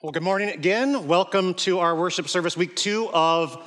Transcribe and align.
Well, 0.00 0.12
good 0.12 0.22
morning 0.22 0.50
again. 0.50 1.08
Welcome 1.08 1.54
to 1.54 1.80
our 1.80 1.96
worship 1.96 2.28
service, 2.28 2.56
week 2.56 2.76
two 2.76 3.10
of 3.12 3.60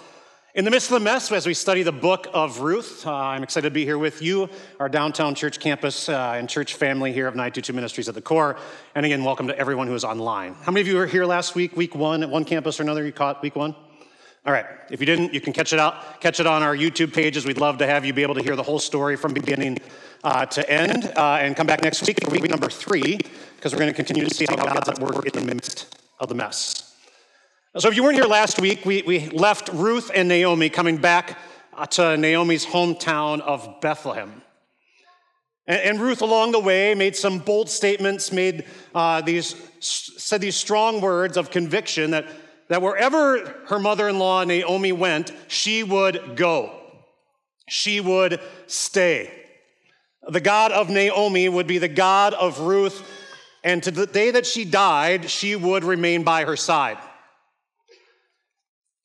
In 0.55 0.63
the 0.63 0.71
Midst 0.71 0.89
of 0.89 0.93
the 0.93 1.03
Mess, 1.03 1.29
as 1.29 1.45
we 1.45 1.53
study 1.53 1.83
the 1.83 1.91
book 1.91 2.25
of 2.33 2.61
Ruth. 2.61 3.05
Uh, 3.05 3.13
I'm 3.13 3.43
excited 3.43 3.67
to 3.67 3.73
be 3.73 3.83
here 3.83 3.97
with 3.97 4.21
you, 4.21 4.47
our 4.79 4.87
downtown 4.87 5.35
church 5.35 5.59
campus 5.59 6.07
uh, 6.07 6.35
and 6.37 6.47
church 6.47 6.75
family 6.75 7.11
here 7.11 7.27
of 7.27 7.33
922 7.33 7.73
Ministries 7.73 8.07
at 8.07 8.15
the 8.15 8.21
core. 8.21 8.55
And 8.95 9.05
again, 9.05 9.25
welcome 9.25 9.47
to 9.47 9.59
everyone 9.59 9.87
who 9.87 9.93
is 9.93 10.05
online. 10.05 10.53
How 10.53 10.71
many 10.71 10.79
of 10.79 10.87
you 10.87 10.95
were 10.95 11.05
here 11.05 11.25
last 11.25 11.53
week, 11.53 11.75
week 11.75 11.95
one, 11.95 12.23
at 12.23 12.29
one 12.29 12.45
campus 12.45 12.79
or 12.79 12.83
another? 12.83 13.05
You 13.05 13.11
caught 13.11 13.41
week 13.41 13.57
one? 13.57 13.75
All 14.45 14.53
right. 14.53 14.65
If 14.89 15.01
you 15.01 15.05
didn't, 15.05 15.33
you 15.33 15.41
can 15.41 15.51
catch 15.51 15.73
it 15.73 15.79
out, 15.79 16.21
catch 16.21 16.39
it 16.39 16.47
on 16.47 16.63
our 16.63 16.77
YouTube 16.77 17.13
pages. 17.13 17.45
We'd 17.45 17.59
love 17.59 17.79
to 17.79 17.87
have 17.87 18.05
you 18.05 18.13
be 18.13 18.21
able 18.21 18.35
to 18.35 18.41
hear 18.41 18.55
the 18.55 18.63
whole 18.63 18.79
story 18.79 19.17
from 19.17 19.33
beginning 19.33 19.79
uh, 20.23 20.45
to 20.45 20.69
end, 20.71 21.11
uh, 21.17 21.39
and 21.41 21.57
come 21.57 21.67
back 21.67 21.83
next 21.83 22.07
week 22.07 22.23
for 22.23 22.31
week 22.31 22.49
number 22.49 22.69
three, 22.69 23.19
because 23.57 23.73
we're 23.73 23.79
going 23.79 23.91
to 23.91 23.93
continue 23.93 24.23
to 24.23 24.33
see 24.33 24.45
how 24.47 24.55
God's 24.55 24.87
at 24.87 24.99
work 24.99 25.25
in 25.25 25.33
the 25.33 25.53
midst 25.53 26.00
of 26.21 26.29
the 26.29 26.35
mess. 26.35 26.95
So, 27.77 27.89
if 27.89 27.95
you 27.95 28.03
weren't 28.03 28.15
here 28.15 28.25
last 28.25 28.61
week, 28.61 28.85
we, 28.85 29.01
we 29.01 29.27
left 29.29 29.69
Ruth 29.69 30.11
and 30.13 30.29
Naomi 30.29 30.69
coming 30.69 30.97
back 30.97 31.39
uh, 31.73 31.85
to 31.87 32.15
Naomi's 32.15 32.65
hometown 32.65 33.41
of 33.41 33.81
Bethlehem. 33.81 34.41
And, 35.65 35.81
and 35.81 35.99
Ruth, 35.99 36.21
along 36.21 36.51
the 36.51 36.59
way, 36.59 36.93
made 36.93 37.15
some 37.15 37.39
bold 37.39 37.69
statements, 37.69 38.31
made 38.31 38.65
uh, 38.93 39.21
these, 39.21 39.55
said 39.79 40.41
these 40.41 40.55
strong 40.55 41.01
words 41.01 41.37
of 41.37 41.49
conviction 41.49 42.11
that, 42.11 42.27
that 42.67 42.81
wherever 42.81 43.63
her 43.67 43.79
mother 43.79 44.07
in 44.07 44.19
law, 44.19 44.43
Naomi, 44.43 44.91
went, 44.91 45.31
she 45.47 45.81
would 45.81 46.35
go. 46.35 46.77
She 47.67 47.99
would 47.99 48.41
stay. 48.67 49.31
The 50.27 50.41
God 50.41 50.71
of 50.71 50.89
Naomi 50.89 51.49
would 51.49 51.67
be 51.67 51.79
the 51.79 51.87
God 51.87 52.33
of 52.35 52.59
Ruth 52.59 53.01
and 53.63 53.83
to 53.83 53.91
the 53.91 54.07
day 54.07 54.31
that 54.31 54.45
she 54.45 54.65
died, 54.65 55.29
she 55.29 55.55
would 55.55 55.83
remain 55.83 56.23
by 56.23 56.45
her 56.45 56.55
side. 56.55 56.97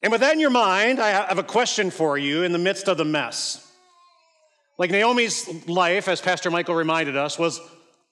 And 0.02 0.12
with 0.12 0.20
that 0.20 0.34
in 0.34 0.40
your 0.40 0.50
mind, 0.50 1.00
I 1.00 1.08
have 1.08 1.38
a 1.38 1.42
question 1.42 1.90
for 1.90 2.16
you 2.16 2.42
in 2.42 2.52
the 2.52 2.58
midst 2.58 2.88
of 2.88 2.96
the 2.96 3.04
mess. 3.04 3.62
Like 4.78 4.90
Naomi's 4.90 5.66
life, 5.68 6.06
as 6.08 6.20
Pastor 6.20 6.50
Michael 6.50 6.74
reminded 6.74 7.16
us, 7.16 7.38
was 7.38 7.60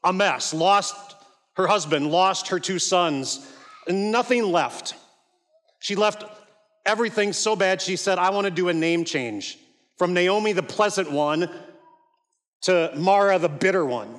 a 0.03 0.13
mess. 0.13 0.53
Lost 0.53 1.15
her 1.57 1.67
husband, 1.67 2.11
lost 2.11 2.49
her 2.49 2.59
two 2.59 2.79
sons, 2.79 3.47
nothing 3.89 4.45
left. 4.45 4.95
She 5.79 5.95
left 5.95 6.25
everything 6.85 7.33
so 7.33 7.55
bad, 7.55 7.81
she 7.81 7.97
said, 7.97 8.19
I 8.19 8.31
want 8.31 8.47
to 8.47 8.51
do 8.51 8.69
a 8.69 8.75
name 8.75 9.05
change 9.05 9.59
from 9.97 10.15
Naomi, 10.15 10.53
the 10.53 10.63
pleasant 10.63 11.11
one, 11.11 11.49
to 12.63 12.93
Mara, 12.97 13.39
the 13.39 13.49
bitter 13.49 13.85
one. 13.85 14.19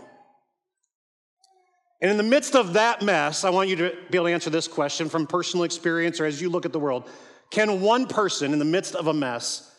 And 2.01 2.11
in 2.11 2.17
the 2.17 2.23
midst 2.23 2.55
of 2.55 2.73
that 2.73 3.01
mess, 3.01 3.43
I 3.43 3.49
want 3.49 3.69
you 3.69 3.75
to 3.77 3.95
be 4.11 4.17
able 4.17 4.27
to 4.27 4.33
answer 4.33 4.49
this 4.49 4.67
question 4.67 5.09
from 5.09 5.27
personal 5.27 5.63
experience 5.63 6.19
or 6.19 6.25
as 6.25 6.41
you 6.41 6.49
look 6.49 6.65
at 6.65 6.73
the 6.73 6.79
world. 6.79 7.09
Can 7.51 7.81
one 7.81 8.05
person 8.07 8.53
in 8.53 8.59
the 8.59 8.65
midst 8.65 8.95
of 8.95 9.07
a 9.07 9.13
mess 9.13 9.71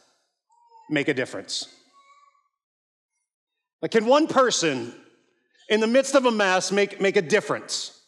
make 0.89 1.09
a 1.09 1.15
difference? 1.15 1.69
Like, 3.83 3.91
can 3.91 4.07
one 4.07 4.27
person 4.27 4.95
in 5.69 5.81
the 5.81 5.87
midst 5.87 6.15
of 6.15 6.25
a 6.25 6.31
mess 6.31 6.73
make, 6.73 7.01
make 7.01 7.17
a 7.17 7.23
difference? 7.23 8.01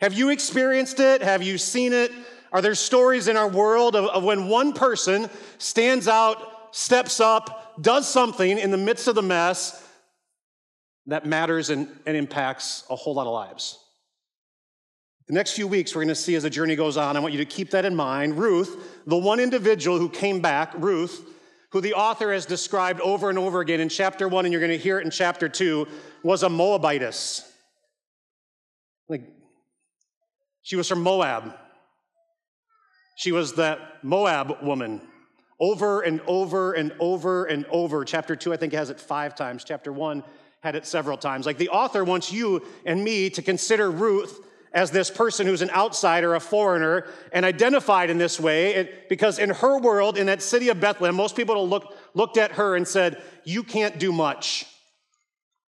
Have 0.00 0.14
you 0.14 0.30
experienced 0.30 0.98
it? 0.98 1.22
Have 1.22 1.42
you 1.42 1.58
seen 1.58 1.92
it? 1.92 2.10
Are 2.52 2.62
there 2.62 2.74
stories 2.74 3.28
in 3.28 3.36
our 3.36 3.48
world 3.48 3.94
of, 3.94 4.06
of 4.06 4.24
when 4.24 4.48
one 4.48 4.72
person 4.72 5.28
stands 5.58 6.08
out, 6.08 6.74
steps 6.74 7.20
up, 7.20 7.80
does 7.80 8.08
something 8.08 8.58
in 8.58 8.70
the 8.70 8.78
midst 8.78 9.06
of 9.08 9.14
the 9.14 9.22
mess 9.22 9.86
that 11.06 11.26
matters 11.26 11.70
and, 11.70 11.88
and 12.06 12.16
impacts 12.16 12.84
a 12.90 12.96
whole 12.96 13.14
lot 13.14 13.26
of 13.26 13.32
lives. 13.32 13.78
The 15.28 15.34
next 15.34 15.52
few 15.52 15.68
weeks, 15.68 15.94
we're 15.94 16.02
going 16.02 16.08
to 16.08 16.14
see 16.14 16.34
as 16.34 16.42
the 16.42 16.50
journey 16.50 16.76
goes 16.76 16.96
on. 16.96 17.16
I 17.16 17.20
want 17.20 17.32
you 17.32 17.38
to 17.38 17.44
keep 17.44 17.70
that 17.70 17.84
in 17.84 17.94
mind. 17.94 18.36
Ruth, 18.38 19.02
the 19.06 19.16
one 19.16 19.40
individual 19.40 19.98
who 19.98 20.08
came 20.08 20.40
back, 20.40 20.72
Ruth, 20.76 21.24
who 21.70 21.80
the 21.80 21.94
author 21.94 22.32
has 22.32 22.44
described 22.44 23.00
over 23.00 23.30
and 23.30 23.38
over 23.38 23.60
again 23.60 23.80
in 23.80 23.88
chapter 23.88 24.28
one, 24.28 24.44
and 24.44 24.52
you're 24.52 24.60
going 24.60 24.72
to 24.72 24.78
hear 24.78 24.98
it 24.98 25.04
in 25.04 25.10
chapter 25.10 25.48
two, 25.48 25.86
was 26.22 26.42
a 26.42 26.48
Moabitess. 26.48 27.48
Like, 29.08 29.22
she 30.62 30.76
was 30.76 30.88
from 30.88 31.02
Moab. 31.02 31.54
She 33.16 33.32
was 33.32 33.54
that 33.54 34.02
Moab 34.02 34.62
woman. 34.62 35.00
Over 35.60 36.02
and 36.02 36.20
over 36.26 36.72
and 36.72 36.92
over 36.98 37.44
and 37.44 37.64
over. 37.70 38.04
Chapter 38.04 38.34
two, 38.36 38.52
I 38.52 38.56
think, 38.56 38.72
has 38.72 38.90
it 38.90 39.00
five 39.00 39.34
times. 39.34 39.64
Chapter 39.64 39.92
one, 39.92 40.24
had 40.62 40.76
it 40.76 40.86
several 40.86 41.16
times. 41.16 41.44
Like 41.44 41.58
the 41.58 41.68
author 41.70 42.04
wants 42.04 42.32
you 42.32 42.62
and 42.86 43.02
me 43.02 43.30
to 43.30 43.42
consider 43.42 43.90
Ruth 43.90 44.46
as 44.72 44.90
this 44.90 45.10
person 45.10 45.46
who's 45.46 45.60
an 45.60 45.70
outsider, 45.70 46.34
a 46.34 46.40
foreigner, 46.40 47.06
and 47.32 47.44
identified 47.44 48.08
in 48.08 48.16
this 48.16 48.40
way 48.40 48.88
because 49.08 49.38
in 49.38 49.50
her 49.50 49.78
world, 49.78 50.16
in 50.16 50.26
that 50.26 50.40
city 50.40 50.68
of 50.70 50.80
Bethlehem, 50.80 51.14
most 51.14 51.36
people 51.36 51.68
look, 51.68 51.94
looked 52.14 52.38
at 52.38 52.52
her 52.52 52.76
and 52.76 52.86
said, 52.88 53.20
You 53.44 53.62
can't 53.64 53.98
do 53.98 54.12
much. 54.12 54.64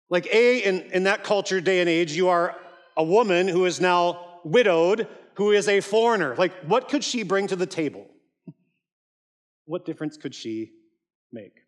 Like, 0.10 0.28
A, 0.32 0.60
in, 0.60 0.82
in 0.92 1.04
that 1.04 1.24
culture, 1.24 1.60
day 1.60 1.80
and 1.80 1.90
age, 1.90 2.14
you 2.14 2.30
are 2.30 2.56
a 2.96 3.04
woman 3.04 3.48
who 3.48 3.66
is 3.66 3.82
now 3.82 4.42
widowed, 4.44 5.08
who 5.36 5.52
is 5.52 5.68
a 5.68 5.82
foreigner. 5.82 6.36
Like, 6.36 6.54
what 6.66 6.88
could 6.88 7.04
she 7.04 7.24
bring 7.24 7.48
to 7.48 7.56
the 7.56 7.66
table? 7.66 8.06
What 9.66 9.86
difference 9.86 10.18
could 10.18 10.36
she 10.36 10.72
make? 11.32 11.63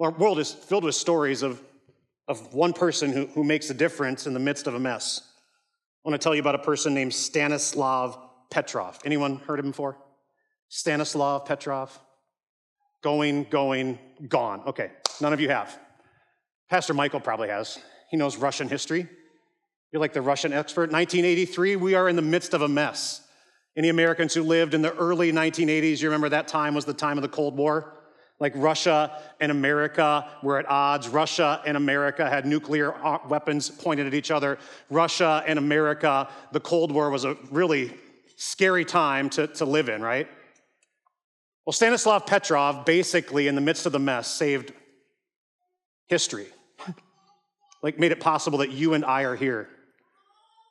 Our 0.00 0.10
world 0.12 0.38
is 0.38 0.50
filled 0.50 0.84
with 0.84 0.94
stories 0.94 1.42
of, 1.42 1.60
of 2.26 2.54
one 2.54 2.72
person 2.72 3.12
who, 3.12 3.26
who 3.26 3.44
makes 3.44 3.68
a 3.68 3.74
difference 3.74 4.26
in 4.26 4.32
the 4.32 4.40
midst 4.40 4.66
of 4.66 4.74
a 4.74 4.80
mess. 4.80 5.20
I 6.02 6.08
want 6.08 6.18
to 6.18 6.24
tell 6.24 6.34
you 6.34 6.40
about 6.40 6.54
a 6.54 6.60
person 6.60 6.94
named 6.94 7.12
Stanislav 7.12 8.18
Petrov. 8.50 8.98
Anyone 9.04 9.36
heard 9.36 9.58
of 9.58 9.66
him 9.66 9.72
before? 9.72 9.98
Stanislav 10.70 11.44
Petrov? 11.44 11.98
Going, 13.02 13.44
going, 13.50 13.98
gone. 14.26 14.62
Okay, 14.68 14.90
none 15.20 15.34
of 15.34 15.40
you 15.40 15.50
have. 15.50 15.78
Pastor 16.70 16.94
Michael 16.94 17.20
probably 17.20 17.48
has. 17.48 17.78
He 18.10 18.16
knows 18.16 18.38
Russian 18.38 18.68
history. 18.68 19.06
You're 19.92 20.00
like 20.00 20.14
the 20.14 20.22
Russian 20.22 20.54
expert. 20.54 20.90
1983, 20.92 21.76
we 21.76 21.94
are 21.94 22.08
in 22.08 22.16
the 22.16 22.22
midst 22.22 22.54
of 22.54 22.62
a 22.62 22.68
mess. 22.68 23.20
Any 23.76 23.90
Americans 23.90 24.32
who 24.32 24.44
lived 24.44 24.72
in 24.72 24.80
the 24.80 24.94
early 24.96 25.30
1980s, 25.30 26.00
you 26.00 26.08
remember 26.08 26.30
that 26.30 26.48
time 26.48 26.74
was 26.74 26.86
the 26.86 26.94
time 26.94 27.18
of 27.18 27.22
the 27.22 27.28
Cold 27.28 27.56
War? 27.56 27.99
Like 28.40 28.54
Russia 28.56 29.18
and 29.38 29.52
America 29.52 30.26
were 30.42 30.58
at 30.58 30.68
odds. 30.68 31.08
Russia 31.08 31.62
and 31.66 31.76
America 31.76 32.28
had 32.28 32.46
nuclear 32.46 32.94
uh, 33.04 33.18
weapons 33.28 33.68
pointed 33.68 34.06
at 34.06 34.14
each 34.14 34.30
other. 34.30 34.58
Russia 34.88 35.44
and 35.46 35.58
America, 35.58 36.28
the 36.50 36.60
Cold 36.60 36.90
War 36.90 37.10
was 37.10 37.26
a 37.26 37.36
really 37.50 37.92
scary 38.36 38.86
time 38.86 39.28
to, 39.30 39.46
to 39.46 39.66
live 39.66 39.90
in, 39.90 40.00
right? 40.00 40.26
Well, 41.66 41.74
Stanislav 41.74 42.24
Petrov 42.24 42.86
basically, 42.86 43.46
in 43.46 43.54
the 43.54 43.60
midst 43.60 43.84
of 43.84 43.92
the 43.92 43.98
mess, 43.98 44.26
saved 44.26 44.72
history. 46.06 46.46
like, 47.82 47.98
made 47.98 48.10
it 48.10 48.20
possible 48.20 48.58
that 48.58 48.70
you 48.70 48.94
and 48.94 49.04
I 49.04 49.22
are 49.22 49.36
here. 49.36 49.68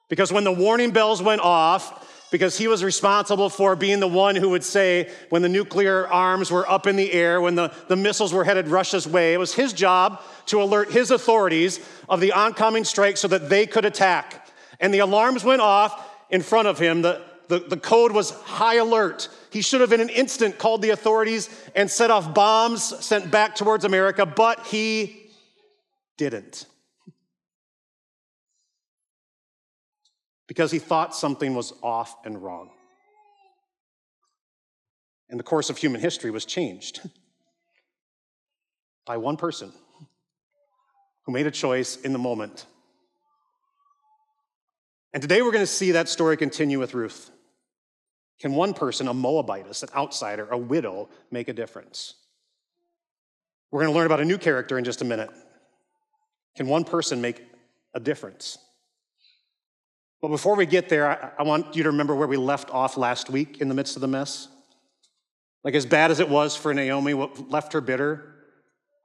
Because 0.10 0.34
when 0.34 0.44
the 0.44 0.52
warning 0.52 0.90
bells 0.90 1.22
went 1.22 1.42
off, 1.42 2.09
because 2.32 2.58
he 2.58 2.68
was 2.68 2.84
responsible 2.84 3.50
for 3.50 3.76
being 3.76 4.00
the 4.00 4.08
one 4.08 4.36
who 4.36 4.50
would 4.50 4.64
say 4.64 5.10
when 5.30 5.42
the 5.42 5.50
nuclear 5.50 6.08
arms 6.08 6.52
were 6.52 6.70
up 6.70 6.88
in 6.88 6.96
the 6.96 7.12
air, 7.12 7.42
when 7.42 7.56
the, 7.56 7.74
the 7.88 7.96
missiles 7.96 8.34
were 8.34 8.44
headed 8.44 8.68
Russia's 8.68 9.08
way, 9.08 9.34
it 9.34 9.38
was 9.38 9.54
his 9.54 9.74
job 9.74 10.22
to 10.48 10.62
alert 10.62 10.92
his 10.92 11.12
authorities 11.12 11.80
of 12.08 12.20
the 12.20 12.32
oncoming 12.34 12.84
strike 12.84 13.18
so 13.18 13.28
that 13.28 13.50
they 13.50 13.66
could 13.66 13.86
attack. 13.86 14.48
And 14.80 14.94
the 14.94 15.00
alarms 15.00 15.44
went 15.44 15.62
off 15.62 16.08
in 16.30 16.42
front 16.42 16.68
of 16.68 16.78
him. 16.78 17.02
The, 17.02 17.22
the, 17.48 17.60
the 17.60 17.78
code 17.78 18.12
was 18.12 18.32
high 18.32 18.76
alert. 18.76 19.28
He 19.52 19.62
should 19.62 19.82
have 19.82 19.92
in 19.92 20.02
an 20.02 20.10
instant 20.10 20.58
called 20.58 20.82
the 20.82 20.92
authorities 20.92 21.50
and 21.76 21.90
set 21.90 22.12
off 22.12 22.34
bombs 22.34 22.84
sent 23.04 23.32
back 23.32 23.56
towards 23.56 23.86
America, 23.86 24.26
but 24.26 24.68
he 24.68 25.32
didn't. 26.18 26.66
Because 30.50 30.72
he 30.72 30.80
thought 30.80 31.16
something 31.16 31.54
was 31.54 31.74
off 31.84 32.26
and 32.26 32.42
wrong. 32.42 32.72
And 35.30 35.40
the 35.40 35.44
course 35.44 35.70
of 35.70 35.78
human 35.78 36.02
history 36.02 36.32
was 36.32 36.44
changed 36.44 37.08
by 39.06 39.18
one 39.18 39.38
person 39.38 39.72
who 41.24 41.32
made 41.32 41.46
a 41.46 41.52
choice 41.52 41.98
in 41.98 42.14
the 42.14 42.20
moment. 42.20 42.66
And 45.14 45.22
today 45.22 45.44
we're 45.44 45.52
going 45.52 45.62
to 45.62 45.68
see 45.68 45.92
that 45.92 46.10
story 46.10 46.36
continue 46.36 46.80
with 46.80 46.96
Ruth. 46.96 47.30
Can 48.42 48.54
one 48.56 48.74
person, 48.74 49.08
a 49.08 49.14
Moabitess, 49.14 49.84
an 49.84 49.90
outsider, 49.96 50.48
a 50.50 50.58
widow, 50.58 51.10
make 51.30 51.48
a 51.48 51.54
difference? 51.54 52.16
We're 53.70 53.82
going 53.82 53.94
to 53.94 53.96
learn 53.96 54.08
about 54.08 54.20
a 54.20 54.26
new 54.26 54.40
character 54.40 54.80
in 54.80 54.84
just 54.84 55.04
a 55.04 55.06
minute. 55.06 55.30
Can 56.56 56.68
one 56.68 56.86
person 56.86 57.22
make 57.22 57.44
a 57.94 58.00
difference? 58.00 58.58
But 60.22 60.30
before 60.30 60.56
we 60.56 60.66
get 60.66 60.90
there, 60.90 61.08
I, 61.10 61.32
I, 61.40 61.44
want 61.44 61.76
you 61.76 61.84
to 61.84 61.90
remember 61.90 62.14
where 62.14 62.28
we 62.28 62.38
left 62.38 62.70
off 62.72 62.98
last 62.98 63.30
week 63.30 63.62
in 63.62 63.70
the 63.70 63.74
midst 63.74 63.96
of 63.96 64.02
the 64.02 64.08
mess. 64.08 64.50
Like, 65.64 65.76
as 65.76 65.86
bad 65.86 66.12
as 66.12 66.20
it 66.20 66.30
was 66.30 66.56
for 66.56 66.74
Naomi, 66.74 67.14
what 67.14 67.50
left 67.50 67.74
her 67.74 67.82
bitter, 67.82 68.36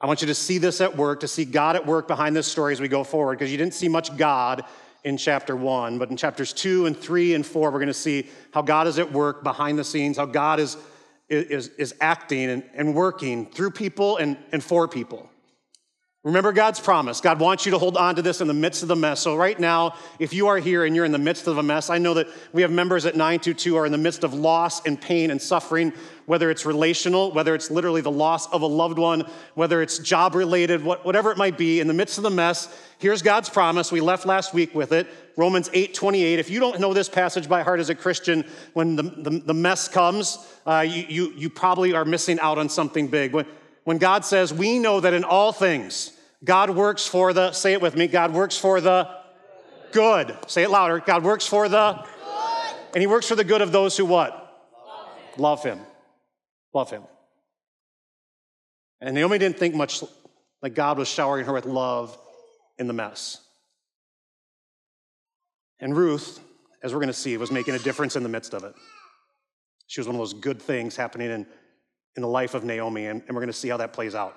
I 0.00 0.06
want 0.06 0.20
you 0.20 0.26
to 0.26 0.34
see 0.34 0.58
this 0.58 0.80
at 0.80 0.96
work, 0.96 1.20
to 1.20 1.28
see 1.28 1.44
God 1.44 1.76
at 1.76 1.86
work 1.86 2.08
behind 2.08 2.34
this 2.34 2.46
story 2.46 2.72
as 2.72 2.80
we 2.80 2.88
go 2.88 3.04
forward, 3.04 3.38
because 3.38 3.50
you 3.50 3.58
didn't 3.58 3.74
see 3.74 3.88
much 3.88 4.16
God 4.16 4.64
in 5.04 5.16
chapter 5.16 5.54
one, 5.54 5.98
but 5.98 6.10
in 6.10 6.16
chapters 6.16 6.52
two 6.52 6.86
and 6.86 6.96
three 6.96 7.34
and 7.34 7.46
four, 7.46 7.70
we're 7.70 7.78
going 7.78 7.86
to 7.88 7.94
see 7.94 8.28
how 8.52 8.62
God 8.62 8.86
is 8.86 8.98
at 8.98 9.12
work 9.12 9.44
behind 9.44 9.78
the 9.78 9.84
scenes, 9.84 10.16
how 10.16 10.26
God 10.26 10.58
is, 10.58 10.76
is, 11.28 11.68
is 11.68 11.94
acting 12.00 12.50
and, 12.50 12.64
and 12.74 12.94
working 12.94 13.46
through 13.46 13.70
people 13.70 14.16
and, 14.16 14.36
and 14.50 14.64
for 14.64 14.88
people. 14.88 15.30
Remember 16.24 16.52
God's 16.52 16.80
promise. 16.80 17.20
God 17.20 17.38
wants 17.38 17.66
you 17.66 17.72
to 17.72 17.78
hold 17.78 17.98
on 17.98 18.14
to 18.14 18.22
this 18.22 18.40
in 18.40 18.48
the 18.48 18.54
midst 18.54 18.80
of 18.80 18.88
the 18.88 18.96
mess. 18.96 19.20
So, 19.20 19.36
right 19.36 19.60
now, 19.60 19.94
if 20.18 20.32
you 20.32 20.46
are 20.46 20.56
here 20.56 20.86
and 20.86 20.96
you're 20.96 21.04
in 21.04 21.12
the 21.12 21.18
midst 21.18 21.46
of 21.46 21.58
a 21.58 21.62
mess, 21.62 21.90
I 21.90 21.98
know 21.98 22.14
that 22.14 22.28
we 22.54 22.62
have 22.62 22.70
members 22.70 23.04
at 23.04 23.14
922 23.14 23.76
are 23.76 23.84
in 23.84 23.92
the 23.92 23.98
midst 23.98 24.24
of 24.24 24.32
loss 24.32 24.86
and 24.86 24.98
pain 24.98 25.30
and 25.30 25.40
suffering, 25.40 25.92
whether 26.24 26.50
it's 26.50 26.64
relational, 26.64 27.30
whether 27.32 27.54
it's 27.54 27.70
literally 27.70 28.00
the 28.00 28.10
loss 28.10 28.50
of 28.54 28.62
a 28.62 28.66
loved 28.66 28.98
one, 28.98 29.28
whether 29.52 29.82
it's 29.82 29.98
job 29.98 30.34
related, 30.34 30.82
whatever 30.82 31.30
it 31.30 31.36
might 31.36 31.58
be, 31.58 31.78
in 31.80 31.88
the 31.88 31.94
midst 31.94 32.16
of 32.16 32.24
the 32.24 32.30
mess, 32.30 32.74
here's 32.96 33.20
God's 33.20 33.50
promise. 33.50 33.92
We 33.92 34.00
left 34.00 34.24
last 34.24 34.54
week 34.54 34.74
with 34.74 34.92
it 34.92 35.06
Romans 35.36 35.68
8 35.74 35.92
28. 35.92 36.38
If 36.38 36.48
you 36.48 36.58
don't 36.58 36.80
know 36.80 36.94
this 36.94 37.10
passage 37.10 37.50
by 37.50 37.62
heart 37.62 37.80
as 37.80 37.90
a 37.90 37.94
Christian, 37.94 38.46
when 38.72 38.96
the, 38.96 39.02
the, 39.02 39.42
the 39.44 39.54
mess 39.54 39.88
comes, 39.88 40.38
uh, 40.64 40.86
you, 40.88 41.04
you, 41.06 41.32
you 41.36 41.50
probably 41.50 41.92
are 41.92 42.06
missing 42.06 42.40
out 42.40 42.56
on 42.56 42.70
something 42.70 43.08
big. 43.08 43.34
When, 43.34 43.44
when 43.84 43.98
God 43.98 44.24
says, 44.24 44.52
We 44.52 44.78
know 44.78 45.00
that 45.00 45.14
in 45.14 45.24
all 45.24 45.52
things, 45.52 46.12
God 46.42 46.70
works 46.70 47.06
for 47.06 47.32
the, 47.32 47.52
say 47.52 47.72
it 47.72 47.80
with 47.80 47.96
me, 47.96 48.06
God 48.06 48.34
works 48.34 48.56
for 48.56 48.80
the 48.80 49.08
good. 49.92 50.36
Say 50.48 50.64
it 50.64 50.70
louder. 50.70 51.00
God 51.00 51.22
works 51.22 51.46
for 51.46 51.68
the 51.68 51.92
good. 51.94 52.76
And 52.94 53.00
He 53.00 53.06
works 53.06 53.28
for 53.28 53.36
the 53.36 53.44
good 53.44 53.62
of 53.62 53.72
those 53.72 53.96
who 53.96 54.04
what? 54.04 54.32
Love 55.38 55.62
Him. 55.62 55.78
Love 55.78 55.80
Him. 55.80 55.80
Love 56.74 56.90
him. 56.90 57.04
And 59.00 59.14
Naomi 59.14 59.38
didn't 59.38 59.58
think 59.58 59.74
much 59.74 60.02
like 60.60 60.74
God 60.74 60.98
was 60.98 61.08
showering 61.08 61.46
her 61.46 61.52
with 61.52 61.64
love 61.64 62.18
in 62.78 62.88
the 62.88 62.92
mess. 62.92 63.40
And 65.78 65.96
Ruth, 65.96 66.40
as 66.82 66.92
we're 66.92 67.00
going 67.00 67.08
to 67.08 67.12
see, 67.12 67.36
was 67.36 67.50
making 67.50 67.74
a 67.74 67.78
difference 67.78 68.16
in 68.16 68.22
the 68.22 68.28
midst 68.28 68.54
of 68.54 68.64
it. 68.64 68.74
She 69.86 70.00
was 70.00 70.08
one 70.08 70.16
of 70.16 70.20
those 70.20 70.34
good 70.34 70.60
things 70.60 70.96
happening 70.96 71.30
in, 71.30 71.46
in 72.16 72.22
the 72.22 72.28
life 72.28 72.54
of 72.54 72.64
Naomi, 72.64 73.06
and, 73.06 73.22
and 73.26 73.30
we're 73.30 73.40
going 73.40 73.48
to 73.48 73.52
see 73.52 73.68
how 73.68 73.76
that 73.78 73.92
plays 73.92 74.14
out. 74.14 74.36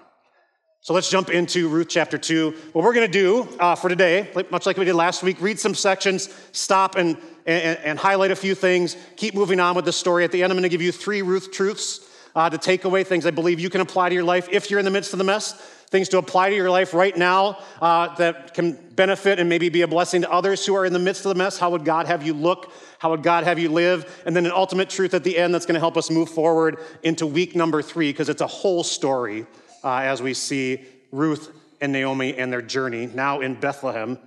So 0.82 0.94
let's 0.94 1.10
jump 1.10 1.30
into 1.30 1.68
Ruth 1.68 1.88
chapter 1.90 2.18
2. 2.18 2.52
What 2.72 2.86
we're 2.86 2.94
going 2.94 3.12
to 3.12 3.12
do 3.12 3.48
uh, 3.60 3.76
for 3.76 3.90
today, 3.90 4.30
much 4.52 4.66
like 4.66 4.78
we 4.78 4.86
did 4.86 4.94
last 4.94 5.22
week, 5.24 5.42
read 5.42 5.60
some 5.60 5.76
sections, 5.76 6.34
stop 6.52 6.96
and, 6.96 7.18
and, 7.46 7.78
and, 7.80 8.00
highlight 8.00 8.32
a 8.32 8.36
few 8.36 8.56
things, 8.56 8.96
keep 9.18 9.34
moving 9.34 9.60
on 9.60 9.76
with 9.76 9.86
the 9.86 9.92
story. 9.92 10.24
At 10.24 10.32
the 10.32 10.44
end, 10.44 10.52
I'm 10.52 10.56
going 10.56 10.64
to 10.64 10.70
give 10.70 10.82
you 10.82 10.92
three 10.92 11.22
Ruth 11.24 11.52
truths 11.52 12.08
uh, 12.36 12.50
to 12.50 12.58
take 12.58 12.86
away, 12.86 13.04
things 13.04 13.26
I 13.26 13.32
believe 13.32 13.60
you 13.60 13.70
can 13.70 13.82
apply 13.82 14.10
to 14.10 14.16
your 14.16 14.24
life 14.24 14.48
if 14.52 14.70
you're 14.70 14.80
in 14.80 14.86
the 14.86 14.92
midst 14.92 15.12
of 15.14 15.18
the 15.18 15.26
mess, 15.26 15.54
things 15.90 16.10
to 16.10 16.20
apply 16.20 16.52
to 16.52 16.56
your 16.56 16.70
life 16.70 16.94
right 16.94 17.18
now 17.18 17.58
uh, 17.82 18.16
that 18.16 18.54
can 18.54 18.74
benefit 18.94 19.40
and 19.40 19.50
maybe 19.50 19.70
be 19.70 19.82
a 19.82 19.88
blessing 19.88 20.22
to 20.22 20.32
others 20.32 20.66
who 20.66 20.76
are 20.76 20.86
in 20.86 20.94
the 20.94 21.00
midst 21.00 21.26
of 21.26 21.30
the 21.30 21.36
mess. 21.36 21.58
How 21.58 21.72
would 21.72 21.84
God 21.84 22.06
have 22.06 22.26
you 22.26 22.34
look? 22.34 22.72
How 23.00 23.12
would 23.12 23.24
God 23.24 23.44
have 23.44 23.60
you 23.60 23.70
live? 23.70 24.24
And 24.26 24.36
then 24.36 24.46
an 24.46 24.52
ultimate 24.52 24.90
truth 24.90 25.14
at 25.14 25.24
the 25.24 25.38
end 25.38 25.54
that's 25.54 25.66
going 25.66 25.76
to 25.76 25.80
help 25.80 25.98
us 25.98 26.10
move 26.10 26.30
forward 26.30 26.80
into 27.04 27.28
week 27.28 27.56
number 27.56 27.82
three, 27.82 28.12
because 28.12 28.30
it's 28.30 28.42
a 28.42 28.48
whole 28.48 28.84
story 28.84 29.46
uh, 29.84 29.98
as 29.98 30.22
we 30.22 30.34
see 30.34 30.84
Ruth 31.12 31.52
and 31.80 31.92
Naomi 31.92 32.36
and 32.36 32.52
their 32.52 32.62
journey 32.62 33.06
now 33.06 33.42
in 33.42 33.54
Bethlehem. 33.54 34.18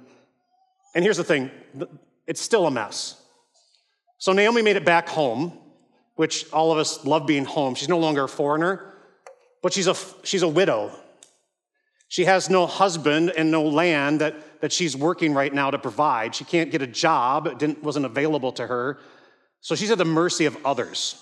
And 0.95 1.05
here's 1.05 1.17
the 1.17 1.25
thing 1.25 1.51
it's 2.27 2.41
still 2.41 2.67
a 2.67 2.71
mess. 2.71 3.21
So 4.19 4.33
Naomi 4.33 4.63
made 4.63 4.77
it 4.77 4.85
back 4.85 5.09
home, 5.09 5.59
which 6.17 6.51
all 6.53 6.71
of 6.71 6.79
us 6.79 7.05
love 7.05 7.27
being 7.27 7.45
home. 7.45 7.75
She's 7.75 7.89
no 7.89 7.99
longer 7.99 8.25
a 8.25 8.29
foreigner, 8.29 8.95
but 9.63 9.73
she's 9.73 9.87
a, 9.87 9.97
she's 10.23 10.43
a 10.43 10.49
widow. 10.49 10.93
She 12.11 12.25
has 12.25 12.51
no 12.51 12.67
husband 12.67 13.33
and 13.37 13.53
no 13.53 13.63
land 13.63 14.21
that, 14.21 14.61
that 14.63 14.73
she's 14.73 14.97
working 14.97 15.33
right 15.33 15.55
now 15.55 15.71
to 15.71 15.79
provide. 15.79 16.35
She 16.35 16.45
can't 16.45 16.73
get 16.73 16.83
a 16.83 16.87
job, 16.89 17.47
it 17.47 17.61
didn't, 17.61 17.85
wasn't 17.85 18.05
available 18.05 18.51
to 18.55 18.67
her. 18.67 18.99
So 19.61 19.77
she's 19.77 19.93
at 19.93 19.99
the 19.99 20.05
mercy 20.05 20.47
of 20.47 20.57
others. 20.67 21.15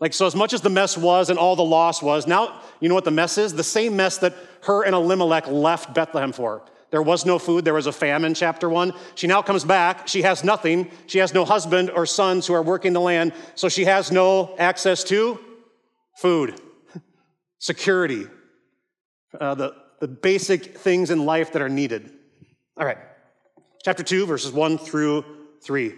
Like, 0.00 0.12
so 0.12 0.26
as 0.26 0.34
much 0.34 0.52
as 0.52 0.62
the 0.62 0.68
mess 0.68 0.98
was 0.98 1.30
and 1.30 1.38
all 1.38 1.54
the 1.54 1.62
loss 1.62 2.02
was, 2.02 2.26
now 2.26 2.60
you 2.80 2.88
know 2.88 2.96
what 2.96 3.04
the 3.04 3.12
mess 3.12 3.38
is? 3.38 3.54
The 3.54 3.62
same 3.62 3.94
mess 3.94 4.18
that 4.18 4.34
her 4.62 4.82
and 4.82 4.96
Elimelech 4.96 5.46
left 5.46 5.94
Bethlehem 5.94 6.32
for. 6.32 6.64
There 6.90 7.00
was 7.00 7.24
no 7.24 7.38
food, 7.38 7.64
there 7.64 7.74
was 7.74 7.86
a 7.86 7.92
famine, 7.92 8.34
chapter 8.34 8.68
one. 8.68 8.94
She 9.14 9.28
now 9.28 9.42
comes 9.42 9.64
back. 9.64 10.08
She 10.08 10.22
has 10.22 10.42
nothing. 10.42 10.90
She 11.06 11.18
has 11.18 11.32
no 11.32 11.44
husband 11.44 11.90
or 11.90 12.04
sons 12.04 12.48
who 12.48 12.54
are 12.54 12.62
working 12.62 12.94
the 12.94 13.00
land, 13.00 13.32
so 13.54 13.68
she 13.68 13.84
has 13.84 14.10
no 14.10 14.56
access 14.58 15.04
to 15.04 15.38
food, 16.16 16.60
security, 17.60 18.26
uh, 19.40 19.54
the, 19.54 19.83
the 20.04 20.08
basic 20.08 20.76
things 20.76 21.10
in 21.10 21.24
life 21.24 21.52
that 21.52 21.62
are 21.62 21.68
needed. 21.70 22.12
All 22.76 22.84
right, 22.84 22.98
chapter 23.82 24.02
two, 24.02 24.26
verses 24.26 24.52
one 24.52 24.76
through 24.76 25.24
three. 25.62 25.94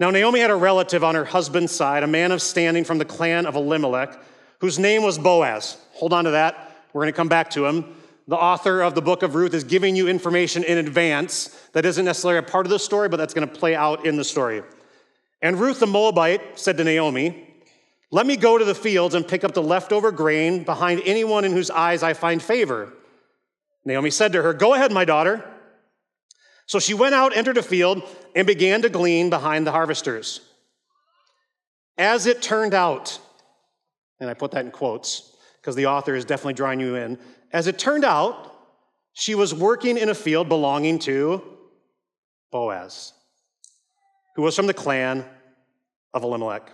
Now, 0.00 0.10
Naomi 0.10 0.40
had 0.40 0.50
a 0.50 0.56
relative 0.56 1.04
on 1.04 1.14
her 1.14 1.26
husband's 1.26 1.70
side, 1.70 2.02
a 2.02 2.06
man 2.06 2.32
of 2.32 2.40
standing 2.40 2.84
from 2.84 2.96
the 2.96 3.04
clan 3.04 3.44
of 3.44 3.56
Elimelech, 3.56 4.18
whose 4.60 4.78
name 4.78 5.02
was 5.02 5.18
Boaz. 5.18 5.76
Hold 5.96 6.14
on 6.14 6.24
to 6.24 6.30
that. 6.30 6.78
We're 6.94 7.02
going 7.02 7.12
to 7.12 7.16
come 7.16 7.28
back 7.28 7.50
to 7.50 7.66
him. 7.66 7.94
The 8.26 8.36
author 8.36 8.80
of 8.80 8.94
the 8.94 9.02
book 9.02 9.22
of 9.22 9.34
Ruth 9.34 9.52
is 9.52 9.64
giving 9.64 9.94
you 9.94 10.08
information 10.08 10.64
in 10.64 10.78
advance 10.78 11.48
that 11.74 11.84
isn't 11.84 12.06
necessarily 12.06 12.38
a 12.38 12.42
part 12.42 12.64
of 12.64 12.70
the 12.70 12.78
story, 12.78 13.10
but 13.10 13.18
that's 13.18 13.34
going 13.34 13.46
to 13.46 13.54
play 13.54 13.74
out 13.74 14.06
in 14.06 14.16
the 14.16 14.24
story. 14.24 14.62
And 15.42 15.60
Ruth 15.60 15.78
the 15.78 15.86
Moabite 15.86 16.58
said 16.58 16.78
to 16.78 16.84
Naomi, 16.84 17.47
Let 18.10 18.26
me 18.26 18.36
go 18.36 18.56
to 18.56 18.64
the 18.64 18.74
fields 18.74 19.14
and 19.14 19.26
pick 19.26 19.44
up 19.44 19.52
the 19.52 19.62
leftover 19.62 20.10
grain 20.12 20.64
behind 20.64 21.02
anyone 21.04 21.44
in 21.44 21.52
whose 21.52 21.70
eyes 21.70 22.02
I 22.02 22.14
find 22.14 22.42
favor. 22.42 22.92
Naomi 23.84 24.10
said 24.10 24.32
to 24.32 24.42
her, 24.42 24.54
Go 24.54 24.74
ahead, 24.74 24.92
my 24.92 25.04
daughter. 25.04 25.44
So 26.66 26.78
she 26.78 26.94
went 26.94 27.14
out, 27.14 27.36
entered 27.36 27.56
a 27.58 27.62
field, 27.62 28.02
and 28.34 28.46
began 28.46 28.82
to 28.82 28.88
glean 28.88 29.30
behind 29.30 29.66
the 29.66 29.72
harvesters. 29.72 30.40
As 31.96 32.26
it 32.26 32.40
turned 32.40 32.74
out, 32.74 33.18
and 34.20 34.30
I 34.30 34.34
put 34.34 34.52
that 34.52 34.64
in 34.64 34.70
quotes 34.70 35.34
because 35.60 35.74
the 35.74 35.86
author 35.86 36.14
is 36.14 36.24
definitely 36.24 36.54
drawing 36.54 36.80
you 36.80 36.96
in. 36.96 37.18
As 37.52 37.66
it 37.66 37.78
turned 37.78 38.04
out, 38.04 38.54
she 39.12 39.34
was 39.34 39.54
working 39.54 39.98
in 39.98 40.08
a 40.08 40.14
field 40.14 40.48
belonging 40.48 40.98
to 41.00 41.42
Boaz, 42.52 43.12
who 44.36 44.42
was 44.42 44.54
from 44.54 44.66
the 44.66 44.74
clan 44.74 45.24
of 46.14 46.22
Elimelech. 46.22 46.70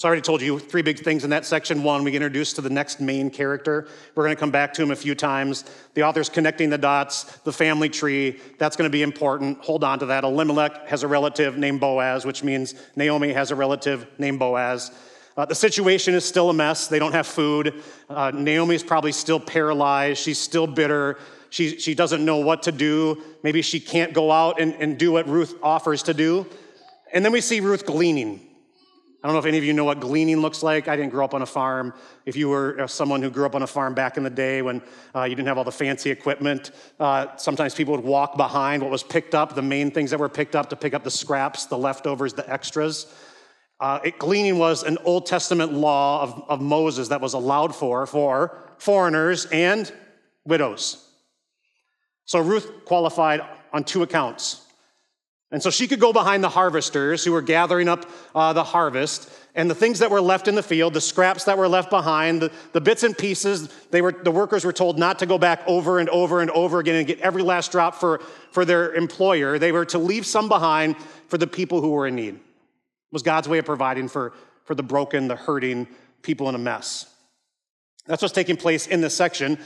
So 0.00 0.08
I 0.08 0.12
already 0.12 0.22
told 0.22 0.40
you 0.40 0.58
three 0.58 0.80
big 0.80 1.00
things 1.00 1.24
in 1.24 1.30
that 1.30 1.44
section. 1.44 1.82
One, 1.82 2.04
we 2.04 2.10
get 2.10 2.22
introduced 2.22 2.56
to 2.56 2.62
the 2.62 2.70
next 2.70 3.02
main 3.02 3.28
character. 3.28 3.86
We're 4.14 4.24
going 4.24 4.34
to 4.34 4.40
come 4.40 4.50
back 4.50 4.72
to 4.74 4.82
him 4.82 4.92
a 4.92 4.96
few 4.96 5.14
times. 5.14 5.62
The 5.92 6.04
author's 6.04 6.30
connecting 6.30 6.70
the 6.70 6.78
dots, 6.78 7.24
the 7.40 7.52
family 7.52 7.90
tree. 7.90 8.40
That's 8.56 8.76
going 8.76 8.88
to 8.88 8.90
be 8.90 9.02
important. 9.02 9.58
Hold 9.58 9.84
on 9.84 9.98
to 9.98 10.06
that. 10.06 10.24
Elimelech 10.24 10.88
has 10.88 11.02
a 11.02 11.06
relative 11.06 11.58
named 11.58 11.80
Boaz, 11.80 12.24
which 12.24 12.42
means 12.42 12.74
Naomi 12.96 13.34
has 13.34 13.50
a 13.50 13.54
relative 13.54 14.06
named 14.16 14.38
Boaz. 14.38 14.90
Uh, 15.36 15.44
the 15.44 15.54
situation 15.54 16.14
is 16.14 16.24
still 16.24 16.48
a 16.48 16.54
mess. 16.54 16.88
They 16.88 16.98
don't 16.98 17.12
have 17.12 17.26
food. 17.26 17.82
Uh, 18.08 18.30
Naomi's 18.30 18.82
probably 18.82 19.12
still 19.12 19.38
paralyzed. 19.38 20.18
She's 20.22 20.38
still 20.38 20.66
bitter. 20.66 21.18
She, 21.50 21.78
she 21.78 21.94
doesn't 21.94 22.24
know 22.24 22.38
what 22.38 22.62
to 22.62 22.72
do. 22.72 23.22
Maybe 23.42 23.60
she 23.60 23.80
can't 23.80 24.14
go 24.14 24.32
out 24.32 24.62
and, 24.62 24.72
and 24.76 24.98
do 24.98 25.12
what 25.12 25.28
Ruth 25.28 25.56
offers 25.62 26.04
to 26.04 26.14
do. 26.14 26.46
And 27.12 27.22
then 27.22 27.32
we 27.32 27.42
see 27.42 27.60
Ruth 27.60 27.84
gleaning. 27.84 28.46
I 29.22 29.28
don't 29.28 29.34
know 29.34 29.40
if 29.40 29.44
any 29.44 29.58
of 29.58 29.64
you 29.64 29.74
know 29.74 29.84
what 29.84 30.00
gleaning 30.00 30.38
looks 30.38 30.62
like. 30.62 30.88
I 30.88 30.96
didn't 30.96 31.10
grow 31.10 31.26
up 31.26 31.34
on 31.34 31.42
a 31.42 31.46
farm. 31.46 31.92
If 32.24 32.36
you 32.36 32.48
were 32.48 32.80
uh, 32.80 32.86
someone 32.86 33.20
who 33.20 33.28
grew 33.28 33.44
up 33.44 33.54
on 33.54 33.62
a 33.62 33.66
farm 33.66 33.92
back 33.92 34.16
in 34.16 34.22
the 34.22 34.30
day 34.30 34.62
when 34.62 34.80
uh, 35.14 35.24
you 35.24 35.34
didn't 35.34 35.48
have 35.48 35.58
all 35.58 35.64
the 35.64 35.70
fancy 35.70 36.10
equipment, 36.10 36.70
uh, 36.98 37.36
sometimes 37.36 37.74
people 37.74 37.94
would 37.94 38.04
walk 38.04 38.38
behind 38.38 38.82
what 38.82 38.90
was 38.90 39.02
picked 39.02 39.34
up, 39.34 39.54
the 39.54 39.60
main 39.60 39.90
things 39.90 40.10
that 40.10 40.18
were 40.18 40.30
picked 40.30 40.56
up 40.56 40.70
to 40.70 40.76
pick 40.76 40.94
up 40.94 41.04
the 41.04 41.10
scraps, 41.10 41.66
the 41.66 41.76
leftovers, 41.76 42.32
the 42.32 42.50
extras. 42.50 43.12
Uh, 43.78 44.00
it, 44.04 44.18
gleaning 44.18 44.56
was 44.56 44.82
an 44.84 44.96
Old 45.04 45.26
Testament 45.26 45.74
law 45.74 46.22
of, 46.22 46.44
of 46.48 46.60
Moses 46.62 47.08
that 47.08 47.20
was 47.20 47.34
allowed 47.34 47.74
for 47.74 48.06
for 48.06 48.58
foreigners 48.78 49.44
and 49.46 49.92
widows. 50.46 51.06
So 52.24 52.40
Ruth 52.40 52.86
qualified 52.86 53.42
on 53.70 53.84
two 53.84 54.02
accounts. 54.02 54.64
And 55.52 55.60
so 55.62 55.70
she 55.70 55.88
could 55.88 55.98
go 55.98 56.12
behind 56.12 56.44
the 56.44 56.48
harvesters 56.48 57.24
who 57.24 57.32
were 57.32 57.42
gathering 57.42 57.88
up 57.88 58.08
uh, 58.34 58.52
the 58.52 58.62
harvest 58.62 59.28
and 59.56 59.68
the 59.68 59.74
things 59.74 59.98
that 59.98 60.10
were 60.10 60.20
left 60.20 60.46
in 60.46 60.54
the 60.54 60.62
field, 60.62 60.94
the 60.94 61.00
scraps 61.00 61.44
that 61.44 61.58
were 61.58 61.66
left 61.66 61.90
behind, 61.90 62.40
the, 62.40 62.52
the 62.72 62.80
bits 62.80 63.02
and 63.02 63.18
pieces, 63.18 63.68
they 63.90 64.00
were, 64.00 64.12
the 64.12 64.30
workers 64.30 64.64
were 64.64 64.72
told 64.72 64.96
not 64.96 65.18
to 65.18 65.26
go 65.26 65.38
back 65.38 65.62
over 65.66 65.98
and 65.98 66.08
over 66.10 66.40
and 66.40 66.50
over 66.52 66.78
again 66.78 66.94
and 66.94 67.06
get 67.06 67.18
every 67.20 67.42
last 67.42 67.72
drop 67.72 67.96
for, 67.96 68.20
for 68.52 68.64
their 68.64 68.94
employer. 68.94 69.58
They 69.58 69.72
were 69.72 69.84
to 69.86 69.98
leave 69.98 70.24
some 70.24 70.48
behind 70.48 70.96
for 71.26 71.36
the 71.36 71.48
people 71.48 71.80
who 71.80 71.90
were 71.90 72.06
in 72.06 72.14
need. 72.14 72.34
It 72.34 72.40
was 73.12 73.22
God's 73.22 73.48
way 73.48 73.58
of 73.58 73.64
providing 73.64 74.06
for, 74.06 74.32
for 74.64 74.76
the 74.76 74.84
broken, 74.84 75.26
the 75.26 75.34
hurting, 75.34 75.88
people 76.22 76.48
in 76.48 76.54
a 76.54 76.58
mess. 76.58 77.12
That's 78.06 78.22
what's 78.22 78.34
taking 78.34 78.56
place 78.56 78.86
in 78.86 79.00
this 79.00 79.16
section. 79.16 79.58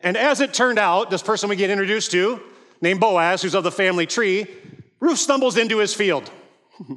And 0.00 0.16
as 0.16 0.40
it 0.40 0.54
turned 0.54 0.78
out, 0.78 1.10
this 1.10 1.22
person 1.22 1.50
we 1.50 1.56
get 1.56 1.68
introduced 1.68 2.10
to, 2.12 2.40
named 2.80 3.00
Boaz, 3.00 3.42
who's 3.42 3.54
of 3.54 3.64
the 3.64 3.70
family 3.70 4.06
tree, 4.06 4.46
Ruth 5.00 5.18
stumbles 5.18 5.56
into 5.56 5.78
his 5.78 5.94
field. 5.94 6.30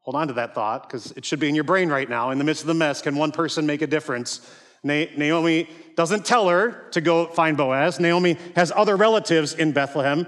Hold 0.00 0.14
on 0.14 0.28
to 0.28 0.34
that 0.34 0.54
thought 0.54 0.88
because 0.88 1.12
it 1.12 1.24
should 1.24 1.40
be 1.40 1.48
in 1.48 1.54
your 1.54 1.64
brain 1.64 1.88
right 1.88 2.08
now. 2.08 2.30
In 2.30 2.38
the 2.38 2.44
midst 2.44 2.62
of 2.62 2.66
the 2.66 2.74
mess, 2.74 3.02
can 3.02 3.16
one 3.16 3.32
person 3.32 3.66
make 3.66 3.82
a 3.82 3.86
difference? 3.86 4.40
Naomi 4.82 5.68
doesn't 5.94 6.24
tell 6.24 6.48
her 6.48 6.88
to 6.92 7.00
go 7.00 7.26
find 7.26 7.56
Boaz. 7.56 8.00
Naomi 8.00 8.38
has 8.56 8.72
other 8.74 8.96
relatives 8.96 9.52
in 9.52 9.72
Bethlehem, 9.72 10.26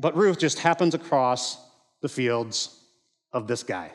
but 0.00 0.16
Ruth 0.16 0.38
just 0.38 0.58
happens 0.60 0.94
across 0.94 1.58
the 2.00 2.08
fields 2.08 2.82
of 3.32 3.46
this 3.46 3.62
guy, 3.62 3.92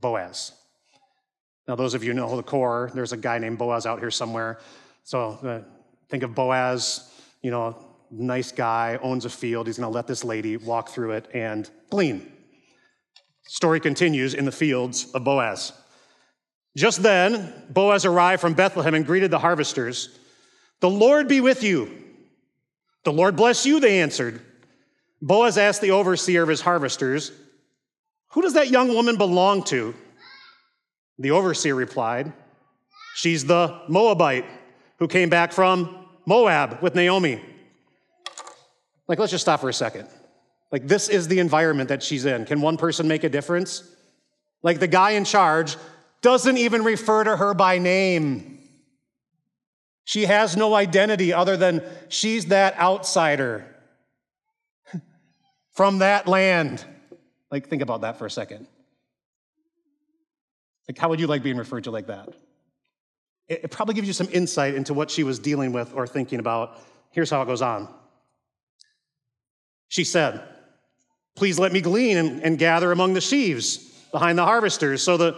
Boaz. 0.00 0.52
Now, 1.68 1.76
those 1.76 1.94
of 1.94 2.04
you 2.04 2.12
know 2.12 2.36
the 2.36 2.42
core, 2.42 2.90
there's 2.94 3.12
a 3.12 3.16
guy 3.16 3.38
named 3.38 3.58
Boaz 3.58 3.86
out 3.86 4.00
here 4.00 4.10
somewhere. 4.10 4.58
So 5.04 5.38
uh, 5.42 5.60
think 6.08 6.22
of 6.22 6.34
Boaz, 6.34 7.10
you 7.42 7.50
know, 7.50 7.93
nice 8.16 8.52
guy, 8.52 8.98
owns 9.02 9.24
a 9.24 9.30
field. 9.30 9.66
He's 9.66 9.78
going 9.78 9.90
to 9.90 9.94
let 9.94 10.06
this 10.06 10.24
lady 10.24 10.56
walk 10.56 10.88
through 10.88 11.12
it 11.12 11.28
and 11.34 11.68
glean. 11.90 12.30
Story 13.46 13.80
continues 13.80 14.34
in 14.34 14.44
the 14.44 14.52
fields 14.52 15.10
of 15.12 15.24
Boaz. 15.24 15.72
Just 16.76 17.02
then, 17.02 17.52
Boaz 17.70 18.04
arrived 18.04 18.40
from 18.40 18.54
Bethlehem 18.54 18.94
and 18.94 19.06
greeted 19.06 19.30
the 19.30 19.38
harvesters. 19.38 20.18
The 20.80 20.90
Lord 20.90 21.28
be 21.28 21.40
with 21.40 21.62
you. 21.62 21.90
The 23.04 23.12
Lord 23.12 23.36
bless 23.36 23.66
you, 23.66 23.80
they 23.80 24.00
answered. 24.00 24.40
Boaz 25.20 25.58
asked 25.58 25.80
the 25.80 25.92
overseer 25.92 26.42
of 26.42 26.48
his 26.48 26.60
harvesters, 26.60 27.32
Who 28.30 28.42
does 28.42 28.54
that 28.54 28.70
young 28.70 28.88
woman 28.88 29.16
belong 29.16 29.62
to? 29.64 29.94
The 31.18 31.30
overseer 31.30 31.74
replied, 31.74 32.32
She's 33.14 33.44
the 33.44 33.82
Moabite 33.88 34.46
who 34.98 35.06
came 35.06 35.28
back 35.28 35.52
from 35.52 36.06
Moab 36.26 36.82
with 36.82 36.94
Naomi. 36.94 37.40
Like, 39.06 39.18
let's 39.18 39.30
just 39.30 39.42
stop 39.42 39.60
for 39.60 39.68
a 39.68 39.74
second. 39.74 40.08
Like, 40.72 40.88
this 40.88 41.08
is 41.08 41.28
the 41.28 41.38
environment 41.38 41.88
that 41.90 42.02
she's 42.02 42.24
in. 42.24 42.46
Can 42.46 42.60
one 42.60 42.76
person 42.76 43.06
make 43.06 43.24
a 43.24 43.28
difference? 43.28 43.88
Like, 44.62 44.80
the 44.80 44.88
guy 44.88 45.10
in 45.10 45.24
charge 45.24 45.76
doesn't 46.22 46.56
even 46.56 46.82
refer 46.82 47.24
to 47.24 47.36
her 47.36 47.54
by 47.54 47.78
name. 47.78 48.58
She 50.04 50.26
has 50.26 50.56
no 50.56 50.74
identity 50.74 51.32
other 51.32 51.56
than 51.56 51.82
she's 52.08 52.46
that 52.46 52.78
outsider 52.78 53.66
from 55.72 55.98
that 55.98 56.26
land. 56.26 56.84
Like, 57.50 57.68
think 57.68 57.82
about 57.82 58.02
that 58.02 58.18
for 58.18 58.26
a 58.26 58.30
second. 58.30 58.66
Like, 60.88 60.98
how 60.98 61.08
would 61.08 61.20
you 61.20 61.26
like 61.26 61.42
being 61.42 61.56
referred 61.56 61.84
to 61.84 61.90
like 61.90 62.08
that? 62.08 62.28
It, 63.48 63.70
probably 63.70 63.94
gives 63.94 64.06
you 64.06 64.14
some 64.14 64.28
insight 64.32 64.74
into 64.74 64.94
what 64.94 65.10
she 65.10 65.22
was 65.22 65.38
dealing 65.38 65.72
with 65.72 65.92
or 65.94 66.06
thinking 66.06 66.38
about. 66.38 66.78
Here's 67.10 67.30
how 67.30 67.42
it 67.42 67.46
goes 67.46 67.62
on. 67.62 67.88
She 69.88 70.04
said, 70.04 70.42
Please 71.36 71.58
let 71.58 71.72
me 71.72 71.80
glean 71.80 72.16
and, 72.16 72.42
and 72.42 72.58
gather 72.58 72.92
among 72.92 73.14
the 73.14 73.20
sheaves 73.20 73.78
behind 74.12 74.38
the 74.38 74.44
harvesters. 74.44 75.02
So 75.02 75.16
the 75.16 75.36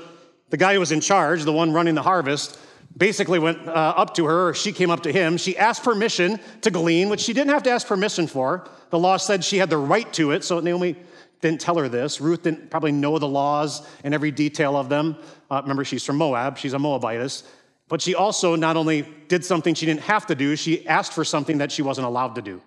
the 0.51 0.57
guy 0.57 0.75
who 0.75 0.81
was 0.81 0.93
in 0.93 1.01
charge, 1.01 1.43
the 1.45 1.53
one 1.53 1.73
running 1.73 1.95
the 1.95 2.03
harvest, 2.03 2.59
basically 2.97 3.39
went 3.39 3.67
uh, 3.67 3.73
up 3.73 4.15
to 4.15 4.25
her, 4.27 4.49
or 4.49 4.55
she 4.55 4.73
came 4.73 4.91
up 4.91 5.03
to 5.03 5.13
him. 5.13 5.37
She 5.37 5.57
asked 5.59 5.83
permission 5.83 6.41
to 6.63 6.71
glean, 6.71 7.09
which 7.09 7.21
she 7.21 7.33
didn't 7.33 7.53
have 7.53 7.63
to 7.65 7.71
ask 7.71 7.87
permission 7.87 8.27
for. 8.27 8.69
The 8.91 8.99
law 8.99 9.17
said 9.17 9.45
she 9.45 9.59
had 9.59 9.71
the 9.71 9.77
right 9.77 10.11
to 10.15 10.31
it, 10.31 10.45
so 10.45 10.61
Naomi 10.61 10.97
didn't 11.41 11.61
tell 11.61 11.77
her 11.77 11.89
this. 11.89 12.21
Ruth 12.21 12.43
didn't 12.43 12.71
probably 12.71 12.93
know 12.93 13.19
the 13.19 13.29
laws 13.29 13.87
and 14.05 14.15
every 14.15 14.31
detail 14.31 14.77
of 14.77 14.89
them. 14.89 15.17
Uh, 15.51 15.61
remember, 15.63 15.85
she's 15.85 16.05
from 16.05 16.17
Moab, 16.17 16.57
she's 16.57 16.73
a 16.73 16.79
Moabitess. 16.79 17.43
But 17.89 18.01
she 18.01 18.15
also 18.15 18.57
not 18.57 18.77
only 18.77 19.07
did 19.29 19.45
something 19.45 19.75
she 19.75 19.87
didn't 19.87 20.03
have 20.03 20.27
to 20.27 20.35
do, 20.35 20.57
she 20.57 20.87
asked 20.89 21.13
for 21.13 21.25
something 21.25 21.59
that 21.59 21.71
she 21.71 21.83
wasn't 21.83 22.07
allowed 22.07 22.35
to 22.37 22.43
do. 22.43 22.63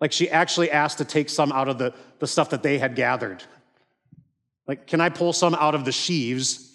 Like 0.00 0.12
she 0.12 0.30
actually 0.30 0.70
asked 0.70 0.98
to 0.98 1.04
take 1.04 1.28
some 1.28 1.52
out 1.52 1.68
of 1.68 1.78
the, 1.78 1.92
the 2.18 2.26
stuff 2.26 2.50
that 2.50 2.62
they 2.62 2.78
had 2.78 2.94
gathered. 2.94 3.42
Like, 4.66 4.86
can 4.86 5.00
I 5.00 5.08
pull 5.08 5.32
some 5.32 5.54
out 5.54 5.74
of 5.74 5.84
the 5.84 5.92
sheaves 5.92 6.68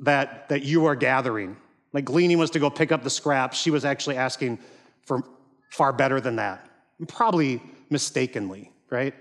that, 0.00 0.48
that 0.48 0.62
you 0.62 0.86
are 0.86 0.94
gathering. 0.94 1.56
Like 1.92 2.04
gleaning 2.04 2.38
was 2.38 2.50
to 2.50 2.58
go 2.58 2.70
pick 2.70 2.92
up 2.92 3.02
the 3.02 3.10
scraps. 3.10 3.58
She 3.58 3.70
was 3.70 3.84
actually 3.84 4.16
asking 4.16 4.58
for 5.02 5.22
far 5.70 5.92
better 5.92 6.20
than 6.20 6.36
that. 6.36 6.66
Probably 7.08 7.62
mistakenly, 7.90 8.72
right? 8.90 9.14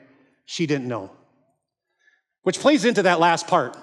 She 0.46 0.66
didn't 0.66 0.88
know. 0.88 1.12
Which 2.44 2.60
plays 2.60 2.86
into 2.86 3.04
that 3.04 3.20
last 3.20 3.48
part. 3.48 3.78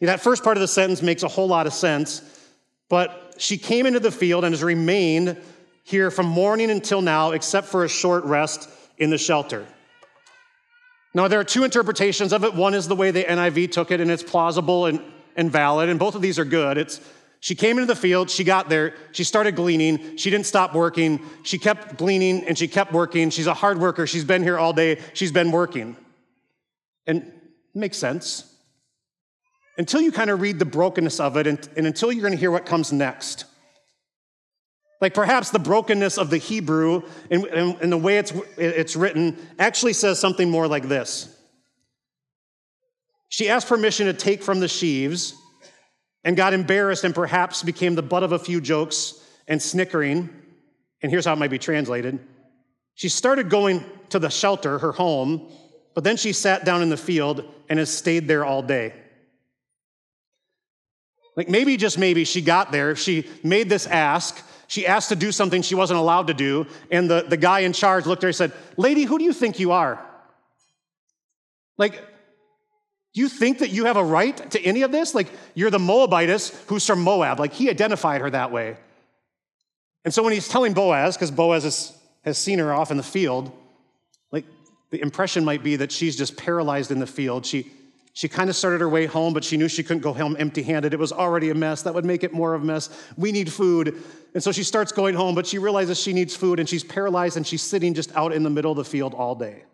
That 0.00 0.20
first 0.20 0.44
part 0.44 0.56
of 0.56 0.60
the 0.60 0.68
sentence 0.68 1.00
makes 1.00 1.22
a 1.22 1.28
whole 1.28 1.46
lot 1.46 1.66
of 1.66 1.72
sense, 1.72 2.20
but 2.90 3.34
she 3.38 3.56
came 3.56 3.86
into 3.86 4.00
the 4.00 4.10
field 4.10 4.44
and 4.44 4.52
has 4.52 4.62
remained 4.62 5.40
here 5.82 6.10
from 6.10 6.26
morning 6.26 6.70
until 6.70 7.00
now, 7.00 7.30
except 7.30 7.68
for 7.68 7.84
a 7.84 7.88
short 7.88 8.24
rest 8.24 8.68
in 8.98 9.10
the 9.10 9.18
shelter. 9.18 9.66
Now, 11.14 11.28
there 11.28 11.38
are 11.38 11.44
two 11.44 11.64
interpretations 11.64 12.32
of 12.32 12.44
it. 12.44 12.54
One 12.54 12.74
is 12.74 12.88
the 12.88 12.96
way 12.96 13.10
the 13.10 13.24
NIV 13.24 13.70
took 13.72 13.90
it, 13.90 14.00
and 14.00 14.10
it's 14.10 14.22
plausible 14.22 14.86
and 14.86 15.00
and 15.36 15.50
valid, 15.50 15.88
and 15.88 15.98
both 15.98 16.14
of 16.14 16.22
these 16.22 16.38
are 16.38 16.44
good. 16.44 16.78
It's 16.78 17.00
she 17.40 17.54
came 17.54 17.78
into 17.78 17.86
the 17.86 17.96
field, 17.96 18.30
she 18.30 18.42
got 18.42 18.70
there, 18.70 18.94
she 19.12 19.22
started 19.22 19.54
gleaning, 19.54 20.16
she 20.16 20.30
didn't 20.30 20.46
stop 20.46 20.74
working, 20.74 21.20
she 21.42 21.58
kept 21.58 21.98
gleaning 21.98 22.42
and 22.44 22.56
she 22.56 22.68
kept 22.68 22.92
working. 22.92 23.28
She's 23.28 23.46
a 23.46 23.52
hard 23.52 23.78
worker, 23.78 24.06
she's 24.06 24.24
been 24.24 24.42
here 24.42 24.58
all 24.58 24.72
day, 24.72 25.00
she's 25.12 25.32
been 25.32 25.50
working. 25.50 25.96
And 27.06 27.30
makes 27.74 27.98
sense. 27.98 28.50
Until 29.76 30.00
you 30.00 30.10
kind 30.10 30.30
of 30.30 30.40
read 30.40 30.58
the 30.58 30.64
brokenness 30.64 31.20
of 31.20 31.36
it 31.36 31.46
and, 31.46 31.68
and 31.76 31.86
until 31.86 32.10
you're 32.10 32.22
going 32.22 32.32
to 32.32 32.38
hear 32.38 32.50
what 32.50 32.64
comes 32.64 32.92
next. 32.92 33.44
Like 35.04 35.12
perhaps 35.12 35.50
the 35.50 35.58
brokenness 35.58 36.16
of 36.16 36.30
the 36.30 36.38
Hebrew 36.38 37.02
and, 37.30 37.44
and, 37.44 37.76
and 37.82 37.92
the 37.92 37.98
way 37.98 38.16
it's, 38.16 38.32
it's 38.56 38.96
written 38.96 39.36
actually 39.58 39.92
says 39.92 40.18
something 40.18 40.48
more 40.48 40.66
like 40.66 40.88
this 40.88 41.28
she 43.28 43.50
asked 43.50 43.68
permission 43.68 44.06
to 44.06 44.14
take 44.14 44.42
from 44.42 44.60
the 44.60 44.68
sheaves 44.68 45.34
and 46.24 46.38
got 46.38 46.54
embarrassed 46.54 47.04
and 47.04 47.14
perhaps 47.14 47.62
became 47.62 47.96
the 47.96 48.02
butt 48.02 48.22
of 48.22 48.32
a 48.32 48.38
few 48.38 48.62
jokes 48.62 49.22
and 49.46 49.60
snickering. 49.60 50.30
And 51.02 51.12
here's 51.12 51.26
how 51.26 51.34
it 51.34 51.38
might 51.38 51.50
be 51.50 51.58
translated 51.58 52.18
She 52.94 53.10
started 53.10 53.50
going 53.50 53.84
to 54.08 54.18
the 54.18 54.30
shelter, 54.30 54.78
her 54.78 54.92
home, 54.92 55.50
but 55.94 56.02
then 56.02 56.16
she 56.16 56.32
sat 56.32 56.64
down 56.64 56.80
in 56.80 56.88
the 56.88 56.96
field 56.96 57.44
and 57.68 57.78
has 57.78 57.94
stayed 57.94 58.26
there 58.26 58.42
all 58.42 58.62
day. 58.62 58.94
Like 61.36 61.50
maybe, 61.50 61.76
just 61.76 61.98
maybe, 61.98 62.24
she 62.24 62.40
got 62.40 62.72
there, 62.72 62.96
she 62.96 63.28
made 63.42 63.68
this 63.68 63.86
ask, 63.86 64.40
she 64.74 64.88
asked 64.88 65.10
to 65.10 65.16
do 65.16 65.30
something 65.30 65.62
she 65.62 65.76
wasn't 65.76 66.00
allowed 66.00 66.26
to 66.26 66.34
do, 66.34 66.66
and 66.90 67.08
the, 67.08 67.24
the 67.28 67.36
guy 67.36 67.60
in 67.60 67.72
charge 67.72 68.06
looked 68.06 68.24
at 68.24 68.24
her 68.24 68.28
and 68.30 68.36
said, 68.36 68.52
Lady, 68.76 69.04
who 69.04 69.18
do 69.18 69.24
you 69.24 69.32
think 69.32 69.60
you 69.60 69.70
are? 69.70 70.04
Like, 71.78 71.94
do 73.14 73.20
you 73.20 73.28
think 73.28 73.60
that 73.60 73.70
you 73.70 73.84
have 73.84 73.96
a 73.96 74.02
right 74.02 74.36
to 74.50 74.60
any 74.60 74.82
of 74.82 74.90
this? 74.90 75.14
Like, 75.14 75.28
you're 75.54 75.70
the 75.70 75.78
Moabitess 75.78 76.50
who's 76.66 76.84
from 76.84 77.02
Moab. 77.02 77.38
Like, 77.38 77.52
he 77.52 77.70
identified 77.70 78.20
her 78.20 78.30
that 78.30 78.50
way. 78.50 78.76
And 80.04 80.12
so 80.12 80.24
when 80.24 80.32
he's 80.32 80.48
telling 80.48 80.72
Boaz, 80.72 81.16
because 81.16 81.30
Boaz 81.30 81.62
has, 81.62 81.96
has 82.24 82.36
seen 82.36 82.58
her 82.58 82.74
off 82.74 82.90
in 82.90 82.96
the 82.96 83.04
field, 83.04 83.52
like, 84.32 84.44
the 84.90 85.00
impression 85.00 85.44
might 85.44 85.62
be 85.62 85.76
that 85.76 85.92
she's 85.92 86.16
just 86.16 86.36
paralyzed 86.36 86.90
in 86.90 86.98
the 86.98 87.06
field. 87.06 87.46
She, 87.46 87.70
she 88.14 88.28
kind 88.28 88.48
of 88.48 88.54
started 88.54 88.80
her 88.80 88.88
way 88.88 89.06
home, 89.06 89.34
but 89.34 89.42
she 89.42 89.56
knew 89.56 89.68
she 89.68 89.82
couldn't 89.82 90.02
go 90.02 90.12
home 90.12 90.36
empty 90.38 90.62
handed. 90.62 90.94
It 90.94 91.00
was 91.00 91.10
already 91.10 91.50
a 91.50 91.54
mess. 91.54 91.82
That 91.82 91.94
would 91.94 92.04
make 92.04 92.22
it 92.22 92.32
more 92.32 92.54
of 92.54 92.62
a 92.62 92.64
mess. 92.64 92.88
We 93.16 93.32
need 93.32 93.52
food. 93.52 94.00
And 94.34 94.42
so 94.42 94.52
she 94.52 94.62
starts 94.62 94.92
going 94.92 95.16
home, 95.16 95.34
but 95.34 95.48
she 95.48 95.58
realizes 95.58 96.00
she 96.00 96.12
needs 96.12 96.36
food 96.36 96.60
and 96.60 96.68
she's 96.68 96.84
paralyzed 96.84 97.36
and 97.36 97.44
she's 97.44 97.60
sitting 97.62 97.92
just 97.92 98.14
out 98.14 98.32
in 98.32 98.44
the 98.44 98.50
middle 98.50 98.70
of 98.70 98.76
the 98.76 98.84
field 98.84 99.14
all 99.14 99.34
day. 99.34 99.64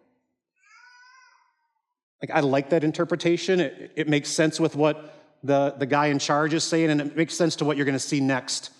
Like, 2.22 2.30
I 2.30 2.40
like 2.40 2.70
that 2.70 2.82
interpretation. 2.82 3.60
It, 3.60 3.92
it 3.94 4.08
makes 4.08 4.30
sense 4.30 4.58
with 4.58 4.74
what 4.74 5.38
the, 5.42 5.74
the 5.78 5.86
guy 5.86 6.06
in 6.06 6.18
charge 6.18 6.54
is 6.54 6.64
saying, 6.64 6.88
and 6.88 7.00
it 7.00 7.16
makes 7.16 7.34
sense 7.34 7.56
to 7.56 7.66
what 7.66 7.76
you're 7.76 7.86
going 7.86 7.92
to 7.92 7.98
see 7.98 8.20
next 8.20 8.70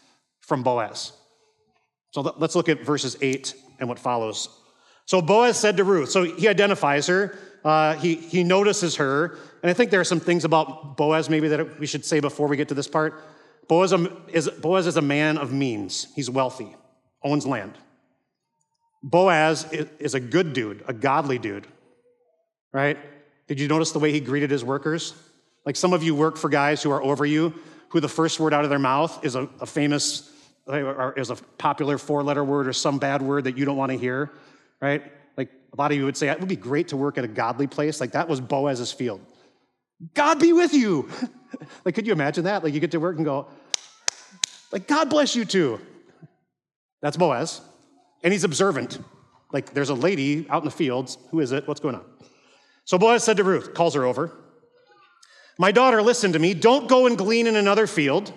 from 0.40 0.62
Boaz. 0.62 1.12
So 2.12 2.22
let's 2.38 2.54
look 2.54 2.70
at 2.70 2.82
verses 2.82 3.16
8 3.20 3.54
and 3.78 3.90
what 3.90 3.98
follows. 3.98 4.48
So 5.04 5.20
Boaz 5.20 5.58
said 5.58 5.76
to 5.76 5.84
Ruth, 5.84 6.10
so 6.10 6.24
he 6.24 6.48
identifies 6.48 7.06
her, 7.08 7.38
uh, 7.64 7.94
he, 7.96 8.14
he 8.14 8.44
notices 8.44 8.96
her, 8.96 9.36
and 9.62 9.70
I 9.70 9.72
think 9.72 9.90
there 9.90 10.00
are 10.00 10.04
some 10.04 10.20
things 10.20 10.44
about 10.44 10.96
Boaz 10.96 11.28
maybe 11.28 11.48
that 11.48 11.78
we 11.78 11.86
should 11.86 12.04
say 12.04 12.20
before 12.20 12.48
we 12.48 12.56
get 12.56 12.68
to 12.68 12.74
this 12.74 12.88
part. 12.88 13.22
Boaz 13.68 13.94
is, 14.28 14.48
Boaz 14.48 14.86
is 14.86 14.96
a 14.96 15.02
man 15.02 15.38
of 15.38 15.52
means, 15.52 16.08
he's 16.16 16.30
wealthy, 16.30 16.74
owns 17.22 17.46
land. 17.46 17.74
Boaz 19.02 19.66
is 19.72 20.14
a 20.14 20.20
good 20.20 20.52
dude, 20.52 20.84
a 20.86 20.92
godly 20.92 21.38
dude, 21.38 21.66
right? 22.72 22.98
Did 23.46 23.60
you 23.60 23.68
notice 23.68 23.92
the 23.92 23.98
way 23.98 24.12
he 24.12 24.20
greeted 24.20 24.50
his 24.50 24.64
workers? 24.64 25.14
Like 25.64 25.76
some 25.76 25.92
of 25.92 26.02
you 26.02 26.14
work 26.14 26.36
for 26.36 26.48
guys 26.48 26.82
who 26.82 26.90
are 26.90 27.02
over 27.02 27.24
you, 27.24 27.54
who 27.88 28.00
the 28.00 28.08
first 28.08 28.40
word 28.40 28.54
out 28.54 28.64
of 28.64 28.70
their 28.70 28.78
mouth 28.78 29.24
is 29.24 29.34
a, 29.34 29.48
a 29.60 29.66
famous, 29.66 30.30
or 30.66 31.14
is 31.16 31.30
a 31.30 31.36
popular 31.58 31.98
four 31.98 32.22
letter 32.22 32.44
word 32.44 32.68
or 32.68 32.72
some 32.72 32.98
bad 32.98 33.22
word 33.22 33.44
that 33.44 33.56
you 33.56 33.64
don't 33.64 33.76
want 33.76 33.92
to 33.92 33.98
hear, 33.98 34.30
right? 34.80 35.02
A 35.72 35.76
lot 35.76 35.92
of 35.92 35.96
you 35.96 36.04
would 36.04 36.16
say, 36.16 36.28
it 36.28 36.40
would 36.40 36.48
be 36.48 36.56
great 36.56 36.88
to 36.88 36.96
work 36.96 37.18
at 37.18 37.24
a 37.24 37.28
godly 37.28 37.66
place. 37.66 38.00
Like 38.00 38.12
that 38.12 38.28
was 38.28 38.40
Boaz's 38.40 38.92
field. 38.92 39.20
God 40.14 40.40
be 40.40 40.52
with 40.52 40.74
you. 40.74 41.08
like, 41.84 41.94
could 41.94 42.06
you 42.06 42.12
imagine 42.12 42.44
that? 42.44 42.64
Like 42.64 42.74
you 42.74 42.80
get 42.80 42.90
to 42.92 43.00
work 43.00 43.16
and 43.16 43.24
go, 43.24 43.46
like, 44.72 44.86
God 44.86 45.10
bless 45.10 45.34
you 45.34 45.44
too. 45.44 45.80
That's 47.02 47.16
Boaz. 47.16 47.60
And 48.22 48.32
he's 48.32 48.44
observant. 48.44 48.98
Like 49.52 49.72
there's 49.72 49.88
a 49.88 49.94
lady 49.94 50.46
out 50.48 50.62
in 50.62 50.64
the 50.64 50.70
fields. 50.70 51.18
Who 51.30 51.40
is 51.40 51.52
it? 51.52 51.66
What's 51.66 51.80
going 51.80 51.94
on? 51.94 52.04
So 52.84 52.98
Boaz 52.98 53.24
said 53.24 53.36
to 53.38 53.44
Ruth, 53.44 53.74
calls 53.74 53.94
her 53.94 54.04
over, 54.04 54.32
My 55.58 55.72
daughter, 55.72 56.02
listen 56.02 56.32
to 56.32 56.38
me. 56.38 56.54
Don't 56.54 56.88
go 56.88 57.06
and 57.06 57.16
glean 57.16 57.46
in 57.46 57.56
another 57.56 57.86
field. 57.86 58.32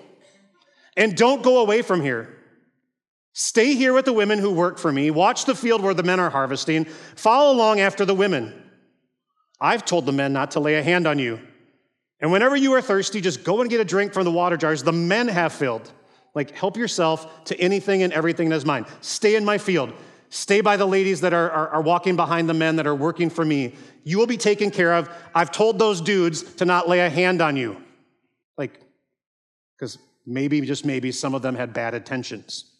And 0.96 1.16
don't 1.16 1.42
go 1.44 1.60
away 1.60 1.82
from 1.82 2.02
here. 2.02 2.38
Stay 3.34 3.74
here 3.74 3.94
with 3.94 4.06
the 4.06 4.14
women 4.14 4.38
who 4.38 4.52
work 4.52 4.78
for 4.78 4.92
me. 4.92 5.10
Watch 5.10 5.46
the 5.46 5.56
field 5.56 5.82
where 5.82 5.96
the 5.96 6.04
men 6.04 6.20
are 6.20 6.30
harvesting. 6.30 6.86
Follow 7.16 7.52
along 7.52 7.80
after 7.80 8.06
the 8.06 8.14
women. 8.14 8.54
I've 9.60 9.86
told 9.86 10.06
the 10.06 10.12
men 10.12 10.34
not 10.34 10.52
to 10.52 10.60
lay 10.60 10.76
a 10.76 10.84
hand 10.84 11.08
on 11.08 11.18
you. 11.18 11.40
And 12.20 12.32
whenever 12.32 12.56
you 12.56 12.74
are 12.74 12.82
thirsty, 12.82 13.22
just 13.22 13.44
go 13.44 13.62
and 13.62 13.70
get 13.70 13.82
a 13.82 13.86
drink 13.86 14.14
from 14.14 14.24
the 14.24 14.32
water 14.32 14.56
jars 14.56 14.84
the 14.84 14.94
men 14.94 15.28
have 15.28 15.52
filled. 15.52 15.92
Like, 16.36 16.52
help 16.52 16.78
yourself 16.78 17.46
to 17.46 17.60
anything 17.60 18.04
and 18.04 18.14
everything 18.14 18.50
that 18.50 18.56
is 18.56 18.66
mine. 18.66 18.86
Stay 19.02 19.36
in 19.36 19.44
my 19.44 19.58
field. 19.58 19.94
Stay 20.30 20.62
by 20.62 20.78
the 20.78 20.86
ladies 20.86 21.22
that 21.22 21.34
are, 21.34 21.50
are, 21.52 21.70
are, 21.70 21.82
walking 21.82 22.16
behind 22.16 22.50
the 22.50 22.56
men 22.56 22.78
that 22.78 22.88
are 22.88 22.96
working 22.96 23.30
for 23.30 23.46
me. 23.46 23.76
You 24.04 24.18
will 24.18 24.26
be 24.26 24.38
taken 24.38 24.72
care 24.72 24.94
of. 24.94 25.08
I've 25.36 25.52
told 25.52 25.78
those 25.78 26.02
dudes 26.02 26.42
to 26.56 26.66
not 26.66 26.90
lay 26.90 27.02
a 27.02 27.10
hand 27.10 27.40
on 27.40 27.56
you. 27.56 27.78
Like, 28.58 28.80
because 29.78 30.00
maybe, 30.26 30.60
just 30.62 30.86
maybe, 30.86 31.12
some 31.12 31.36
of 31.36 31.44
them 31.44 31.54
had 31.54 31.72
bad 31.72 31.94
intentions. 31.94 32.73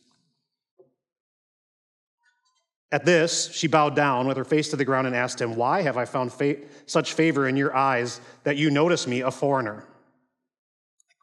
At 2.94 3.06
this, 3.06 3.52
she 3.52 3.66
bowed 3.66 3.96
down 3.96 4.28
with 4.28 4.38
her 4.38 4.46
face 4.46 4.70
to 4.70 4.76
the 4.76 4.86
ground 4.86 5.08
and 5.08 5.16
asked 5.16 5.42
him, 5.42 5.56
Why 5.56 5.82
have 5.82 5.98
I 5.98 6.06
found 6.06 6.32
fa- 6.32 6.58
such 6.86 7.14
favor 7.14 7.48
in 7.48 7.58
your 7.58 7.76
eyes 7.76 8.22
that 8.44 8.56
you 8.56 8.70
notice 8.70 9.08
me, 9.08 9.22
a 9.22 9.32
foreigner? 9.32 9.84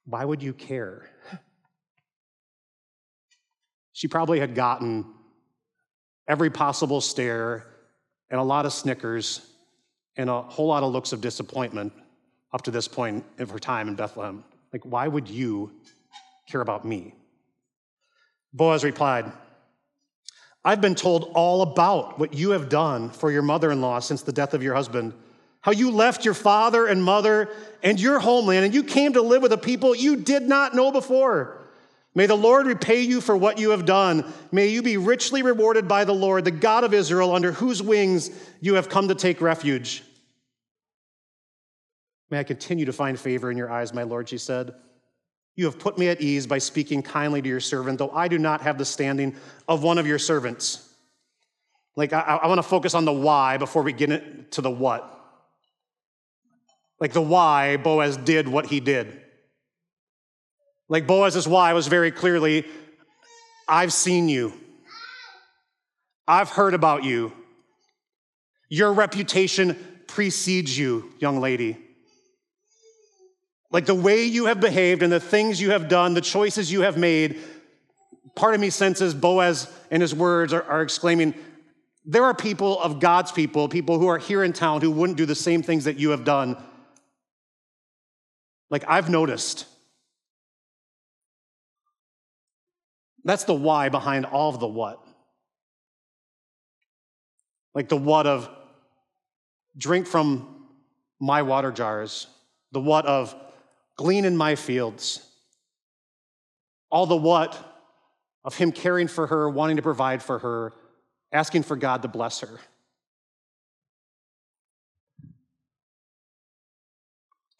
Why 0.04 0.24
would 0.24 0.42
you 0.42 0.52
care? 0.52 1.08
She 3.92 4.08
probably 4.08 4.40
had 4.40 4.56
gotten 4.56 5.04
every 6.26 6.50
possible 6.50 7.00
stare 7.00 7.66
and 8.30 8.40
a 8.40 8.42
lot 8.42 8.66
of 8.66 8.72
snickers 8.72 9.46
and 10.16 10.28
a 10.28 10.42
whole 10.42 10.66
lot 10.66 10.82
of 10.82 10.92
looks 10.92 11.12
of 11.12 11.20
disappointment 11.20 11.92
up 12.52 12.62
to 12.62 12.72
this 12.72 12.88
point 12.88 13.24
of 13.38 13.48
her 13.50 13.60
time 13.60 13.86
in 13.86 13.94
Bethlehem. 13.94 14.42
Like, 14.72 14.82
why 14.84 15.06
would 15.06 15.28
you 15.28 15.70
care 16.48 16.62
about 16.62 16.84
me? 16.84 17.14
Boaz 18.52 18.82
replied, 18.82 19.30
I've 20.64 20.80
been 20.80 20.94
told 20.94 21.30
all 21.34 21.62
about 21.62 22.18
what 22.18 22.34
you 22.34 22.50
have 22.50 22.68
done 22.68 23.10
for 23.10 23.30
your 23.30 23.42
mother 23.42 23.70
in 23.70 23.80
law 23.80 23.98
since 23.98 24.22
the 24.22 24.32
death 24.32 24.52
of 24.52 24.62
your 24.62 24.74
husband. 24.74 25.14
How 25.62 25.72
you 25.72 25.90
left 25.90 26.24
your 26.24 26.34
father 26.34 26.86
and 26.86 27.02
mother 27.02 27.50
and 27.82 28.00
your 28.00 28.18
homeland 28.18 28.64
and 28.64 28.74
you 28.74 28.82
came 28.82 29.14
to 29.14 29.22
live 29.22 29.42
with 29.42 29.52
a 29.52 29.58
people 29.58 29.94
you 29.94 30.16
did 30.16 30.42
not 30.42 30.74
know 30.74 30.92
before. 30.92 31.58
May 32.14 32.26
the 32.26 32.36
Lord 32.36 32.66
repay 32.66 33.02
you 33.02 33.20
for 33.20 33.36
what 33.36 33.58
you 33.58 33.70
have 33.70 33.86
done. 33.86 34.30
May 34.50 34.68
you 34.68 34.82
be 34.82 34.96
richly 34.96 35.42
rewarded 35.42 35.86
by 35.86 36.04
the 36.04 36.14
Lord, 36.14 36.44
the 36.44 36.50
God 36.50 36.82
of 36.82 36.92
Israel, 36.92 37.34
under 37.34 37.52
whose 37.52 37.82
wings 37.82 38.30
you 38.60 38.74
have 38.74 38.88
come 38.88 39.08
to 39.08 39.14
take 39.14 39.40
refuge. 39.40 40.02
May 42.30 42.40
I 42.40 42.44
continue 42.44 42.84
to 42.86 42.92
find 42.92 43.18
favor 43.18 43.50
in 43.50 43.56
your 43.56 43.70
eyes, 43.70 43.94
my 43.94 44.02
Lord, 44.02 44.28
she 44.28 44.38
said. 44.38 44.74
You 45.60 45.66
have 45.66 45.78
put 45.78 45.98
me 45.98 46.08
at 46.08 46.22
ease 46.22 46.46
by 46.46 46.56
speaking 46.56 47.02
kindly 47.02 47.42
to 47.42 47.46
your 47.46 47.60
servant, 47.60 47.98
though 47.98 48.10
I 48.12 48.28
do 48.28 48.38
not 48.38 48.62
have 48.62 48.78
the 48.78 48.84
standing 48.86 49.36
of 49.68 49.82
one 49.82 49.98
of 49.98 50.06
your 50.06 50.18
servants. 50.18 50.88
Like, 51.96 52.14
I, 52.14 52.20
I 52.20 52.46
want 52.46 52.56
to 52.56 52.62
focus 52.62 52.94
on 52.94 53.04
the 53.04 53.12
why 53.12 53.58
before 53.58 53.82
we 53.82 53.92
get 53.92 54.10
into 54.10 54.62
the 54.62 54.70
what. 54.70 55.22
Like, 56.98 57.12
the 57.12 57.20
why 57.20 57.76
Boaz 57.76 58.16
did 58.16 58.48
what 58.48 58.64
he 58.64 58.80
did. 58.80 59.20
Like, 60.88 61.06
Boaz's 61.06 61.46
why 61.46 61.74
was 61.74 61.88
very 61.88 62.10
clearly 62.10 62.64
I've 63.68 63.92
seen 63.92 64.30
you, 64.30 64.54
I've 66.26 66.48
heard 66.48 66.72
about 66.72 67.04
you. 67.04 67.34
Your 68.70 68.94
reputation 68.94 69.76
precedes 70.06 70.78
you, 70.78 71.12
young 71.18 71.38
lady. 71.38 71.76
Like 73.70 73.86
the 73.86 73.94
way 73.94 74.24
you 74.24 74.46
have 74.46 74.60
behaved 74.60 75.02
and 75.02 75.12
the 75.12 75.20
things 75.20 75.60
you 75.60 75.70
have 75.70 75.88
done, 75.88 76.14
the 76.14 76.20
choices 76.20 76.72
you 76.72 76.82
have 76.82 76.96
made, 76.96 77.38
part 78.34 78.54
of 78.54 78.60
me 78.60 78.70
senses 78.70 79.14
Boaz 79.14 79.70
and 79.90 80.02
his 80.02 80.14
words 80.14 80.52
are, 80.52 80.62
are 80.64 80.82
exclaiming, 80.82 81.34
there 82.04 82.24
are 82.24 82.34
people 82.34 82.80
of 82.80 82.98
God's 82.98 83.30
people, 83.30 83.68
people 83.68 83.98
who 83.98 84.08
are 84.08 84.18
here 84.18 84.42
in 84.42 84.52
town 84.52 84.80
who 84.80 84.90
wouldn't 84.90 85.18
do 85.18 85.26
the 85.26 85.34
same 85.34 85.62
things 85.62 85.84
that 85.84 85.98
you 85.98 86.10
have 86.10 86.24
done. 86.24 86.56
Like 88.70 88.84
I've 88.88 89.08
noticed. 89.08 89.66
That's 93.22 93.44
the 93.44 93.54
why 93.54 93.88
behind 93.88 94.26
all 94.26 94.48
of 94.48 94.60
the 94.60 94.66
what. 94.66 95.04
Like 97.74 97.88
the 97.88 97.96
what 97.96 98.26
of 98.26 98.48
drink 99.76 100.06
from 100.06 100.66
my 101.20 101.42
water 101.42 101.70
jars, 101.70 102.26
the 102.72 102.80
what 102.80 103.06
of 103.06 103.34
glean 104.00 104.24
in 104.24 104.34
my 104.34 104.54
fields. 104.54 105.20
All 106.90 107.04
the 107.04 107.18
what 107.18 107.54
of 108.42 108.56
him 108.56 108.72
caring 108.72 109.08
for 109.08 109.26
her, 109.26 109.50
wanting 109.50 109.76
to 109.76 109.82
provide 109.82 110.22
for 110.22 110.38
her, 110.38 110.72
asking 111.32 111.64
for 111.64 111.76
God 111.76 112.00
to 112.00 112.08
bless 112.08 112.40
her. 112.40 112.60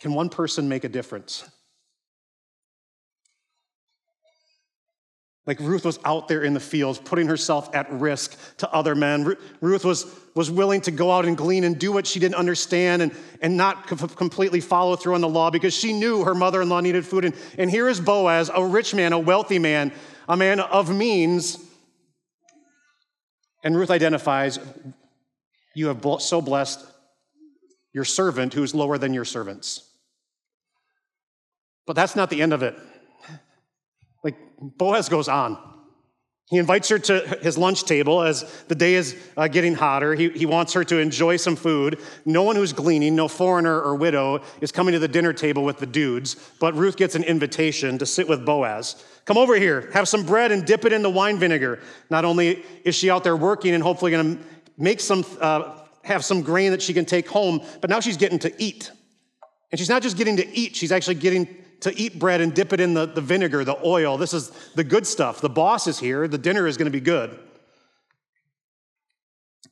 Can 0.01 0.15
one 0.15 0.31
person 0.31 0.67
make 0.67 0.85
a 0.85 0.89
difference? 0.89 1.45
Like 5.47 5.59
Ruth 5.61 5.85
was 5.85 5.99
out 6.05 6.29
there 6.29 6.43
in 6.43 6.53
the 6.53 6.61
fields, 6.61 6.99
putting 6.99 7.27
herself 7.27 7.75
at 7.75 7.91
risk 7.91 8.39
to 8.59 8.71
other 8.71 8.95
men. 8.95 9.37
Ruth 9.61 9.85
was, 9.85 10.07
was 10.35 10.51
willing 10.51 10.83
to 10.83 10.91
go 10.91 11.11
out 11.11 11.25
and 11.25 11.37
glean 11.37 11.65
and 11.65 11.79
do 11.79 11.93
what 11.93 12.07
she 12.07 12.21
didn't 12.21 12.35
understand 12.35 13.01
and, 13.01 13.13
and 13.41 13.57
not 13.57 13.87
completely 13.87 14.61
follow 14.61 14.97
through 14.97 15.15
on 15.15 15.23
the 15.23 15.29
law 15.29 15.51
because 15.51 15.75
she 15.75 15.93
knew 15.93 16.25
her 16.25 16.35
mother 16.35 16.61
in 16.61 16.69
law 16.69 16.81
needed 16.81 17.07
food. 17.07 17.25
And, 17.25 17.35
and 17.57 17.71
here 17.71 17.89
is 17.89 18.01
Boaz, 18.01 18.51
a 18.55 18.65
rich 18.65 18.95
man, 18.95 19.13
a 19.13 19.19
wealthy 19.19 19.59
man, 19.59 19.93
a 20.29 20.37
man 20.37 20.61
of 20.61 20.95
means. 20.95 21.59
And 23.65 23.77
Ruth 23.77 23.91
identifies, 23.91 24.59
You 25.75 25.89
have 25.89 26.05
so 26.21 26.43
blessed 26.43 26.85
your 27.93 28.05
servant 28.05 28.55
who's 28.55 28.75
lower 28.75 28.99
than 28.99 29.15
your 29.15 29.25
servants. 29.25 29.87
But 31.87 31.97
that's 31.97 32.15
not 32.15 32.31
the 32.31 32.43
end 32.43 32.53
of 32.53 32.63
it. 32.63 32.77
Boaz 34.61 35.09
goes 35.09 35.29
on. 35.29 35.59
He 36.51 36.59
invites 36.59 36.89
her 36.89 36.99
to 36.99 37.39
his 37.43 37.57
lunch 37.57 37.85
table 37.85 38.23
as 38.23 38.43
the 38.67 38.75
day 38.75 38.95
is 38.95 39.17
uh, 39.37 39.47
getting 39.47 39.73
hotter. 39.75 40.17
He, 40.17 40.31
he 40.31 40.47
wants 40.47 40.73
her 40.73 40.83
to 40.83 40.99
enjoy 40.99 41.37
some 41.37 41.55
food. 41.55 42.01
No 42.25 42.43
one 42.43 42.57
who's 42.57 42.73
gleaning, 42.73 43.15
no 43.15 43.29
foreigner 43.29 43.81
or 43.81 43.95
widow, 43.95 44.43
is 44.61 44.73
coming 44.73 44.93
to 44.93 44.99
the 44.99 45.07
dinner 45.07 45.33
table 45.33 45.63
with 45.63 45.79
the 45.79 45.87
dudes, 45.87 46.35
but 46.59 46.75
Ruth 46.75 46.97
gets 46.97 47.15
an 47.15 47.23
invitation 47.23 47.99
to 47.99 48.07
sit 48.07 48.29
with 48.29 48.45
Boaz. 48.45 49.05
Come 49.27 49.39
over 49.39 49.55
here, 49.55 49.91
have 49.93 50.09
some 50.09 50.27
bread 50.27 50.51
and 50.51 50.67
dip 50.67 50.85
it 50.85 50.93
in 50.93 51.03
the 51.03 51.11
wine 51.11 51.39
vinegar. 51.39 51.79
Not 52.11 52.25
only 52.25 52.65
is 52.85 52.97
she 52.97 53.11
out 53.11 53.23
there 53.23 53.37
working 53.37 53.73
and 53.73 53.83
hopefully 53.83 54.11
going 54.11 54.37
to 54.37 54.43
make 54.77 54.99
some, 54.99 55.25
uh, 55.41 55.79
have 56.03 56.25
some 56.25 56.43
grain 56.43 56.73
that 56.73 56.83
she 56.83 56.93
can 56.93 57.05
take 57.05 57.29
home, 57.29 57.63
but 57.81 57.91
now 57.91 58.01
she's 58.01 58.17
getting 58.17 58.41
to 58.41 58.53
eat. 58.61 58.91
And 59.71 59.79
she's 59.79 59.89
not 59.89 60.03
just 60.03 60.17
getting 60.17 60.37
to 60.39 60.59
eat, 60.59 60.75
she's 60.75 60.91
actually 60.91 61.15
getting 61.15 61.47
to 61.81 61.97
eat 61.99 62.19
bread 62.19 62.41
and 62.41 62.55
dip 62.55 62.73
it 62.73 62.81
in 62.81 62.95
the, 62.95 63.07
the 63.07 63.21
vinegar, 63.21 63.65
the 63.65 63.79
oil. 63.85 64.17
This 64.17 64.35
is 64.35 64.51
the 64.75 64.85
good 64.85 65.07
stuff. 65.07 65.41
The 65.41 65.49
boss 65.49 65.87
is 65.87 65.99
here. 65.99 66.29
The 66.29 66.39
dinner 66.39 66.67
is 66.67 66.77
going 66.77 66.87
to 66.87 66.91
be 66.91 67.01
good. 67.01 67.39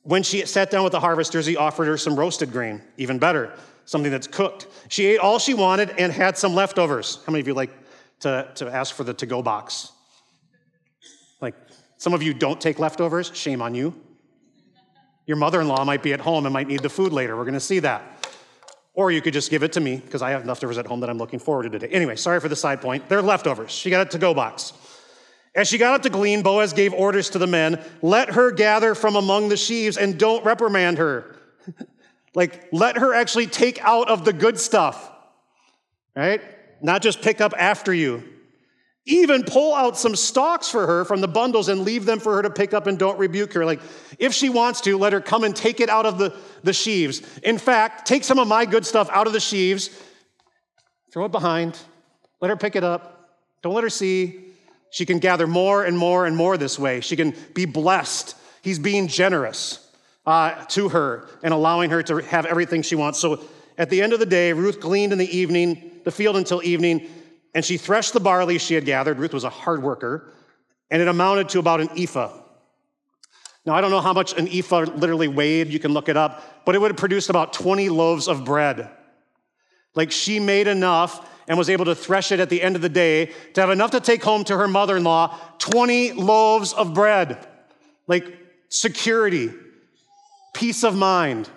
When 0.03 0.23
she 0.23 0.45
sat 0.45 0.71
down 0.71 0.83
with 0.83 0.91
the 0.91 0.99
harvesters, 0.99 1.45
he 1.45 1.57
offered 1.57 1.87
her 1.87 1.97
some 1.97 2.15
roasted 2.15 2.51
grain, 2.51 2.81
even 2.97 3.19
better, 3.19 3.53
something 3.85 4.11
that's 4.11 4.27
cooked. 4.27 4.67
She 4.87 5.05
ate 5.05 5.19
all 5.19 5.39
she 5.39 5.53
wanted 5.53 5.91
and 5.97 6.11
had 6.11 6.37
some 6.37 6.55
leftovers. 6.55 7.19
How 7.25 7.31
many 7.31 7.41
of 7.41 7.47
you 7.47 7.53
like 7.53 7.71
to, 8.21 8.49
to 8.55 8.67
ask 8.67 8.95
for 8.95 9.03
the 9.03 9.13
to 9.15 9.25
go 9.25 9.41
box? 9.41 9.91
Like, 11.41 11.55
some 11.97 12.13
of 12.13 12.23
you 12.23 12.33
don't 12.33 12.59
take 12.59 12.79
leftovers. 12.79 13.31
Shame 13.35 13.61
on 13.61 13.75
you. 13.75 13.93
Your 15.25 15.37
mother 15.37 15.61
in 15.61 15.67
law 15.67 15.83
might 15.83 16.01
be 16.01 16.13
at 16.13 16.21
home 16.21 16.45
and 16.47 16.53
might 16.53 16.67
need 16.67 16.81
the 16.81 16.89
food 16.89 17.13
later. 17.13 17.37
We're 17.37 17.43
going 17.43 17.53
to 17.53 17.59
see 17.59 17.79
that. 17.79 18.18
Or 18.99 19.11
you 19.11 19.21
could 19.21 19.31
just 19.31 19.49
give 19.49 19.63
it 19.63 19.71
to 19.71 19.79
me 19.79 19.95
because 19.95 20.21
I 20.21 20.31
have 20.31 20.45
leftovers 20.45 20.77
at 20.77 20.85
home 20.85 20.99
that 20.99 21.09
I'm 21.09 21.17
looking 21.17 21.39
forward 21.39 21.63
to 21.63 21.69
today. 21.69 21.87
Anyway, 21.87 22.17
sorry 22.17 22.41
for 22.41 22.49
the 22.49 22.55
side 22.57 22.81
point. 22.81 23.07
They're 23.07 23.21
leftovers. 23.21 23.71
She 23.71 23.89
got 23.89 24.05
it 24.05 24.11
to 24.11 24.17
go 24.17 24.33
box. 24.33 24.73
As 25.55 25.69
she 25.69 25.77
got 25.77 25.93
up 25.93 26.01
to 26.01 26.09
glean, 26.09 26.41
Boaz 26.41 26.73
gave 26.73 26.93
orders 26.93 27.29
to 27.29 27.39
the 27.39 27.47
men 27.47 27.81
let 28.01 28.33
her 28.33 28.51
gather 28.51 28.95
from 28.95 29.15
among 29.15 29.47
the 29.47 29.55
sheaves 29.55 29.95
and 29.95 30.19
don't 30.19 30.43
reprimand 30.43 30.97
her. 30.97 31.33
like, 32.35 32.67
let 32.73 32.97
her 32.97 33.13
actually 33.13 33.47
take 33.47 33.81
out 33.85 34.09
of 34.09 34.25
the 34.25 34.33
good 34.33 34.59
stuff, 34.59 35.09
right? 36.13 36.41
Not 36.81 37.01
just 37.01 37.21
pick 37.21 37.39
up 37.39 37.53
after 37.57 37.93
you. 37.93 38.21
Even 39.09 39.41
pull 39.43 39.73
out 39.73 39.97
some 39.97 40.15
stalks 40.15 40.69
for 40.69 40.85
her 40.85 41.03
from 41.03 41.19
the 41.19 41.27
bundles 41.27 41.67
and 41.67 41.81
leave 41.81 42.05
them 42.05 42.19
for 42.19 42.35
her 42.35 42.43
to 42.43 42.49
pick 42.51 42.75
up 42.75 42.85
and 42.85 42.99
don't 42.99 43.17
rebuke 43.17 43.53
her. 43.53 43.65
Like, 43.65 43.81
if 44.19 44.35
she 44.35 44.49
wants 44.49 44.81
to, 44.81 44.99
let 44.99 45.13
her 45.13 45.19
come 45.19 45.43
and 45.43 45.55
take 45.55 45.79
it 45.79 45.89
out 45.89 46.05
of 46.05 46.19
the, 46.19 46.35
the 46.63 46.73
sheaves. 46.73 47.23
In 47.41 47.57
fact, 47.57 48.07
take 48.07 48.23
some 48.23 48.37
of 48.37 48.47
my 48.47 48.65
good 48.65 48.85
stuff 48.85 49.09
out 49.11 49.25
of 49.25 49.33
the 49.33 49.39
sheaves, 49.39 49.89
throw 51.11 51.25
it 51.25 51.31
behind, 51.31 51.75
let 52.39 52.49
her 52.49 52.55
pick 52.55 52.75
it 52.75 52.83
up, 52.83 53.31
don't 53.63 53.73
let 53.73 53.83
her 53.83 53.89
see. 53.89 54.41
She 54.91 55.07
can 55.07 55.17
gather 55.17 55.47
more 55.47 55.83
and 55.83 55.97
more 55.97 56.27
and 56.27 56.37
more 56.37 56.55
this 56.55 56.77
way. 56.77 57.01
She 57.01 57.15
can 57.15 57.33
be 57.55 57.65
blessed. 57.65 58.35
He's 58.61 58.77
being 58.77 59.07
generous 59.07 59.89
uh, 60.27 60.65
to 60.65 60.89
her 60.89 61.27
and 61.41 61.51
allowing 61.51 61.89
her 61.89 62.03
to 62.03 62.17
have 62.17 62.45
everything 62.45 62.83
she 62.83 62.95
wants. 62.95 63.17
So 63.17 63.43
at 63.75 63.89
the 63.89 64.03
end 64.03 64.13
of 64.13 64.19
the 64.19 64.27
day, 64.27 64.53
Ruth 64.53 64.79
gleaned 64.79 65.13
in 65.13 65.17
the 65.17 65.35
evening, 65.35 65.99
the 66.03 66.11
field 66.11 66.37
until 66.37 66.61
evening. 66.63 67.09
And 67.53 67.65
she 67.65 67.77
threshed 67.77 68.13
the 68.13 68.19
barley 68.19 68.57
she 68.57 68.75
had 68.75 68.85
gathered. 68.85 69.19
Ruth 69.19 69.33
was 69.33 69.43
a 69.43 69.49
hard 69.49 69.81
worker, 69.81 70.31
and 70.91 71.01
it 71.01 71.07
amounted 71.07 71.49
to 71.49 71.59
about 71.59 71.81
an 71.81 71.89
ephah. 71.97 72.31
Now, 73.65 73.75
I 73.75 73.81
don't 73.81 73.91
know 73.91 74.01
how 74.01 74.13
much 74.13 74.37
an 74.37 74.47
ephah 74.47 74.81
literally 74.95 75.27
weighed, 75.27 75.67
you 75.67 75.79
can 75.79 75.93
look 75.93 76.09
it 76.09 76.17
up, 76.17 76.65
but 76.65 76.75
it 76.75 76.81
would 76.81 76.91
have 76.91 76.97
produced 76.97 77.29
about 77.29 77.53
20 77.53 77.89
loaves 77.89 78.27
of 78.27 78.45
bread. 78.45 78.89
Like 79.95 80.11
she 80.11 80.39
made 80.39 80.67
enough 80.67 81.27
and 81.47 81.57
was 81.57 81.69
able 81.69 81.85
to 81.85 81.95
thresh 81.95 82.31
it 82.31 82.39
at 82.39 82.49
the 82.49 82.61
end 82.61 82.75
of 82.75 82.81
the 82.81 82.89
day 82.89 83.31
to 83.53 83.61
have 83.61 83.69
enough 83.71 83.91
to 83.91 83.99
take 83.99 84.23
home 84.23 84.43
to 84.45 84.57
her 84.57 84.67
mother 84.67 84.97
in 84.97 85.03
law 85.03 85.37
20 85.57 86.13
loaves 86.13 86.73
of 86.73 86.93
bread. 86.93 87.45
Like 88.07 88.37
security, 88.69 89.51
peace 90.53 90.83
of 90.83 90.95
mind. 90.95 91.49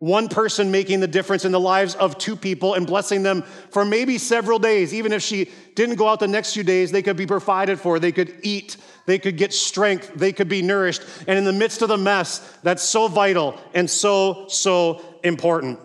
One 0.00 0.28
person 0.28 0.70
making 0.70 1.00
the 1.00 1.08
difference 1.08 1.44
in 1.44 1.50
the 1.50 1.58
lives 1.58 1.96
of 1.96 2.18
two 2.18 2.36
people 2.36 2.74
and 2.74 2.86
blessing 2.86 3.24
them 3.24 3.42
for 3.70 3.84
maybe 3.84 4.16
several 4.16 4.60
days. 4.60 4.94
Even 4.94 5.12
if 5.12 5.22
she 5.22 5.50
didn't 5.74 5.96
go 5.96 6.06
out 6.06 6.20
the 6.20 6.28
next 6.28 6.54
few 6.54 6.62
days, 6.62 6.92
they 6.92 7.02
could 7.02 7.16
be 7.16 7.26
provided 7.26 7.80
for, 7.80 7.98
they 7.98 8.12
could 8.12 8.38
eat, 8.42 8.76
they 9.06 9.18
could 9.18 9.36
get 9.36 9.52
strength, 9.52 10.12
they 10.14 10.32
could 10.32 10.48
be 10.48 10.62
nourished. 10.62 11.02
And 11.26 11.36
in 11.36 11.44
the 11.44 11.52
midst 11.52 11.82
of 11.82 11.88
the 11.88 11.96
mess, 11.96 12.58
that's 12.62 12.82
so 12.82 13.08
vital 13.08 13.58
and 13.74 13.90
so, 13.90 14.46
so 14.48 15.02
important. 15.24 15.80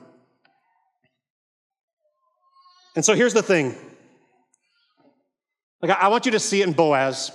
And 2.96 3.04
so 3.04 3.16
here's 3.16 3.34
the 3.34 3.42
thing. 3.42 3.76
Like, 5.82 5.98
I 6.00 6.10
want 6.10 6.28
you 6.28 6.34
to 6.34 6.40
see 6.40 6.62
it 6.62 6.68
in 6.68 6.74
Boaz. 6.74 7.32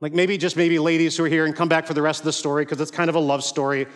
Like, 0.00 0.12
maybe 0.12 0.38
just 0.38 0.56
maybe 0.56 0.78
ladies 0.78 1.16
who 1.16 1.24
are 1.24 1.28
here 1.28 1.44
and 1.44 1.56
come 1.56 1.68
back 1.68 1.86
for 1.86 1.94
the 1.94 2.02
rest 2.02 2.20
of 2.20 2.24
the 2.24 2.32
story 2.32 2.64
because 2.64 2.80
it's 2.80 2.92
kind 2.92 3.10
of 3.10 3.16
a 3.16 3.20
love 3.20 3.42
story. 3.42 3.88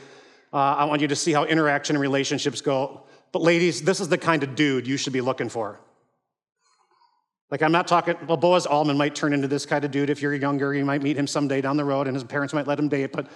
Uh, 0.53 0.57
I 0.57 0.85
want 0.85 1.01
you 1.01 1.09
to 1.09 1.17
see 1.17 1.33
how 1.33 1.45
interaction 1.45 1.97
and 1.97 2.01
relationships 2.01 2.61
go. 2.61 3.05
But, 3.33 3.43
ladies, 3.43 3.83
this 3.83 4.01
is 4.01 4.09
the 4.09 4.19
kind 4.19 4.43
of 4.43 4.55
dude 4.55 4.87
you 4.87 4.97
should 4.97 5.15
be 5.15 5.23
looking 5.23 5.49
for. 5.49 5.81
Like, 7.51 7.63
I'm 7.63 7.73
not 7.73 7.87
talking, 7.87 8.17
well, 8.27 8.37
Boaz 8.37 8.67
Allman 8.67 8.97
might 8.97 9.15
turn 9.15 9.33
into 9.33 9.49
this 9.49 9.67
kind 9.67 9.85
of 9.85 9.91
dude. 9.91 10.11
If 10.11 10.21
you're 10.23 10.35
younger, 10.35 10.75
you 10.75 10.85
might 10.85 11.03
meet 11.03 11.17
him 11.17 11.27
someday 11.27 11.61
down 11.61 11.77
the 11.77 11.85
road 11.85 12.07
and 12.07 12.17
his 12.17 12.25
parents 12.25 12.53
might 12.55 12.67
let 12.67 12.79
him 12.79 12.89
date. 12.89 13.13
But, 13.13 13.29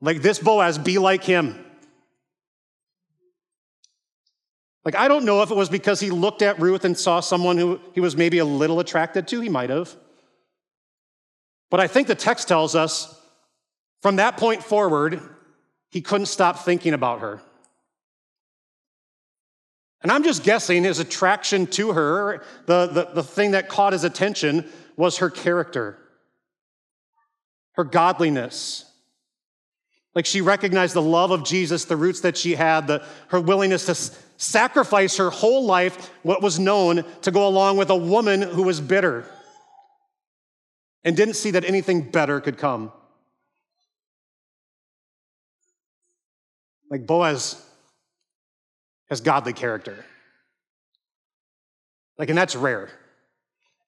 like, 0.00 0.22
this 0.22 0.38
Boaz, 0.38 0.78
be 0.78 0.98
like 0.98 1.24
him. 1.24 1.62
Like, 4.84 4.94
I 4.94 5.08
don't 5.08 5.24
know 5.24 5.42
if 5.42 5.50
it 5.50 5.56
was 5.56 5.68
because 5.68 6.00
he 6.00 6.10
looked 6.10 6.40
at 6.40 6.58
Ruth 6.58 6.84
and 6.84 6.96
saw 6.96 7.20
someone 7.20 7.58
who 7.58 7.80
he 7.94 8.00
was 8.00 8.16
maybe 8.16 8.38
a 8.38 8.44
little 8.46 8.80
attracted 8.80 9.28
to. 9.28 9.40
He 9.40 9.50
might 9.50 9.68
have. 9.68 9.94
But 11.70 11.80
I 11.80 11.86
think 11.86 12.08
the 12.08 12.14
text 12.14 12.48
tells 12.48 12.74
us 12.74 13.14
from 14.00 14.16
that 14.16 14.38
point 14.38 14.62
forward, 14.62 15.20
he 15.90 16.00
couldn't 16.00 16.26
stop 16.26 16.64
thinking 16.64 16.94
about 16.94 17.20
her. 17.20 17.40
And 20.02 20.10
I'm 20.10 20.22
just 20.22 20.44
guessing 20.44 20.84
his 20.84 20.98
attraction 20.98 21.66
to 21.68 21.92
her, 21.92 22.42
the, 22.66 22.86
the, 22.86 23.04
the 23.14 23.22
thing 23.22 23.50
that 23.50 23.68
caught 23.68 23.92
his 23.92 24.04
attention, 24.04 24.68
was 24.96 25.18
her 25.18 25.30
character, 25.30 25.98
her 27.72 27.84
godliness. 27.84 28.86
Like 30.14 30.26
she 30.26 30.40
recognized 30.40 30.94
the 30.94 31.02
love 31.02 31.30
of 31.30 31.44
Jesus, 31.44 31.84
the 31.84 31.96
roots 31.96 32.20
that 32.20 32.36
she 32.36 32.54
had, 32.54 32.86
the, 32.86 33.04
her 33.28 33.40
willingness 33.40 33.86
to 33.86 33.94
sacrifice 34.36 35.18
her 35.18 35.30
whole 35.30 35.64
life, 35.66 36.10
what 36.22 36.42
was 36.42 36.58
known, 36.58 37.04
to 37.22 37.30
go 37.30 37.46
along 37.46 37.76
with 37.76 37.90
a 37.90 37.96
woman 37.96 38.42
who 38.42 38.62
was 38.62 38.80
bitter 38.80 39.24
and 41.04 41.16
didn't 41.16 41.34
see 41.34 41.52
that 41.52 41.64
anything 41.64 42.10
better 42.10 42.40
could 42.40 42.58
come. 42.58 42.92
Like 46.90 47.06
Boaz 47.06 47.64
has 49.08 49.20
godly 49.20 49.52
character. 49.52 50.04
Like, 52.18 52.28
and 52.28 52.36
that's 52.36 52.54
rare. 52.54 52.90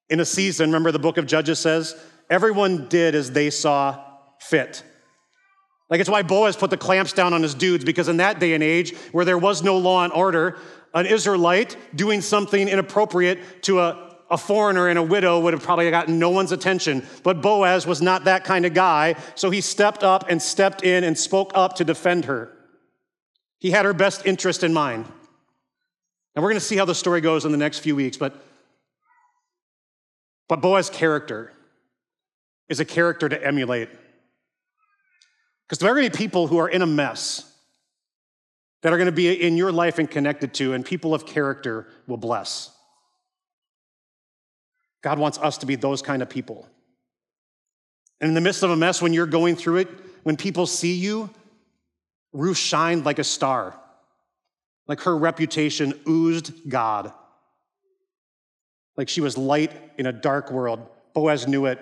In 0.08 0.20
a 0.20 0.24
season, 0.24 0.70
remember 0.70 0.90
the 0.92 0.98
book 0.98 1.18
of 1.18 1.26
Judges 1.26 1.58
says, 1.58 1.94
everyone 2.30 2.88
did 2.88 3.14
as 3.14 3.32
they 3.32 3.50
saw 3.50 4.02
fit. 4.40 4.82
Like 5.90 6.00
it's 6.00 6.08
why 6.08 6.22
Boaz 6.22 6.56
put 6.56 6.70
the 6.70 6.76
clamps 6.76 7.12
down 7.12 7.34
on 7.34 7.42
his 7.42 7.54
dudes, 7.54 7.84
because 7.84 8.08
in 8.08 8.16
that 8.16 8.40
day 8.40 8.54
and 8.54 8.62
age 8.62 8.96
where 9.12 9.24
there 9.24 9.36
was 9.36 9.62
no 9.62 9.76
law 9.76 10.04
and 10.04 10.12
order, 10.12 10.58
an 10.94 11.06
Israelite 11.06 11.76
doing 11.94 12.20
something 12.20 12.68
inappropriate 12.68 13.62
to 13.64 13.80
a, 13.80 14.16
a 14.30 14.38
foreigner 14.38 14.88
and 14.88 14.98
a 14.98 15.02
widow 15.02 15.40
would 15.40 15.52
have 15.52 15.62
probably 15.62 15.90
gotten 15.90 16.18
no 16.18 16.30
one's 16.30 16.52
attention. 16.52 17.06
But 17.22 17.42
Boaz 17.42 17.86
was 17.86 18.00
not 18.00 18.24
that 18.24 18.44
kind 18.44 18.64
of 18.64 18.72
guy, 18.72 19.16
so 19.34 19.50
he 19.50 19.60
stepped 19.60 20.02
up 20.02 20.24
and 20.28 20.40
stepped 20.40 20.82
in 20.82 21.04
and 21.04 21.18
spoke 21.18 21.52
up 21.54 21.76
to 21.76 21.84
defend 21.84 22.24
her. 22.24 22.50
He 23.62 23.70
had 23.70 23.85
her 23.85 23.94
best 23.94 24.27
interest 24.27 24.64
in 24.64 24.72
mind. 24.72 25.07
And 26.35 26.42
we're 26.42 26.51
going 26.51 26.59
to 26.59 26.66
see 26.66 26.77
how 26.77 26.85
the 26.85 26.96
story 26.96 27.20
goes 27.20 27.44
in 27.44 27.53
the 27.53 27.59
next 27.59 27.79
few 27.79 27.94
weeks, 27.94 28.16
but, 28.16 28.35
but 30.48 30.61
Boaz's 30.61 30.90
character 30.90 31.53
is 32.68 32.81
a 32.81 32.85
character 32.85 33.29
to 33.29 33.46
emulate. 33.46 33.88
Because 35.64 35.79
there 35.79 35.92
are 35.92 35.94
going 35.94 36.11
to 36.11 36.11
be 36.11 36.16
people 36.18 36.48
who 36.48 36.59
are 36.59 36.68
in 36.68 36.83
a 36.83 36.87
mess 36.87 37.48
that 38.83 38.92
are 38.92 38.96
going 38.96 39.07
to 39.07 39.12
be 39.12 39.31
in 39.33 39.57
your 39.57 39.70
life 39.70 40.01
and 40.01 40.11
connected 40.11 40.55
to, 40.55 40.72
and 40.72 40.85
people 40.85 41.14
of 41.14 41.25
character 41.25 41.87
will 42.09 42.16
bless. 42.16 42.68
God 45.03 45.20
wants 45.20 45.38
us 45.38 45.59
to 45.59 45.66
be 45.66 45.77
those 45.77 46.03
kind 46.03 46.20
of 46.20 46.29
people. 46.29 46.66
And 48.20 48.27
in 48.27 48.35
the 48.35 48.40
midst 48.40 48.64
of 48.64 48.70
a 48.70 48.77
mess, 48.77 49.01
when 49.01 49.12
you're 49.12 49.25
going 49.25 49.55
through 49.55 49.77
it, 49.77 49.88
when 50.25 50.37
people 50.37 50.66
see 50.66 50.94
you, 50.94 51.31
Ruth 52.32 52.56
shined 52.56 53.04
like 53.04 53.18
a 53.18 53.24
star. 53.24 53.78
Like 54.86 55.00
her 55.02 55.16
reputation 55.16 55.94
oozed 56.08 56.68
God. 56.68 57.12
Like 58.96 59.08
she 59.08 59.20
was 59.20 59.38
light 59.38 59.72
in 59.98 60.06
a 60.06 60.12
dark 60.12 60.50
world. 60.50 60.86
Boaz 61.14 61.46
knew 61.46 61.66
it, 61.66 61.78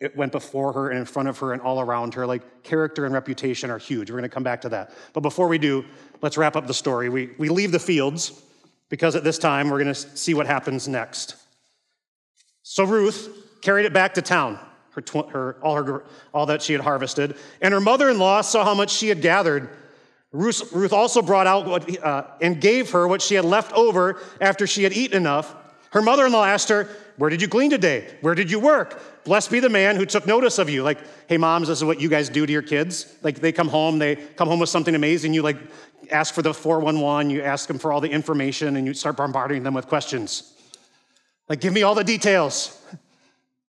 it 0.00 0.16
went 0.16 0.32
before 0.32 0.72
her 0.72 0.90
and 0.90 0.98
in 0.98 1.04
front 1.04 1.28
of 1.28 1.38
her 1.38 1.52
and 1.52 1.62
all 1.62 1.80
around 1.80 2.14
her. 2.14 2.26
Like 2.26 2.62
character 2.62 3.04
and 3.04 3.14
reputation 3.14 3.70
are 3.70 3.78
huge. 3.78 4.10
We're 4.10 4.18
going 4.18 4.28
to 4.28 4.34
come 4.34 4.42
back 4.42 4.60
to 4.62 4.68
that. 4.70 4.92
But 5.12 5.20
before 5.20 5.48
we 5.48 5.58
do, 5.58 5.84
let's 6.20 6.36
wrap 6.36 6.56
up 6.56 6.66
the 6.66 6.74
story. 6.74 7.08
We, 7.08 7.30
we 7.38 7.48
leave 7.48 7.72
the 7.72 7.78
fields 7.78 8.42
because 8.88 9.16
at 9.16 9.24
this 9.24 9.38
time 9.38 9.70
we're 9.70 9.82
going 9.82 9.94
to 9.94 10.16
see 10.16 10.34
what 10.34 10.46
happens 10.46 10.86
next. 10.86 11.36
So 12.62 12.84
Ruth 12.84 13.28
carried 13.62 13.86
it 13.86 13.92
back 13.92 14.14
to 14.14 14.22
town, 14.22 14.58
her, 14.90 15.00
tw- 15.00 15.30
her, 15.30 15.56
all, 15.62 15.82
her, 15.82 16.04
all 16.32 16.46
that 16.46 16.62
she 16.62 16.72
had 16.72 16.82
harvested, 16.82 17.36
and 17.60 17.74
her 17.74 17.80
mother 17.80 18.08
in 18.10 18.18
law 18.18 18.40
saw 18.40 18.64
how 18.64 18.74
much 18.74 18.90
she 18.90 19.08
had 19.08 19.20
gathered. 19.20 19.68
Ruth, 20.34 20.72
Ruth 20.72 20.92
also 20.92 21.22
brought 21.22 21.46
out 21.46 21.64
what, 21.64 22.04
uh, 22.04 22.24
and 22.40 22.60
gave 22.60 22.90
her 22.90 23.06
what 23.06 23.22
she 23.22 23.36
had 23.36 23.44
left 23.44 23.72
over 23.72 24.20
after 24.40 24.66
she 24.66 24.82
had 24.82 24.92
eaten 24.92 25.16
enough. 25.16 25.54
Her 25.90 26.02
mother 26.02 26.26
in 26.26 26.32
law 26.32 26.44
asked 26.44 26.68
her, 26.70 26.88
Where 27.16 27.30
did 27.30 27.40
you 27.40 27.46
glean 27.46 27.70
today? 27.70 28.12
Where 28.20 28.34
did 28.34 28.50
you 28.50 28.58
work? 28.58 29.00
Blessed 29.22 29.52
be 29.52 29.60
the 29.60 29.68
man 29.68 29.94
who 29.94 30.04
took 30.04 30.26
notice 30.26 30.58
of 30.58 30.68
you. 30.68 30.82
Like, 30.82 30.98
hey, 31.28 31.36
moms, 31.36 31.68
this 31.68 31.78
is 31.78 31.84
what 31.84 32.00
you 32.00 32.08
guys 32.08 32.28
do 32.28 32.44
to 32.44 32.52
your 32.52 32.62
kids. 32.62 33.14
Like, 33.22 33.36
they 33.36 33.52
come 33.52 33.68
home, 33.68 34.00
they 34.00 34.16
come 34.16 34.48
home 34.48 34.58
with 34.58 34.68
something 34.68 34.96
amazing. 34.96 35.34
You 35.34 35.42
like 35.42 35.56
ask 36.10 36.34
for 36.34 36.42
the 36.42 36.52
411, 36.52 37.30
you 37.30 37.40
ask 37.40 37.68
them 37.68 37.78
for 37.78 37.92
all 37.92 38.00
the 38.00 38.10
information, 38.10 38.76
and 38.76 38.88
you 38.88 38.92
start 38.92 39.16
bombarding 39.16 39.62
them 39.62 39.72
with 39.74 39.86
questions. 39.86 40.52
Like, 41.48 41.60
give 41.60 41.72
me 41.72 41.84
all 41.84 41.94
the 41.94 42.02
details. 42.02 42.76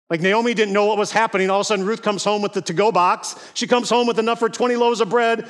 Like, 0.09 0.21
Naomi 0.21 0.53
didn't 0.53 0.73
know 0.73 0.85
what 0.85 0.97
was 0.97 1.11
happening. 1.11 1.49
All 1.49 1.59
of 1.59 1.61
a 1.61 1.65
sudden, 1.65 1.85
Ruth 1.85 2.01
comes 2.01 2.23
home 2.23 2.41
with 2.41 2.53
the 2.53 2.61
to 2.61 2.73
go 2.73 2.91
box. 2.91 3.35
She 3.53 3.67
comes 3.67 3.89
home 3.89 4.07
with 4.07 4.17
enough 4.17 4.39
for 4.39 4.49
20 4.49 4.75
loaves 4.77 5.01
of 5.01 5.09
bread. 5.09 5.47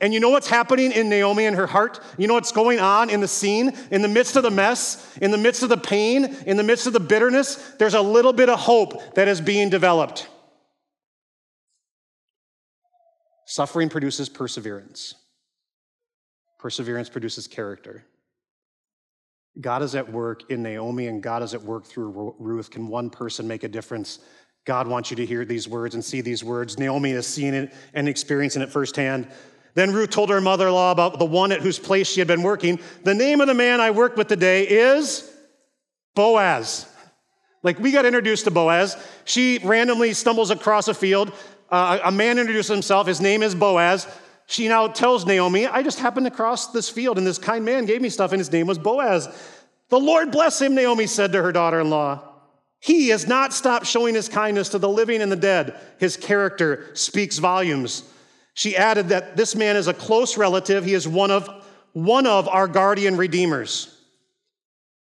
And 0.00 0.14
you 0.14 0.20
know 0.20 0.30
what's 0.30 0.48
happening 0.48 0.92
in 0.92 1.08
Naomi 1.10 1.44
and 1.44 1.54
her 1.56 1.66
heart? 1.66 2.00
You 2.16 2.26
know 2.26 2.34
what's 2.34 2.52
going 2.52 2.80
on 2.80 3.10
in 3.10 3.20
the 3.20 3.28
scene? 3.28 3.76
In 3.90 4.00
the 4.00 4.08
midst 4.08 4.36
of 4.36 4.42
the 4.42 4.50
mess, 4.50 5.16
in 5.20 5.30
the 5.30 5.38
midst 5.38 5.62
of 5.62 5.68
the 5.68 5.76
pain, 5.76 6.24
in 6.46 6.56
the 6.56 6.62
midst 6.62 6.86
of 6.86 6.92
the 6.94 7.00
bitterness, 7.00 7.56
there's 7.78 7.94
a 7.94 8.00
little 8.00 8.32
bit 8.32 8.48
of 8.48 8.58
hope 8.58 9.14
that 9.14 9.28
is 9.28 9.40
being 9.40 9.68
developed. 9.68 10.28
Suffering 13.44 13.88
produces 13.88 14.28
perseverance, 14.28 15.14
perseverance 16.58 17.08
produces 17.08 17.46
character. 17.46 18.04
God 19.60 19.82
is 19.82 19.94
at 19.96 20.10
work 20.10 20.50
in 20.50 20.62
Naomi 20.62 21.08
and 21.08 21.22
God 21.22 21.42
is 21.42 21.52
at 21.52 21.62
work 21.62 21.84
through 21.84 22.36
Ruth. 22.38 22.70
Can 22.70 22.86
one 22.86 23.10
person 23.10 23.48
make 23.48 23.64
a 23.64 23.68
difference? 23.68 24.20
God 24.64 24.86
wants 24.86 25.10
you 25.10 25.16
to 25.16 25.26
hear 25.26 25.44
these 25.44 25.66
words 25.66 25.94
and 25.94 26.04
see 26.04 26.20
these 26.20 26.44
words. 26.44 26.78
Naomi 26.78 27.10
is 27.10 27.26
seeing 27.26 27.54
it 27.54 27.74
and 27.92 28.08
experiencing 28.08 28.62
it 28.62 28.70
firsthand. 28.70 29.26
Then 29.74 29.92
Ruth 29.92 30.10
told 30.10 30.30
her 30.30 30.40
mother 30.40 30.68
in 30.68 30.74
law 30.74 30.92
about 30.92 31.18
the 31.18 31.24
one 31.24 31.52
at 31.52 31.60
whose 31.60 31.78
place 31.78 32.08
she 32.08 32.20
had 32.20 32.28
been 32.28 32.42
working. 32.42 32.80
The 33.04 33.14
name 33.14 33.40
of 33.40 33.46
the 33.46 33.54
man 33.54 33.80
I 33.80 33.90
worked 33.90 34.16
with 34.16 34.28
today 34.28 34.66
is 34.66 35.30
Boaz. 36.14 36.86
Like 37.62 37.78
we 37.78 37.92
got 37.92 38.06
introduced 38.06 38.44
to 38.44 38.50
Boaz. 38.50 38.96
She 39.24 39.58
randomly 39.62 40.12
stumbles 40.12 40.50
across 40.50 40.88
a 40.88 40.94
field. 40.94 41.32
Uh, 41.70 42.00
a 42.04 42.12
man 42.12 42.38
introduces 42.38 42.70
himself. 42.70 43.06
His 43.06 43.20
name 43.20 43.42
is 43.42 43.54
Boaz. 43.54 44.06
She 44.46 44.66
now 44.66 44.88
tells 44.88 45.26
Naomi, 45.26 45.68
I 45.68 45.82
just 45.82 46.00
happened 46.00 46.26
to 46.26 46.32
cross 46.32 46.72
this 46.72 46.90
field 46.90 47.18
and 47.18 47.26
this 47.26 47.38
kind 47.38 47.64
man 47.64 47.84
gave 47.84 48.02
me 48.02 48.08
stuff 48.08 48.32
and 48.32 48.40
his 48.40 48.50
name 48.50 48.66
was 48.66 48.78
Boaz. 48.78 49.28
The 49.90 50.00
Lord 50.00 50.32
bless 50.32 50.60
him, 50.60 50.74
Naomi 50.74 51.06
said 51.06 51.32
to 51.32 51.42
her 51.42 51.52
daughter 51.52 51.80
in 51.80 51.90
law. 51.90 52.20
He 52.80 53.08
has 53.08 53.28
not 53.28 53.52
stopped 53.52 53.86
showing 53.86 54.14
his 54.14 54.28
kindness 54.28 54.70
to 54.70 54.78
the 54.78 54.88
living 54.88 55.20
and 55.20 55.30
the 55.30 55.36
dead. 55.36 55.78
His 55.98 56.16
character 56.16 56.90
speaks 56.94 57.38
volumes. 57.38 58.02
She 58.54 58.76
added 58.76 59.08
that 59.08 59.36
this 59.36 59.54
man 59.54 59.76
is 59.76 59.86
a 59.86 59.94
close 59.94 60.36
relative. 60.36 60.84
He 60.84 60.94
is 60.94 61.06
one 61.06 61.30
of, 61.30 61.48
one 61.92 62.26
of 62.26 62.48
our 62.48 62.68
guardian 62.68 63.16
redeemers. 63.16 63.96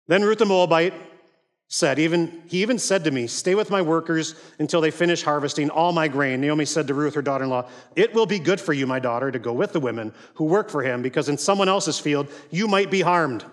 Then 0.07 0.23
Ruth 0.23 0.39
the 0.39 0.45
Moabite 0.45 0.93
said, 1.67 1.99
even 1.99 2.43
he 2.47 2.61
even 2.61 2.77
said 2.77 3.05
to 3.05 3.11
me, 3.11 3.27
Stay 3.27 3.55
with 3.55 3.69
my 3.69 3.81
workers 3.81 4.35
until 4.59 4.81
they 4.81 4.91
finish 4.91 5.23
harvesting 5.23 5.69
all 5.69 5.93
my 5.93 6.09
grain. 6.09 6.41
Naomi 6.41 6.65
said 6.65 6.85
to 6.87 6.93
Ruth, 6.93 7.15
her 7.15 7.21
daughter 7.21 7.45
in 7.45 7.49
law, 7.49 7.69
It 7.95 8.13
will 8.13 8.25
be 8.25 8.39
good 8.39 8.59
for 8.59 8.73
you, 8.73 8.85
my 8.85 8.99
daughter, 8.99 9.31
to 9.31 9.39
go 9.39 9.53
with 9.53 9.71
the 9.71 9.79
women 9.79 10.13
who 10.33 10.43
work 10.43 10.69
for 10.69 10.83
him, 10.83 11.01
because 11.01 11.29
in 11.29 11.37
someone 11.37 11.69
else's 11.69 11.97
field 11.97 12.27
you 12.49 12.67
might 12.67 12.91
be 12.91 13.01
harmed. 13.01 13.45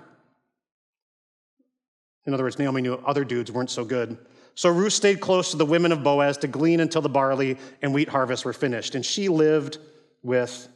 In 2.26 2.34
other 2.34 2.42
words, 2.42 2.58
Naomi 2.58 2.82
knew 2.82 2.94
other 3.06 3.24
dudes 3.24 3.52
weren't 3.52 3.70
so 3.70 3.84
good. 3.84 4.18
So 4.58 4.70
Ruth 4.70 4.92
stayed 4.92 5.20
close 5.20 5.52
to 5.52 5.56
the 5.56 5.64
women 5.64 5.92
of 5.92 6.02
Boaz 6.02 6.36
to 6.38 6.48
glean 6.48 6.80
until 6.80 7.00
the 7.00 7.08
barley 7.08 7.58
and 7.80 7.94
wheat 7.94 8.08
harvests 8.08 8.44
were 8.44 8.52
finished, 8.52 8.96
and 8.96 9.06
she 9.06 9.28
lived 9.28 9.78
with 10.24 10.66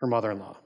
her 0.00 0.06
mother 0.06 0.30
in 0.30 0.38
law 0.38 0.56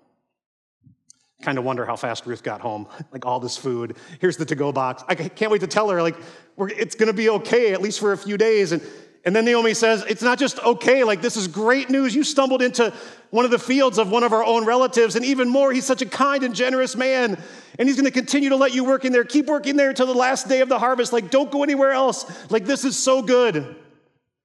kind 1.42 1.58
of 1.58 1.64
wonder 1.64 1.84
how 1.84 1.96
fast 1.96 2.24
Ruth 2.24 2.44
got 2.44 2.60
home. 2.60 2.86
like 3.12 3.26
all 3.26 3.40
this 3.40 3.56
food. 3.56 3.96
Here's 4.20 4.36
the 4.36 4.44
to 4.44 4.54
go 4.54 4.70
box. 4.70 5.02
I 5.08 5.16
can't 5.16 5.50
wait 5.50 5.62
to 5.62 5.66
tell 5.66 5.90
her, 5.90 6.00
like, 6.00 6.14
it's 6.56 6.94
going 6.94 7.08
to 7.08 7.12
be 7.12 7.28
okay, 7.28 7.72
at 7.72 7.82
least 7.82 7.98
for 7.98 8.12
a 8.12 8.16
few 8.16 8.36
days. 8.38 8.70
And, 8.70 8.80
and 9.24 9.36
then 9.36 9.44
Naomi 9.44 9.74
says, 9.74 10.04
It's 10.08 10.22
not 10.22 10.38
just 10.38 10.58
okay, 10.60 11.04
like, 11.04 11.22
this 11.22 11.36
is 11.36 11.46
great 11.46 11.90
news. 11.90 12.14
You 12.14 12.24
stumbled 12.24 12.60
into 12.60 12.92
one 13.30 13.44
of 13.44 13.50
the 13.50 13.58
fields 13.58 13.98
of 13.98 14.10
one 14.10 14.24
of 14.24 14.32
our 14.32 14.44
own 14.44 14.66
relatives. 14.66 15.14
And 15.14 15.24
even 15.24 15.48
more, 15.48 15.72
he's 15.72 15.84
such 15.84 16.02
a 16.02 16.06
kind 16.06 16.42
and 16.42 16.54
generous 16.54 16.96
man. 16.96 17.40
And 17.78 17.88
he's 17.88 17.96
going 17.96 18.06
to 18.06 18.10
continue 18.10 18.48
to 18.48 18.56
let 18.56 18.74
you 18.74 18.84
work 18.84 19.04
in 19.04 19.12
there. 19.12 19.24
Keep 19.24 19.46
working 19.46 19.76
there 19.76 19.90
until 19.90 20.06
the 20.06 20.14
last 20.14 20.48
day 20.48 20.60
of 20.60 20.68
the 20.68 20.78
harvest. 20.78 21.12
Like, 21.12 21.30
don't 21.30 21.50
go 21.50 21.62
anywhere 21.62 21.92
else. 21.92 22.50
Like, 22.50 22.64
this 22.64 22.84
is 22.84 22.98
so 22.98 23.22
good. 23.22 23.76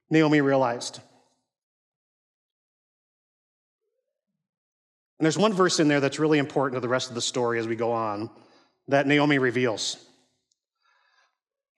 Naomi 0.10 0.42
realized. 0.42 1.00
And 5.20 5.26
there's 5.26 5.38
one 5.38 5.54
verse 5.54 5.80
in 5.80 5.88
there 5.88 6.00
that's 6.00 6.20
really 6.20 6.38
important 6.38 6.76
to 6.78 6.82
the 6.82 6.88
rest 6.88 7.10
of 7.10 7.16
the 7.16 7.22
story 7.22 7.58
as 7.58 7.68
we 7.68 7.76
go 7.76 7.92
on 7.92 8.30
that 8.88 9.08
Naomi 9.08 9.40
reveals. 9.40 9.98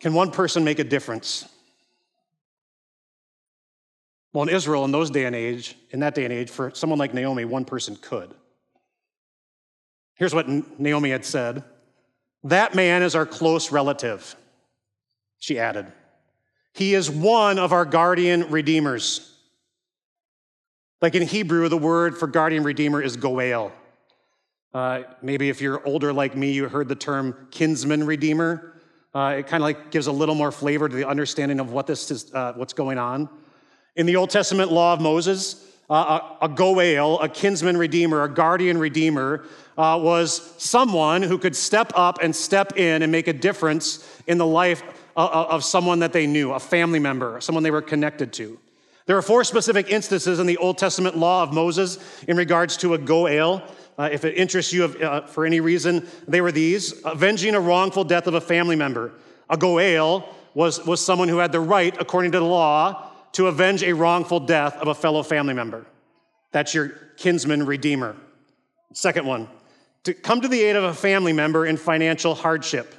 Can 0.01 0.13
one 0.13 0.31
person 0.31 0.65
make 0.65 0.79
a 0.79 0.83
difference? 0.83 1.47
Well, 4.34 4.44
in 4.44 4.50
Israel, 4.50 4.86
in 4.86 4.92
those 4.92 5.10
day 5.10 5.26
and 5.26 5.36
age, 5.36 5.76
in 5.89 6.02
that 6.02 6.13
day 6.13 6.24
and 6.24 6.34
age, 6.34 6.50
for 6.50 6.72
someone 6.76 7.00
like 7.00 7.13
Naomi, 7.13 7.46
one 7.46 7.65
person 7.65 7.96
could. 7.96 8.34
Here's 10.15 10.36
what 10.36 10.48
Naomi 10.80 11.10
had 11.10 11.26
said 11.26 11.63
That 12.44 12.76
man 12.76 13.02
is 13.02 13.15
our 13.15 13.26
close 13.26 13.72
relative, 13.72 14.36
she 15.39 15.58
added. 15.58 15.92
He 16.74 16.94
is 16.94 17.10
one 17.10 17.58
of 17.58 17.74
our 17.74 17.86
guardian 17.86 18.52
redeemers. 18.52 19.26
Like 21.02 21.15
in 21.15 21.24
Hebrew, 21.24 21.68
the 21.70 21.78
word 21.78 22.18
for 22.18 22.28
guardian 22.28 22.63
redeemer 22.63 23.02
is 23.02 23.15
goel. 23.15 23.72
Uh, 24.74 25.02
maybe 25.22 25.50
if 25.50 25.62
you're 25.62 25.86
older 25.88 26.13
like 26.13 26.36
me, 26.36 26.52
you 26.52 26.68
heard 26.68 26.88
the 26.88 26.96
term 26.96 27.48
kinsman 27.50 28.06
redeemer. 28.06 28.74
Uh, 29.15 29.38
it 29.39 29.48
kind 29.48 29.63
of 29.63 29.65
like 29.65 29.89
gives 29.89 30.08
a 30.08 30.12
little 30.12 30.36
more 30.36 30.52
flavor 30.52 30.88
to 30.88 30.96
the 30.96 31.08
understanding 31.08 31.60
of 31.60 31.72
what 31.72 31.88
this 31.88 32.12
is, 32.12 32.32
uh, 32.34 32.54
what's 32.54 32.74
going 32.74 33.00
on. 33.00 33.28
In 33.99 34.05
the 34.05 34.15
Old 34.15 34.29
Testament 34.29 34.71
law 34.71 34.93
of 34.93 35.01
Moses, 35.01 35.62
uh, 35.89 36.21
a, 36.39 36.45
a, 36.45 36.47
goel, 36.47 37.19
a 37.19 37.27
kinsman 37.27 37.75
redeemer, 37.75 38.23
a 38.23 38.33
guardian 38.33 38.77
redeemer, 38.77 39.43
uh, 39.77 39.99
was 40.01 40.53
someone 40.57 41.21
who 41.21 41.38
could 41.38 41.53
step 41.53 41.91
up 41.95 42.19
and 42.21 42.33
step 42.33 42.77
in 42.77 43.01
and 43.01 43.12
make 43.12 43.27
a 43.27 43.33
difference 43.33 44.21
in 44.25 44.38
the 44.38 44.45
life 44.45 44.83
of, 45.17 45.29
uh, 45.29 45.53
of 45.53 45.65
someone 45.65 45.99
that 45.99 46.13
they 46.13 46.27
knew, 46.27 46.53
a 46.53 46.59
family 46.62 46.97
member, 46.97 47.41
someone 47.41 47.62
they 47.62 47.71
were 47.71 47.81
connected 47.81 48.31
to. 48.31 48.57
There 49.05 49.17
are 49.17 49.21
four 49.21 49.43
specific 49.43 49.89
instances 49.89 50.39
in 50.39 50.47
the 50.47 50.55
Old 50.55 50.77
Testament 50.77 51.17
law 51.17 51.43
of 51.43 51.51
Moses 51.51 51.97
in 52.25 52.38
regards 52.38 52.77
to 52.77 52.93
a 52.93 52.97
goel. 52.97 53.62
Uh, 53.97 54.07
if 54.09 54.23
it 54.23 54.38
interests 54.38 54.71
you 54.71 54.85
uh, 54.85 55.27
for 55.27 55.45
any 55.45 55.59
reason, 55.59 56.07
they 56.25 56.39
were 56.39 56.53
these 56.53 56.93
avenging 57.03 57.53
a 57.53 57.59
wrongful 57.59 58.05
death 58.05 58.27
of 58.27 58.33
a 58.33 58.39
family 58.39 58.77
member. 58.77 59.12
A 59.49 59.57
goel 59.57 60.33
was, 60.53 60.85
was 60.85 61.05
someone 61.05 61.27
who 61.27 61.39
had 61.39 61.51
the 61.51 61.59
right, 61.59 61.93
according 61.99 62.31
to 62.31 62.39
the 62.39 62.45
law, 62.45 63.07
to 63.34 63.48
avenge 63.48 63.84
a 63.84 63.94
wrongful 63.94 64.39
death 64.39 64.76
of 64.78 64.88
a 64.88 64.96
fellow 64.96 65.24
family 65.24 65.54
member. 65.54 65.86
That's 66.52 66.74
your 66.74 66.89
kinsman 67.18 67.65
redeemer. 67.65 68.15
Second 68.94 69.28
one, 69.28 69.48
to 70.04 70.13
come 70.13 70.42
to 70.42 70.48
the 70.48 70.62
aid 70.62 70.76
of 70.76 70.84
a 70.84 70.94
family 70.94 71.34
member 71.34 71.65
in 71.65 71.78
financial 71.78 72.34
hardship. 72.34 72.96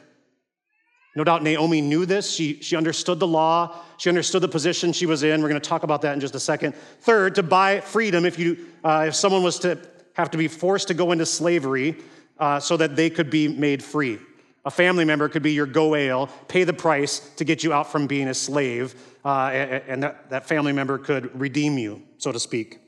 No 1.16 1.24
doubt 1.24 1.42
Naomi 1.42 1.80
knew 1.80 2.06
this. 2.06 2.32
She, 2.32 2.62
she 2.62 2.76
understood 2.76 3.18
the 3.18 3.26
law. 3.26 3.74
She 3.98 4.08
understood 4.08 4.42
the 4.42 4.48
position 4.48 4.92
she 4.92 5.06
was 5.06 5.24
in. 5.24 5.42
We're 5.42 5.48
going 5.48 5.60
to 5.60 5.68
talk 5.68 5.82
about 5.82 6.02
that 6.02 6.14
in 6.14 6.20
just 6.20 6.36
a 6.36 6.40
second. 6.40 6.74
Third, 7.00 7.34
to 7.34 7.42
buy 7.42 7.80
freedom 7.80 8.24
if, 8.24 8.38
you, 8.38 8.66
uh, 8.84 9.06
if 9.08 9.16
someone 9.16 9.42
was 9.42 9.58
to 9.60 9.78
have 10.14 10.30
to 10.30 10.38
be 10.38 10.46
forced 10.46 10.88
to 10.88 10.94
go 10.94 11.10
into 11.10 11.26
slavery 11.26 11.96
uh, 12.38 12.60
so 12.60 12.76
that 12.76 12.94
they 12.94 13.10
could 13.10 13.30
be 13.30 13.48
made 13.48 13.82
free. 13.82 14.18
A 14.64 14.70
family 14.70 15.04
member 15.04 15.28
could 15.28 15.42
be 15.42 15.52
your 15.52 15.66
goel, 15.66 16.28
pay 16.46 16.64
the 16.64 16.72
price 16.72 17.18
to 17.36 17.44
get 17.44 17.64
you 17.64 17.72
out 17.72 17.90
from 17.90 18.06
being 18.06 18.28
a 18.28 18.34
slave, 18.34 18.94
uh, 19.24 19.48
and 19.48 20.02
that, 20.02 20.30
that 20.30 20.46
family 20.46 20.72
member 20.72 20.98
could 20.98 21.38
redeem 21.38 21.78
you, 21.78 22.02
so 22.18 22.32
to 22.32 22.40
speak. 22.40 22.80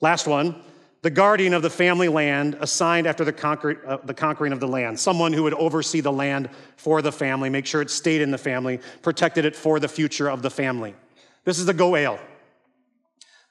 Last 0.00 0.26
one, 0.26 0.56
the 1.02 1.10
guardian 1.10 1.52
of 1.52 1.60
the 1.60 1.70
family 1.70 2.08
land 2.08 2.56
assigned 2.60 3.06
after 3.06 3.24
the, 3.24 3.32
conquer, 3.32 3.80
uh, 3.86 3.98
the, 4.04 4.14
conquering 4.14 4.52
of 4.52 4.60
the 4.60 4.68
land, 4.68 4.98
someone 4.98 5.32
who 5.32 5.42
would 5.42 5.54
oversee 5.54 6.00
the 6.00 6.12
land 6.12 6.48
for 6.76 7.02
the 7.02 7.12
family, 7.12 7.50
make 7.50 7.66
sure 7.66 7.82
it 7.82 7.90
stayed 7.90 8.22
in 8.22 8.30
the 8.30 8.38
family, 8.38 8.80
protected 9.02 9.44
it 9.44 9.54
for 9.54 9.78
the 9.78 9.88
future 9.88 10.30
of 10.30 10.42
the 10.42 10.50
family. 10.50 10.94
This 11.44 11.58
is 11.58 11.66
the 11.66 11.74
Goel. 11.74 12.18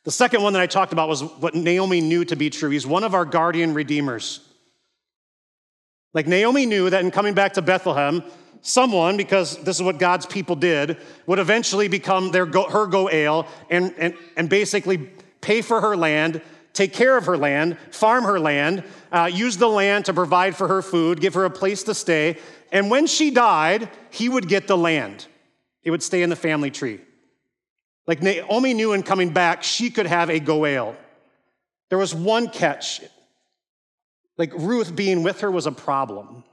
The 0.04 0.12
second 0.12 0.42
one 0.42 0.54
that 0.54 0.62
I 0.62 0.68
talked 0.68 0.94
about 0.94 1.08
was 1.08 1.24
what 1.24 1.56
Naomi 1.56 2.02
knew 2.02 2.26
to 2.26 2.36
be 2.36 2.50
true. 2.50 2.70
He's 2.70 2.88
one 2.88 3.04
of 3.04 3.14
our 3.14 3.24
guardian 3.24 3.74
redeemers. 3.74 4.40
Like 6.14 6.28
Naomi 6.28 6.66
knew 6.66 6.90
that 6.90 7.04
in 7.04 7.12
coming 7.12 7.34
back 7.34 7.54
to 7.54 7.62
Bethlehem, 7.62 8.24
someone, 8.62 9.18
because 9.18 9.58
this 9.64 9.78
is 9.78 9.82
what 9.84 9.98
God's 9.98 10.26
people 10.26 10.56
did, 10.56 10.98
would 11.26 11.40
eventually 11.40 11.88
become 11.88 12.32
their, 12.32 12.46
her 12.46 12.88
Goel 12.88 13.48
and, 13.70 13.94
and, 13.98 14.16
and 14.38 14.50
basically 14.50 15.10
pay 15.42 15.62
for 15.62 15.82
her 15.82 15.98
land 15.98 16.42
take 16.74 16.92
care 16.92 17.16
of 17.16 17.28
her 17.28 17.38
land, 17.38 17.78
farm 17.92 18.24
her 18.24 18.40
land, 18.40 18.84
uh, 19.12 19.30
use 19.32 19.58
the 19.58 19.70
land 19.70 20.06
to 20.06 20.14
provide 20.14 20.56
for 20.56 20.68
her 20.68 20.82
food, 20.82 21.22
give 21.22 21.36
her 21.36 21.46
a 21.46 21.50
place 21.50 21.84
to 21.84 21.94
stay. 21.94 22.38
And 22.72 22.90
when 22.90 23.08
she 23.08 23.30
died, 23.30 23.90
he 24.10 24.28
would 24.28 24.48
get 24.48 24.68
the 24.68 24.78
land. 24.78 25.28
It 25.84 25.92
would 25.92 26.04
stay 26.04 26.24
in 26.24 26.30
the 26.30 26.36
family 26.36 26.72
tree. 26.72 27.00
Like 28.08 28.22
Naomi 28.22 28.74
knew 28.74 28.94
in 28.94 29.04
coming 29.04 29.32
back, 29.32 29.64
she 29.64 29.90
could 29.90 30.08
have 30.08 30.30
a 30.30 30.40
Goel. 30.40 30.96
There 31.90 31.98
was 31.98 32.14
one 32.14 32.50
catch. 32.50 33.02
Like 34.38 34.52
Ruth 34.54 34.96
being 34.96 35.24
with 35.24 35.42
her 35.42 35.52
was 35.52 35.68
a 35.68 35.72
problem. 35.72 36.44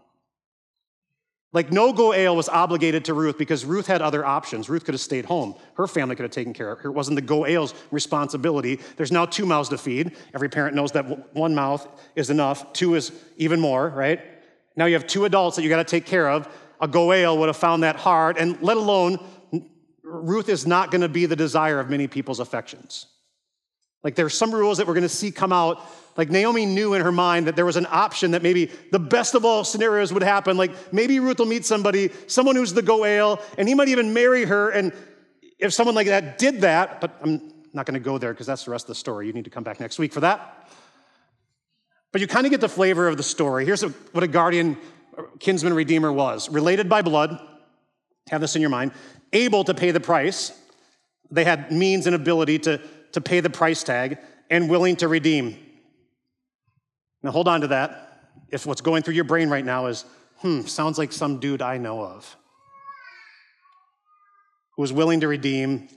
Like 1.52 1.72
no 1.72 1.92
Goel 1.92 2.36
was 2.36 2.48
obligated 2.48 3.06
to 3.06 3.14
Ruth 3.14 3.36
because 3.36 3.64
Ruth 3.64 3.88
had 3.88 4.02
other 4.02 4.24
options. 4.24 4.68
Ruth 4.68 4.84
could 4.84 4.94
have 4.94 5.00
stayed 5.00 5.24
home. 5.24 5.56
Her 5.74 5.88
family 5.88 6.14
could 6.14 6.22
have 6.22 6.30
taken 6.30 6.52
care 6.52 6.70
of 6.70 6.78
her. 6.80 6.90
It 6.90 6.92
wasn't 6.92 7.16
the 7.16 7.22
Goel's 7.22 7.74
responsibility. 7.90 8.78
There's 8.96 9.10
now 9.10 9.26
two 9.26 9.46
mouths 9.46 9.68
to 9.70 9.78
feed. 9.78 10.16
Every 10.32 10.48
parent 10.48 10.76
knows 10.76 10.92
that 10.92 11.34
one 11.34 11.54
mouth 11.54 11.88
is 12.14 12.30
enough, 12.30 12.72
two 12.72 12.94
is 12.94 13.10
even 13.36 13.58
more, 13.58 13.88
right? 13.88 14.20
Now 14.76 14.86
you 14.86 14.94
have 14.94 15.08
two 15.08 15.24
adults 15.24 15.56
that 15.56 15.62
you 15.62 15.68
got 15.68 15.78
to 15.78 15.84
take 15.84 16.06
care 16.06 16.30
of. 16.30 16.48
A 16.80 16.86
Goel 16.86 17.36
would 17.38 17.48
have 17.48 17.56
found 17.56 17.82
that 17.82 17.96
hard, 17.96 18.38
and 18.38 18.60
let 18.62 18.76
alone, 18.76 19.18
Ruth 20.02 20.48
is 20.48 20.66
not 20.66 20.90
going 20.90 21.02
to 21.02 21.08
be 21.08 21.26
the 21.26 21.36
desire 21.36 21.78
of 21.80 21.90
many 21.90 22.06
people's 22.06 22.40
affections. 22.40 23.06
Like 24.02 24.14
there 24.14 24.26
are 24.26 24.30
some 24.30 24.54
rules 24.54 24.78
that 24.78 24.86
we're 24.86 24.94
going 24.94 25.02
to 25.02 25.08
see 25.08 25.30
come 25.30 25.52
out 25.52 25.82
like 26.16 26.30
Naomi 26.30 26.66
knew 26.66 26.94
in 26.94 27.02
her 27.02 27.12
mind 27.12 27.46
that 27.46 27.56
there 27.56 27.64
was 27.64 27.76
an 27.76 27.86
option 27.88 28.32
that 28.32 28.42
maybe 28.42 28.70
the 28.92 28.98
best 28.98 29.34
of 29.34 29.44
all 29.44 29.64
scenarios 29.64 30.12
would 30.12 30.22
happen. 30.22 30.56
Like 30.56 30.92
maybe 30.92 31.18
Ruth 31.20 31.38
will 31.38 31.46
meet 31.46 31.64
somebody, 31.64 32.10
someone 32.26 32.56
who's 32.56 32.72
the 32.74 32.82
Goel, 32.82 33.40
and 33.56 33.68
he 33.68 33.74
might 33.74 33.88
even 33.88 34.12
marry 34.12 34.44
her. 34.44 34.70
And 34.70 34.92
if 35.58 35.72
someone 35.72 35.94
like 35.94 36.08
that 36.08 36.38
did 36.38 36.62
that, 36.62 37.00
but 37.00 37.16
I'm 37.22 37.52
not 37.72 37.86
going 37.86 37.94
to 37.94 38.00
go 38.00 38.18
there 38.18 38.32
because 38.32 38.46
that's 38.46 38.64
the 38.64 38.70
rest 38.70 38.84
of 38.84 38.88
the 38.88 38.94
story. 38.96 39.26
You 39.26 39.32
need 39.32 39.44
to 39.44 39.50
come 39.50 39.64
back 39.64 39.80
next 39.80 39.98
week 39.98 40.12
for 40.12 40.20
that. 40.20 40.68
But 42.12 42.20
you 42.20 42.26
kind 42.26 42.44
of 42.44 42.50
get 42.50 42.60
the 42.60 42.68
flavor 42.68 43.06
of 43.06 43.16
the 43.16 43.22
story. 43.22 43.64
Here's 43.64 43.82
what 43.82 44.24
a 44.24 44.28
guardian 44.28 44.76
uh, 45.16 45.22
kinsman 45.38 45.74
redeemer 45.74 46.12
was 46.12 46.48
related 46.48 46.88
by 46.88 47.02
blood, 47.02 47.38
have 48.28 48.40
this 48.40 48.56
in 48.56 48.60
your 48.60 48.70
mind, 48.70 48.92
able 49.32 49.64
to 49.64 49.74
pay 49.74 49.92
the 49.92 50.00
price. 50.00 50.52
They 51.30 51.44
had 51.44 51.70
means 51.70 52.06
and 52.06 52.16
ability 52.16 52.58
to, 52.60 52.80
to 53.12 53.20
pay 53.20 53.40
the 53.40 53.50
price 53.50 53.82
tag, 53.82 54.18
and 54.50 54.68
willing 54.68 54.96
to 54.96 55.08
redeem. 55.08 55.56
Now 57.22 57.30
hold 57.30 57.48
on 57.48 57.60
to 57.62 57.68
that. 57.68 58.06
If 58.50 58.66
what's 58.66 58.80
going 58.80 59.02
through 59.02 59.14
your 59.14 59.24
brain 59.24 59.48
right 59.48 59.64
now 59.64 59.86
is, 59.86 60.04
hmm, 60.38 60.62
sounds 60.62 60.98
like 60.98 61.12
some 61.12 61.38
dude 61.38 61.62
I 61.62 61.78
know 61.78 62.02
of 62.02 62.36
who 64.80 64.82
was 64.82 64.92
willing 64.92 65.20
to 65.20 65.28
redeem, 65.28 65.88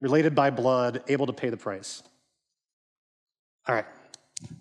related 0.00 0.34
by 0.34 0.50
blood, 0.50 1.02
able 1.08 1.26
to 1.26 1.32
pay 1.32 1.50
the 1.50 1.56
price. 1.56 2.02
All 3.68 3.74
right, 3.74 3.84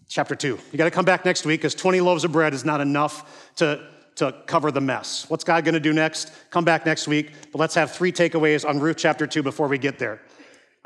chapter 0.09 0.35
two. 0.35 0.59
You 0.71 0.77
got 0.77 0.83
to 0.83 0.91
come 0.91 1.05
back 1.05 1.23
next 1.23 1.45
week 1.45 1.61
because 1.61 1.75
20 1.75 2.01
loaves 2.01 2.25
of 2.25 2.31
bread 2.31 2.53
is 2.53 2.65
not 2.65 2.81
enough 2.81 3.53
to, 3.55 3.87
to 4.15 4.35
cover 4.47 4.69
the 4.71 4.81
mess. 4.81 5.29
What's 5.29 5.45
God 5.45 5.63
going 5.63 5.75
to 5.75 5.79
do 5.79 5.93
next? 5.93 6.33
Come 6.49 6.65
back 6.65 6.85
next 6.85 7.07
week, 7.07 7.31
but 7.53 7.59
let's 7.59 7.75
have 7.75 7.91
three 7.91 8.11
takeaways 8.11 8.67
on 8.67 8.79
Ruth 8.79 8.97
chapter 8.97 9.25
two 9.25 9.43
before 9.43 9.69
we 9.69 9.77
get 9.77 9.97
there. 9.97 10.21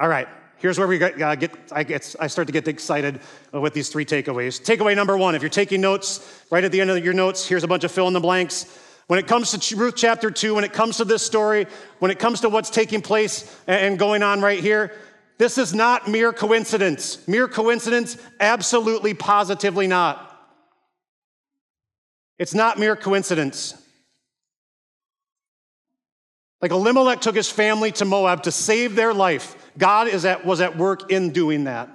All 0.04 0.10
right, 0.10 0.28
Here's 0.58 0.78
where 0.78 0.88
we 0.88 0.98
get, 0.98 1.22
uh, 1.22 1.36
get, 1.36 1.56
I, 1.72 1.84
get, 1.84 2.14
I 2.20 2.28
start 2.28 2.48
to 2.48 2.52
get 2.52 2.68
excited 2.68 3.22
with 3.54 3.74
these 3.74 3.88
three 3.88 4.04
takeaways. 4.04 4.62
Takeaway 4.62 4.98
number 4.98 5.18
one 5.18 5.34
if 5.34 5.42
you're 5.42 5.48
taking 5.48 5.80
notes, 5.80 6.44
right 6.52 6.62
at 6.62 6.74
the 6.74 6.82
end 6.82 6.90
of 6.90 7.02
your 7.06 7.14
notes, 7.14 7.48
here's 7.48 7.64
a 7.64 7.70
bunch 7.70 7.86
of 7.86 7.92
fill 7.92 8.10
in 8.10 8.14
the 8.14 8.20
blanks. 8.20 8.66
When 9.08 9.18
it 9.18 9.28
comes 9.28 9.52
to 9.52 9.76
Ruth 9.78 9.96
chapter 9.96 10.30
2, 10.30 10.56
when 10.56 10.66
it 10.66 10.74
comes 10.74 10.98
to 10.98 11.06
this 11.06 11.26
story, 11.26 11.68
when 12.00 12.12
it 12.12 12.20
comes 12.20 12.42
to 12.42 12.50
what's 12.50 12.70
taking 12.70 13.02
place 13.02 13.58
and 13.66 13.98
going 13.98 14.24
on 14.24 14.42
right 14.42 14.60
here, 14.60 14.92
this 15.38 15.58
is 15.58 15.74
not 15.74 16.10
mere 16.10 16.34
coincidence. 16.34 17.26
Mere 17.26 17.48
coincidence? 17.48 18.18
Absolutely, 18.42 19.14
positively 19.14 19.88
not. 19.88 20.38
It's 22.38 22.54
not 22.54 22.78
mere 22.78 22.98
coincidence. 22.98 23.74
Like 26.62 26.72
Elimelech 26.72 27.22
took 27.22 27.36
his 27.36 27.50
family 27.50 27.94
to 27.94 28.04
Moab 28.04 28.44
to 28.44 28.52
save 28.52 28.96
their 28.96 29.14
life. 29.14 29.63
God 29.78 30.08
is 30.08 30.26
at, 30.26 30.46
was 30.46 30.62
at 30.62 30.78
work 30.78 31.12
in 31.12 31.32
doing 31.32 31.66
that. 31.66 31.90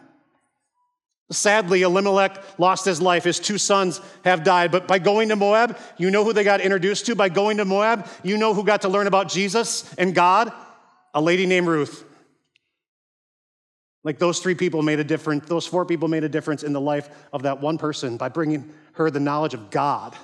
Sadly, 1.31 1.83
Elimelech 1.83 2.43
lost 2.59 2.87
his 2.87 3.03
life. 3.03 3.25
His 3.25 3.39
two 3.39 3.59
sons 3.59 4.01
have 4.25 4.45
died. 4.45 4.73
But 4.73 4.89
by 4.89 4.99
going 4.99 5.29
to 5.29 5.37
Moab, 5.37 5.79
you 5.99 6.11
know 6.11 6.25
who 6.25 6.33
they 6.33 6.45
got 6.45 6.63
introduced 6.63 7.05
to? 7.07 7.15
By 7.15 7.29
going 7.29 7.59
to 7.59 7.67
Moab, 7.67 8.09
you 8.23 8.39
know 8.39 8.55
who 8.55 8.65
got 8.65 8.83
to 8.83 8.89
learn 8.89 9.07
about 9.07 9.29
Jesus 9.29 9.93
and 9.99 10.15
God? 10.15 10.51
A 11.13 11.21
lady 11.21 11.45
named 11.45 11.67
Ruth. 11.67 12.05
Like 14.05 14.19
those 14.19 14.39
three 14.39 14.55
people 14.55 14.81
made 14.81 15.01
a 15.01 15.05
difference, 15.05 15.47
those 15.47 15.67
four 15.67 15.85
people 15.85 16.09
made 16.09 16.25
a 16.25 16.29
difference 16.31 16.63
in 16.63 16.73
the 16.73 16.81
life 16.81 17.11
of 17.31 17.43
that 17.43 17.61
one 17.61 17.77
person 17.77 18.17
by 18.17 18.31
bringing 18.31 18.73
her 18.93 19.11
the 19.11 19.21
knowledge 19.21 19.53
of 19.53 19.71
God. 19.71 20.17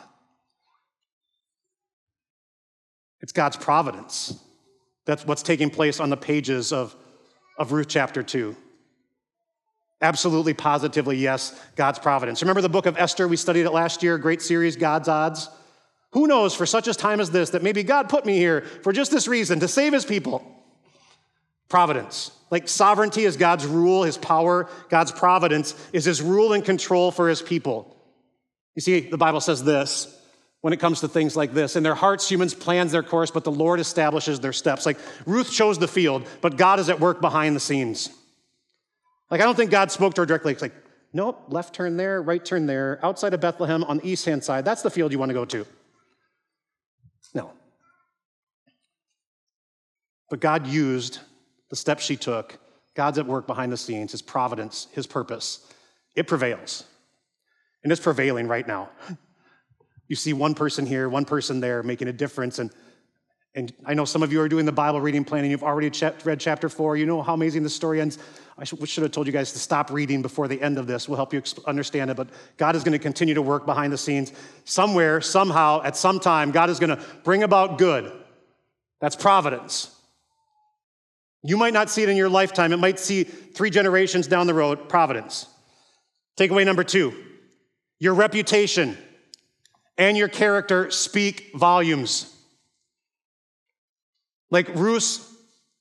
It's 3.21 3.33
God's 3.33 3.57
providence. 3.57 4.39
That's 5.05 5.27
what's 5.27 5.43
taking 5.43 5.69
place 5.69 6.01
on 6.01 6.09
the 6.09 6.17
pages 6.17 6.73
of, 6.73 6.97
of 7.57 7.73
Ruth 7.73 7.89
chapter 7.89 8.23
2. 8.23 8.57
Absolutely, 10.01 10.55
positively, 10.55 11.17
yes, 11.17 11.59
God's 11.77 11.99
providence. 11.99 12.43
Remember 12.43 12.61
the 12.61 12.69
book 12.69 12.87
of 12.87 12.99
Esther? 12.99 13.27
We 13.27 13.37
studied 13.37 13.65
it 13.65 13.71
last 13.71 14.03
year, 14.03 14.19
great 14.19 14.43
series, 14.43 14.77
God's 14.77 15.09
Odds. 15.09 15.49
Who 16.13 16.27
knows 16.27 16.55
for 16.55 16.67
such 16.67 16.89
a 16.89 16.95
time 16.95 17.21
as 17.21 17.31
this 17.31 17.51
that 17.51 17.63
maybe 17.63 17.83
God 17.83 18.09
put 18.09 18.27
me 18.27 18.37
here 18.37 18.61
for 18.61 18.93
just 18.93 19.11
this 19.11 19.27
reason 19.27 19.61
to 19.61 19.69
save 19.69 19.93
his 19.93 20.05
people? 20.05 20.45
Providence. 21.69 22.31
Like 22.51 22.69
sovereignty 22.69 23.25
is 23.25 23.37
God's 23.37 23.67
rule, 23.67 24.05
his 24.05 24.19
power, 24.19 24.69
God's 24.91 25.11
providence 25.11 25.75
is 25.93 26.05
his 26.05 26.23
rule 26.23 26.53
and 26.53 26.65
control 26.65 27.11
for 27.11 27.29
his 27.29 27.43
people. 27.43 27.97
You 28.75 28.83
see, 28.83 29.01
the 29.01 29.17
Bible 29.17 29.41
says 29.41 29.65
this 29.65 30.21
when 30.65 30.73
it 30.73 30.81
comes 30.81 31.01
to 31.01 31.09
things 31.09 31.37
like 31.37 31.53
this. 31.53 31.77
In 31.77 31.83
their 31.83 31.95
hearts, 31.95 32.27
humans 32.27 32.55
plans 32.55 32.91
their 32.91 33.03
course, 33.03 33.31
but 33.31 33.45
the 33.45 33.53
Lord 33.53 33.81
establishes 33.81 34.41
their 34.41 34.55
steps. 34.55 34.87
Like 34.87 34.97
Ruth 35.27 35.53
chose 35.53 35.79
the 35.79 35.87
field, 35.87 36.27
but 36.41 36.57
God 36.57 36.81
is 36.81 36.89
at 36.89 36.99
work 36.99 37.21
behind 37.21 37.55
the 37.55 37.61
scenes. 37.61 38.09
Like, 39.31 39.43
I 39.43 39.45
don't 39.45 39.57
think 39.57 39.71
God 39.71 39.93
spoke 39.93 40.15
to 40.15 40.23
her 40.23 40.27
directly. 40.27 40.53
It's 40.53 40.63
like, 40.63 40.73
nope, 41.13 41.45
left 41.49 41.75
turn 41.75 41.99
there, 41.99 42.23
right 42.23 42.43
turn 42.43 42.65
there, 42.65 42.99
outside 43.03 43.35
of 43.35 43.43
Bethlehem 43.43 43.85
on 43.85 43.99
the 43.99 44.09
east 44.09 44.25
hand 44.25 44.43
side. 44.43 44.65
That's 44.65 44.81
the 44.81 44.89
field 44.89 45.13
you 45.13 45.19
want 45.19 45.29
to 45.29 45.35
go 45.35 45.45
to. 45.45 45.67
No. 47.35 47.51
But 50.31 50.41
God 50.41 50.67
used 50.67 51.19
the 51.69 51.77
steps 51.77 52.05
she 52.05 52.17
took. 52.17 52.59
God's 52.95 53.19
at 53.19 53.27
work 53.27 53.47
behind 53.47 53.71
the 53.71 53.77
scenes, 53.77 54.13
His 54.13 54.23
providence, 54.23 54.89
His 54.93 55.07
purpose. 55.07 55.71
It 56.17 56.27
prevails. 56.27 56.85
And 57.83 57.93
it's 57.93 58.01
prevailing 58.01 58.49
right 58.49 58.67
now. 58.67 58.89
You 60.09 60.17
see 60.17 60.33
one 60.33 60.55
person 60.55 60.87
here, 60.87 61.09
one 61.09 61.25
person 61.25 61.61
there 61.61 61.83
making 61.83 62.09
a 62.09 62.13
difference. 62.13 62.59
And 62.59 62.71
and 63.57 63.73
I 63.87 63.95
know 63.95 64.05
some 64.05 64.25
of 64.25 64.33
you 64.33 64.41
are 64.41 64.49
doing 64.49 64.67
the 64.67 64.73
Bible 64.73 65.01
reading 65.01 65.25
plan 65.25 65.45
and 65.45 65.51
you've 65.51 65.63
already 65.63 65.91
read 66.25 66.41
chapter 66.41 66.69
four. 66.69 66.97
You 66.97 67.07
know 67.07 67.23
how 67.23 67.35
amazing 67.35 67.63
the 67.63 67.71
story 67.71 68.01
ends. 68.01 68.19
I 68.59 68.65
should 68.65 69.03
have 69.03 69.13
told 69.13 69.29
you 69.29 69.33
guys 69.33 69.53
to 69.53 69.59
stop 69.61 69.91
reading 69.91 70.23
before 70.23 70.49
the 70.49 70.61
end 70.61 70.77
of 70.77 70.89
this. 70.89 71.09
We'll 71.09 71.17
help 71.17 71.33
you 71.33 71.43
understand 71.67 72.11
it. 72.11 72.17
But 72.17 72.29
God 72.57 72.75
is 72.75 72.83
going 72.83 72.93
to 72.93 72.99
continue 72.99 73.35
to 73.35 73.43
work 73.43 73.65
behind 73.65 73.93
the 73.93 73.99
scenes. 73.99 74.33
Somewhere, 74.65 75.21
somehow, 75.21 75.83
at 75.83 75.97
some 75.97 76.19
time, 76.19 76.51
God 76.51 76.69
is 76.69 76.81
going 76.81 76.97
to 76.97 77.03
bring 77.23 77.45
about 77.45 77.79
good. 77.79 78.13
That's 79.01 79.15
providence. 79.15 79.91
You 81.43 81.57
might 81.57 81.75
not 81.75 81.91
see 81.91 82.03
it 82.03 82.09
in 82.09 82.17
your 82.17 82.29
lifetime, 82.29 82.73
it 82.73 82.79
might 82.79 82.99
see 82.99 83.23
three 83.23 83.71
generations 83.71 84.27
down 84.27 84.47
the 84.47 84.55
road. 84.55 84.89
Providence. 84.89 85.47
Takeaway 86.37 86.65
number 86.65 86.83
two 86.83 87.15
your 88.01 88.15
reputation 88.15 88.99
and 89.97 90.17
your 90.17 90.29
character 90.29 90.91
speak 90.91 91.53
volumes. 91.55 92.31
Like 94.51 94.69
Ruth's 94.75 95.31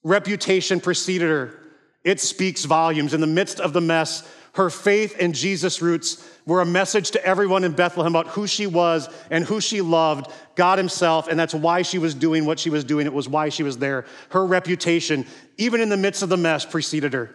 reputation 0.04 0.80
preceded 0.80 1.30
her, 1.30 1.60
it 2.04 2.19
speaks 2.19 2.65
volumes. 2.65 3.13
In 3.13 3.21
the 3.21 3.28
midst 3.28 3.60
of 3.60 3.73
the 3.73 3.82
mess, 3.82 4.28
her 4.56 4.69
faith 4.69 5.15
and 5.19 5.34
Jesus' 5.34 5.82
roots 5.82 6.28
were 6.45 6.62
a 6.62 6.65
message 6.65 7.12
to 7.12 7.26
everyone 7.26 7.63
in 7.63 7.71
Bethlehem 7.71 8.15
about 8.15 8.28
who 8.34 8.45
she 8.45 8.67
was 8.67 9.10
and 9.32 9.43
who 9.45 9.60
she 9.60 9.82
loved, 9.82 10.32
God 10.56 10.78
Himself, 10.78 11.28
and 11.28 11.39
that's 11.39 11.56
why 11.56 11.82
she 11.82 11.97
was 11.97 12.13
doing 12.13 12.45
what 12.45 12.60
she 12.60 12.69
was 12.69 12.84
doing. 12.84 13.08
It 13.08 13.13
was 13.13 13.28
why 13.28 13.49
she 13.49 13.63
was 13.63 13.78
there. 13.80 14.06
Her 14.30 14.45
reputation, 14.45 15.26
even 15.58 15.82
in 15.82 15.89
the 15.89 15.97
midst 15.97 16.21
of 16.21 16.30
the 16.30 16.38
mess, 16.38 16.65
preceded 16.65 17.13
her. 17.13 17.34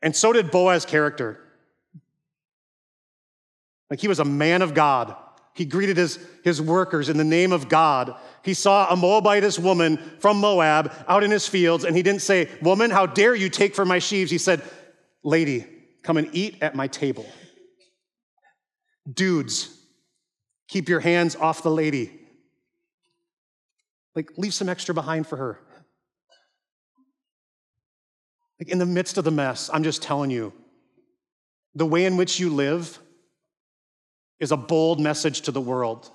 And 0.00 0.14
so 0.14 0.32
did 0.32 0.50
Boaz's 0.50 0.86
character. 0.86 1.43
Like 3.90 4.00
he 4.00 4.08
was 4.08 4.20
a 4.20 4.24
man 4.24 4.62
of 4.62 4.74
God. 4.74 5.14
He 5.54 5.64
greeted 5.64 5.96
his, 5.96 6.18
his 6.42 6.60
workers 6.60 7.08
in 7.08 7.16
the 7.16 7.24
name 7.24 7.52
of 7.52 7.68
God. 7.68 8.16
He 8.42 8.54
saw 8.54 8.92
a 8.92 8.96
Moabitess 8.96 9.58
woman 9.58 9.98
from 10.18 10.38
Moab 10.38 10.92
out 11.06 11.22
in 11.22 11.30
his 11.30 11.48
fields, 11.48 11.84
and 11.84 11.96
he 11.96 12.02
didn't 12.02 12.22
say, 12.22 12.48
Woman, 12.60 12.90
how 12.90 13.06
dare 13.06 13.36
you 13.36 13.48
take 13.48 13.74
from 13.74 13.86
my 13.86 14.00
sheaves? 14.00 14.32
He 14.32 14.38
said, 14.38 14.62
Lady, 15.22 15.64
come 16.02 16.16
and 16.16 16.28
eat 16.32 16.56
at 16.60 16.74
my 16.74 16.88
table. 16.88 17.26
Dudes, 19.10 19.76
keep 20.66 20.88
your 20.88 21.00
hands 21.00 21.36
off 21.36 21.62
the 21.62 21.70
lady. 21.70 22.10
Like, 24.16 24.30
leave 24.36 24.54
some 24.54 24.68
extra 24.68 24.94
behind 24.94 25.26
for 25.26 25.36
her. 25.36 25.60
Like, 28.58 28.68
in 28.68 28.78
the 28.78 28.86
midst 28.86 29.18
of 29.18 29.24
the 29.24 29.30
mess, 29.30 29.70
I'm 29.72 29.84
just 29.84 30.02
telling 30.02 30.30
you, 30.30 30.52
the 31.74 31.86
way 31.86 32.06
in 32.06 32.16
which 32.16 32.40
you 32.40 32.50
live 32.50 32.98
is 34.40 34.52
a 34.52 34.56
bold 34.56 35.00
message 35.00 35.42
to 35.42 35.50
the 35.50 35.60
world. 35.60 36.10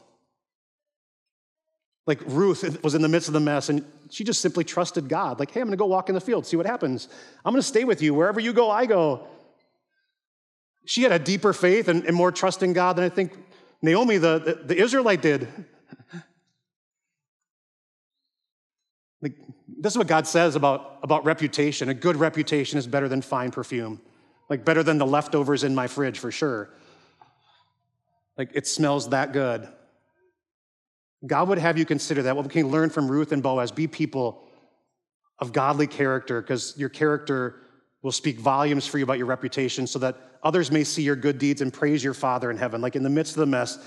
Like 2.06 2.22
Ruth 2.26 2.84
was 2.84 2.96
in 2.96 3.02
the 3.02 3.08
midst 3.08 3.28
of 3.28 3.34
the 3.34 3.40
mess 3.40 3.70
and 3.70 3.86
she 4.10 4.24
just 4.24 4.42
simply 4.42 4.64
trusted 4.64 5.08
God. 5.08 5.40
Like, 5.40 5.52
hey, 5.52 5.62
I'm 5.62 5.68
gonna 5.68 5.78
go 5.78 5.86
walk 5.86 6.10
in 6.10 6.16
the 6.16 6.22
field, 6.22 6.46
see 6.46 6.58
what 6.58 6.66
happens. 6.66 7.08
I'm 7.46 7.54
gonna 7.54 7.62
stay 7.62 7.84
with 7.84 8.02
you. 8.02 8.14
Wherever 8.14 8.40
you 8.40 8.54
go, 8.54 8.72
I 8.72 8.86
go. 8.86 9.28
She 10.86 11.04
had 11.04 11.12
a 11.12 11.20
deeper 11.20 11.54
faith 11.54 11.88
and, 11.88 12.04
and 12.06 12.16
more 12.16 12.32
trust 12.32 12.64
in 12.64 12.74
God 12.74 12.96
than 12.96 13.06
I 13.06 13.10
think 13.10 13.34
Naomi, 13.82 14.18
the, 14.18 14.40
the, 14.40 14.54
the 14.74 14.82
Israelite, 14.82 15.22
did. 15.22 15.48
like, 19.22 19.34
this 19.68 19.94
is 19.94 19.98
what 19.98 20.08
God 20.08 20.28
says 20.28 20.56
about, 20.56 20.98
about 21.04 21.24
reputation. 21.24 21.90
A 21.90 21.94
good 21.94 22.16
reputation 22.16 22.78
is 22.78 22.88
better 22.88 23.08
than 23.08 23.22
fine 23.22 23.52
perfume, 23.52 24.02
like 24.50 24.66
better 24.66 24.84
than 24.84 24.98
the 24.98 25.06
leftovers 25.06 25.64
in 25.64 25.74
my 25.74 25.88
fridge 25.88 26.20
for 26.20 26.32
sure. 26.32 26.70
Like 28.40 28.52
it 28.54 28.66
smells 28.66 29.10
that 29.10 29.34
good. 29.34 29.68
God 31.28 31.50
would 31.50 31.58
have 31.58 31.78
you 31.78 31.84
consider 31.86 32.24
that. 32.24 32.38
What 32.38 32.46
we 32.46 32.52
can 32.52 32.70
learn 32.70 32.90
from 32.90 33.12
Ruth 33.12 33.34
and 33.34 33.44
Boaz 33.44 33.72
be 33.72 33.86
people 33.86 34.48
of 35.40 35.52
godly 35.52 35.88
character, 35.88 36.42
because 36.42 36.74
your 36.78 36.88
character 36.88 37.58
will 38.02 38.14
speak 38.14 38.40
volumes 38.40 38.88
for 38.88 38.98
you 38.98 39.04
about 39.04 39.18
your 39.18 39.28
reputation 39.28 39.86
so 39.88 40.00
that 40.00 40.16
others 40.42 40.72
may 40.72 40.86
see 40.86 41.02
your 41.02 41.18
good 41.18 41.38
deeds 41.38 41.60
and 41.60 41.74
praise 41.74 42.02
your 42.02 42.14
Father 42.14 42.50
in 42.50 42.56
heaven. 42.56 42.80
Like 42.80 42.96
in 42.96 43.04
the 43.04 43.10
midst 43.10 43.34
of 43.34 43.42
the 43.42 43.46
mess, 43.46 43.78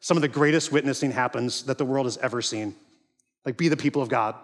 some 0.00 0.18
of 0.18 0.20
the 0.20 0.28
greatest 0.28 0.70
witnessing 0.70 1.10
happens 1.10 1.62
that 1.62 1.78
the 1.78 1.84
world 1.86 2.04
has 2.04 2.18
ever 2.18 2.42
seen. 2.42 2.74
Like 3.46 3.56
be 3.56 3.68
the 3.68 3.78
people 3.78 4.02
of 4.02 4.10
God 4.10 4.34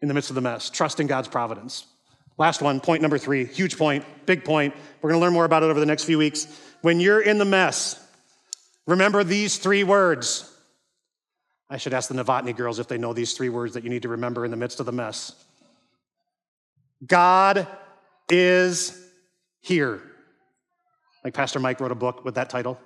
in 0.00 0.08
the 0.08 0.14
midst 0.14 0.30
of 0.30 0.36
the 0.36 0.40
mess, 0.40 0.70
trust 0.70 1.00
in 1.00 1.06
God's 1.06 1.28
providence. 1.28 1.84
Last 2.38 2.62
one, 2.62 2.80
point 2.80 3.02
number 3.02 3.18
three, 3.18 3.44
huge 3.44 3.76
point, 3.76 4.06
big 4.24 4.42
point. 4.42 4.74
We're 5.02 5.12
to 5.12 5.18
learn 5.18 5.34
more 5.34 5.44
about 5.44 5.62
it 5.62 5.66
over 5.66 5.80
the 5.80 5.86
next 5.86 6.04
few 6.04 6.16
weeks. 6.16 6.46
When 6.80 6.98
you're 6.98 7.20
in 7.20 7.36
the 7.36 7.44
mess, 7.44 8.00
Remember 8.86 9.24
these 9.24 9.56
three 9.58 9.84
words. 9.84 10.50
I 11.70 11.78
should 11.78 11.94
ask 11.94 12.08
the 12.08 12.14
Novotny 12.14 12.54
girls 12.54 12.78
if 12.78 12.88
they 12.88 12.98
know 12.98 13.12
these 13.12 13.32
three 13.32 13.48
words 13.48 13.74
that 13.74 13.84
you 13.84 13.90
need 13.90 14.02
to 14.02 14.10
remember 14.10 14.44
in 14.44 14.50
the 14.50 14.56
midst 14.56 14.80
of 14.80 14.86
the 14.86 14.92
mess. 14.92 15.32
God 17.06 17.66
is 18.28 19.00
here. 19.60 20.02
Like 21.24 21.34
Pastor 21.34 21.58
Mike 21.58 21.80
wrote 21.80 21.92
a 21.92 21.96
book 21.96 22.24
with 22.24 22.34
that 22.34 22.50
title. 22.50 22.78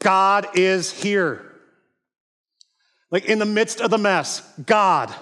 God 0.00 0.48
is 0.54 0.92
here. 0.92 1.52
Like 3.10 3.26
in 3.26 3.38
the 3.38 3.46
midst 3.46 3.80
of 3.80 3.90
the 3.90 3.98
mess, 3.98 4.42
God, 4.66 5.14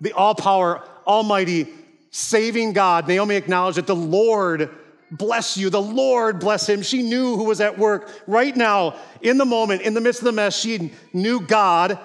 the 0.00 0.12
all 0.12 0.34
power, 0.34 0.82
almighty, 1.06 1.66
saving 2.10 2.72
God, 2.72 3.08
Naomi 3.08 3.34
acknowledged 3.34 3.78
that 3.78 3.88
the 3.88 3.96
Lord 3.96 4.70
bless 5.10 5.56
you. 5.56 5.70
The 5.70 5.80
Lord 5.80 6.40
bless 6.40 6.68
him. 6.68 6.82
She 6.82 7.02
knew 7.02 7.36
who 7.36 7.44
was 7.44 7.60
at 7.60 7.78
work 7.78 8.10
right 8.26 8.56
now, 8.56 8.96
in 9.20 9.38
the 9.38 9.44
moment, 9.44 9.82
in 9.82 9.94
the 9.94 10.00
midst 10.00 10.20
of 10.20 10.26
the 10.26 10.32
mess. 10.32 10.58
She 10.58 10.92
knew 11.12 11.40
God 11.40 11.98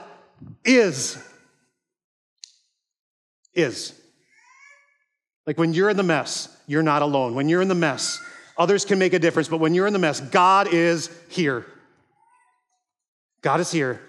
is. 0.63 1.17
Is. 3.53 3.93
Like 5.45 5.57
when 5.57 5.73
you're 5.73 5.89
in 5.89 5.97
the 5.97 6.03
mess, 6.03 6.55
you're 6.67 6.83
not 6.83 7.01
alone. 7.01 7.35
When 7.35 7.49
you're 7.49 7.61
in 7.61 7.67
the 7.67 7.75
mess, 7.75 8.19
Others 8.61 8.85
can 8.85 8.99
make 8.99 9.13
a 9.13 9.19
difference, 9.19 9.47
but 9.47 9.57
when 9.57 9.73
you're 9.73 9.87
in 9.87 9.93
the 9.93 9.97
mess, 9.97 10.19
God 10.19 10.71
is 10.71 11.09
here. 11.29 11.65
God 13.41 13.59
is 13.59 13.71
here. 13.71 13.99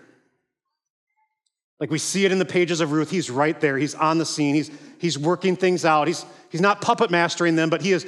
Like 1.80 1.90
we 1.90 1.98
see 1.98 2.26
it 2.26 2.32
in 2.32 2.38
the 2.38 2.44
pages 2.44 2.82
of 2.82 2.92
Ruth, 2.92 3.10
he's 3.10 3.30
right 3.30 3.58
there. 3.60 3.78
He's 3.78 3.94
on 3.94 4.18
the 4.18 4.26
scene. 4.26 4.54
He's, 4.54 4.70
he's 4.98 5.18
working 5.18 5.56
things 5.56 5.86
out. 5.86 6.06
He's, 6.06 6.26
he's 6.50 6.60
not 6.60 6.82
puppet 6.82 7.10
mastering 7.10 7.56
them, 7.56 7.70
but 7.70 7.80
he 7.80 7.92
is, 7.92 8.06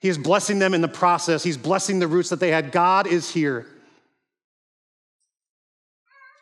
he 0.00 0.08
is 0.08 0.18
blessing 0.18 0.58
them 0.58 0.74
in 0.74 0.80
the 0.80 0.88
process. 0.88 1.42
He's 1.42 1.56
blessing 1.56 1.98
the 1.98 2.06
roots 2.06 2.28
that 2.28 2.40
they 2.40 2.50
had. 2.50 2.70
God 2.70 3.06
is 3.06 3.30
here. 3.30 3.66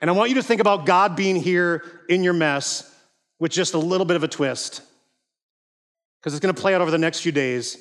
And 0.01 0.11
I 0.11 0.13
want 0.13 0.29
you 0.29 0.35
to 0.37 0.43
think 0.43 0.61
about 0.61 0.87
God 0.87 1.17
being 1.17 1.37
here 1.37 1.83
in 2.09 2.23
your 2.23 2.35
mess 2.35 2.91
with 3.39 3.53
just 3.53 3.75
a 3.75 3.79
little 3.79 4.05
bit 4.05 4.17
of 4.17 4.23
a 4.23 4.29
twist, 4.29 4.83
because 6.21 6.35
it's 6.35 6.41
going 6.41 6.55
to 6.55 6.61
play 6.61 6.75
out 6.75 6.81
over 6.81 6.91
the 6.91 6.99
next 6.99 7.21
few 7.21 7.33
days. 7.33 7.79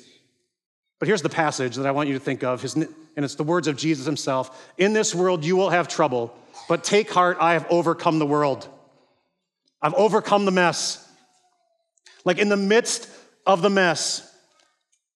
But 0.98 1.08
here's 1.08 1.22
the 1.22 1.28
passage 1.28 1.76
that 1.76 1.86
I 1.86 1.90
want 1.90 2.08
you 2.08 2.14
to 2.14 2.20
think 2.20 2.42
of, 2.42 2.64
and 2.76 2.88
it's 3.16 3.34
the 3.34 3.44
words 3.44 3.68
of 3.68 3.76
Jesus 3.76 4.06
himself 4.06 4.72
In 4.78 4.92
this 4.92 5.14
world 5.14 5.44
you 5.44 5.56
will 5.56 5.70
have 5.70 5.86
trouble, 5.86 6.34
but 6.68 6.82
take 6.82 7.10
heart, 7.10 7.36
I 7.40 7.52
have 7.52 7.66
overcome 7.68 8.18
the 8.18 8.26
world. 8.26 8.68
I've 9.82 9.94
overcome 9.94 10.44
the 10.46 10.50
mess. 10.50 11.06
Like 12.24 12.38
in 12.38 12.48
the 12.48 12.56
midst 12.56 13.10
of 13.46 13.60
the 13.60 13.68
mess, 13.68 14.33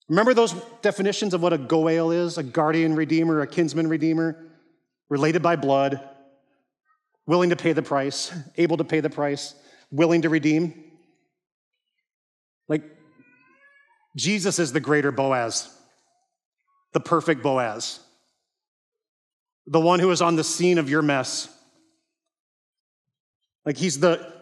remember 0.08 0.34
those 0.34 0.54
definitions 0.82 1.34
of 1.34 1.42
what 1.42 1.52
a 1.52 1.58
goel 1.58 2.10
is 2.10 2.38
a 2.38 2.42
guardian 2.42 2.94
redeemer, 2.94 3.40
a 3.40 3.46
kinsman 3.46 3.88
redeemer, 3.88 4.46
related 5.08 5.42
by 5.42 5.56
blood, 5.56 6.00
willing 7.26 7.50
to 7.50 7.56
pay 7.56 7.72
the 7.72 7.82
price, 7.82 8.32
able 8.56 8.76
to 8.76 8.84
pay 8.84 9.00
the 9.00 9.10
price, 9.10 9.54
willing 9.90 10.22
to 10.22 10.28
redeem. 10.28 10.84
Like 12.68 12.82
Jesus 14.16 14.58
is 14.58 14.72
the 14.72 14.80
greater 14.80 15.12
Boaz, 15.12 15.74
the 16.92 17.00
perfect 17.00 17.42
Boaz, 17.42 18.00
the 19.66 19.80
one 19.80 20.00
who 20.00 20.10
is 20.10 20.22
on 20.22 20.36
the 20.36 20.44
scene 20.44 20.78
of 20.78 20.88
your 20.88 21.02
mess. 21.02 21.48
Like 23.64 23.76
he's 23.76 24.00
the 24.00 24.38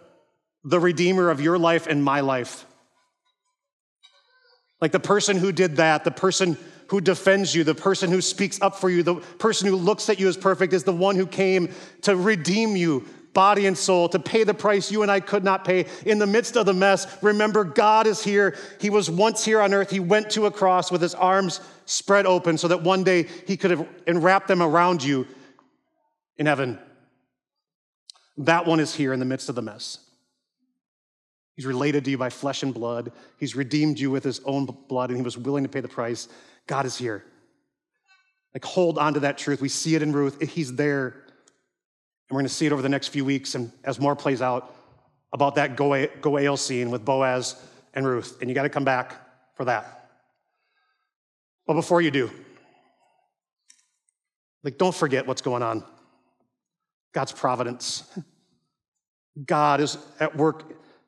the 0.66 0.80
Redeemer 0.80 1.30
of 1.30 1.40
your 1.40 1.58
life 1.58 1.86
and 1.86 2.02
my 2.02 2.20
life. 2.20 2.66
Like 4.81 4.93
the 4.93 5.01
person 5.01 5.37
who 5.37 5.53
did 5.53 5.77
that, 5.77 6.05
the 6.05 6.11
person 6.11 6.57
who 6.89 7.01
defends 7.01 7.55
you, 7.55 7.64
the 7.64 7.74
person 7.74 8.11
who 8.11 8.20
speaks 8.20 8.61
up 8.61 8.77
for 8.77 8.91
you, 8.91 9.03
the 9.03 9.16
person 9.16 9.68
who 9.68 9.77
looks 9.77 10.09
at 10.09 10.20
you 10.20 10.29
as 10.29 10.37
perfect 10.37 10.72
is 10.72 10.85
the 10.85 10.93
one 10.93 11.16
who 11.16 11.27
came 11.27 11.72
to 12.03 12.14
redeem 12.14 12.77
you, 12.77 13.05
body 13.33 13.66
and 13.66 13.77
soul, 13.77 14.09
to 14.09 14.18
pay 14.18 14.45
the 14.45 14.55
price 14.55 14.91
you 14.93 15.03
and 15.03 15.11
I 15.11 15.20
could 15.20 15.43
not 15.43 15.64
pay. 15.64 15.87
In 16.05 16.18
the 16.18 16.27
midst 16.27 16.57
of 16.57 16.66
the 16.66 16.74
mess, 16.74 17.07
remember 17.22 17.64
God 17.64 18.07
is 18.07 18.22
here. 18.22 18.57
He 18.81 18.91
was 18.91 19.11
once 19.11 19.45
here 19.45 19.61
on 19.61 19.74
earth. 19.74 19.91
He 19.91 20.01
went 20.01 20.31
to 20.31 20.47
a 20.47 20.51
cross 20.51 20.93
with 20.93 21.03
his 21.03 21.14
arms 21.14 21.61
spread 21.87 22.27
open 22.27 22.59
so 22.59 22.68
that 22.68 22.83
one 22.83 23.03
day 23.03 23.27
he 23.47 23.57
could 23.57 23.70
have 23.70 23.87
enwrapped 24.07 24.49
them 24.49 24.62
around 24.62 25.03
you 25.03 25.27
in 26.37 26.47
heaven. 26.47 26.79
That 28.39 28.66
one 28.66 28.81
is 28.81 28.95
here 28.95 29.12
in 29.12 29.20
the 29.20 29.27
midst 29.27 29.49
of 29.49 29.55
the 29.55 29.62
mess. 29.62 30.05
He's 31.57 31.66
related 31.66 32.04
to 32.04 32.11
you 32.11 32.18
by 32.18 32.28
flesh 32.28 32.62
and 32.62 32.72
blood. 32.72 33.12
He's 33.38 33.57
redeemed 33.57 33.98
you 33.98 34.11
with 34.11 34.22
his 34.22 34.40
own 34.44 34.66
blood, 34.88 35.11
and 35.11 35.18
he 35.18 35.24
was 35.24 35.38
willing 35.38 35.64
to 35.64 35.70
pay 35.70 35.80
the 35.80 35.88
price. 35.88 36.28
God 36.66 36.84
is 36.84 36.96
here. 36.96 37.24
Like, 38.54 38.64
hold 38.64 38.98
on 38.98 39.14
to 39.14 39.20
that 39.20 39.38
truth. 39.38 39.61
We 39.61 39.70
see 39.70 39.94
it 39.94 40.02
in 40.02 40.12
Ruth. 40.12 40.40
He's 40.40 40.74
there. 40.76 41.09
And 41.09 42.34
we're 42.34 42.40
going 42.40 42.48
to 42.48 42.54
see 42.54 42.66
it 42.66 42.72
over 42.72 42.82
the 42.82 42.88
next 42.88 43.09
few 43.09 43.24
weeks, 43.24 43.54
and 43.54 43.72
as 43.84 43.98
more 43.98 44.14
plays 44.14 44.42
out 44.42 44.74
about 45.32 45.54
that 45.54 45.76
Goel 45.76 46.57
scene 46.57 46.90
with 46.90 47.04
Boaz 47.04 47.57
and 47.94 48.07
Ruth. 48.07 48.38
And 48.40 48.50
you 48.50 48.54
got 48.54 48.64
to 48.64 48.68
come 48.68 48.84
back 48.84 49.14
for 49.54 49.64
that. 49.64 50.11
But 51.66 51.74
before 51.74 52.00
you 52.00 52.11
do, 52.11 52.30
like, 54.62 54.78
don't 54.78 54.94
forget 54.94 55.26
what's 55.26 55.42
going 55.42 55.62
on. 55.62 55.84
God's 57.12 57.32
providence. 57.32 58.04
God 59.44 59.80
is 59.80 59.96
at 60.20 60.36
work 60.36 60.64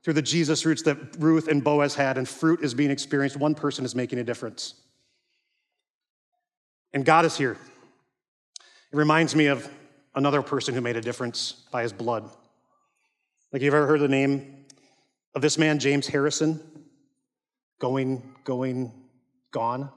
through 0.09 0.14
the 0.14 0.22
Jesus 0.22 0.64
roots 0.64 0.80
that 0.84 0.96
Ruth 1.18 1.48
and 1.48 1.62
Boaz 1.62 1.94
had, 1.94 2.16
and 2.16 2.26
fruit 2.26 2.62
is 2.62 2.72
being 2.72 2.90
experienced. 2.90 3.36
One 3.36 3.54
person 3.54 3.84
is 3.84 3.94
making 3.94 4.18
a 4.18 4.24
difference. 4.24 4.72
And 6.94 7.04
God 7.04 7.26
is 7.26 7.36
here. 7.36 7.59
It 8.90 8.96
reminds 8.96 9.36
me 9.36 9.48
of 9.48 9.68
another 10.14 10.40
person 10.40 10.72
who 10.72 10.80
made 10.80 10.96
a 10.96 11.02
difference 11.02 11.66
by 11.70 11.82
his 11.82 11.92
blood. 11.92 12.24
Like, 13.52 13.61
you've 13.61 13.74
ever 13.74 13.86
heard 13.86 14.00
the 14.00 14.09
name 14.09 14.64
of 15.34 15.42
this 15.42 15.59
man, 15.59 15.78
James 15.78 16.06
Harrison? 16.06 16.59
Going, 17.78 18.22
going, 18.44 18.90
gone. 19.50 19.90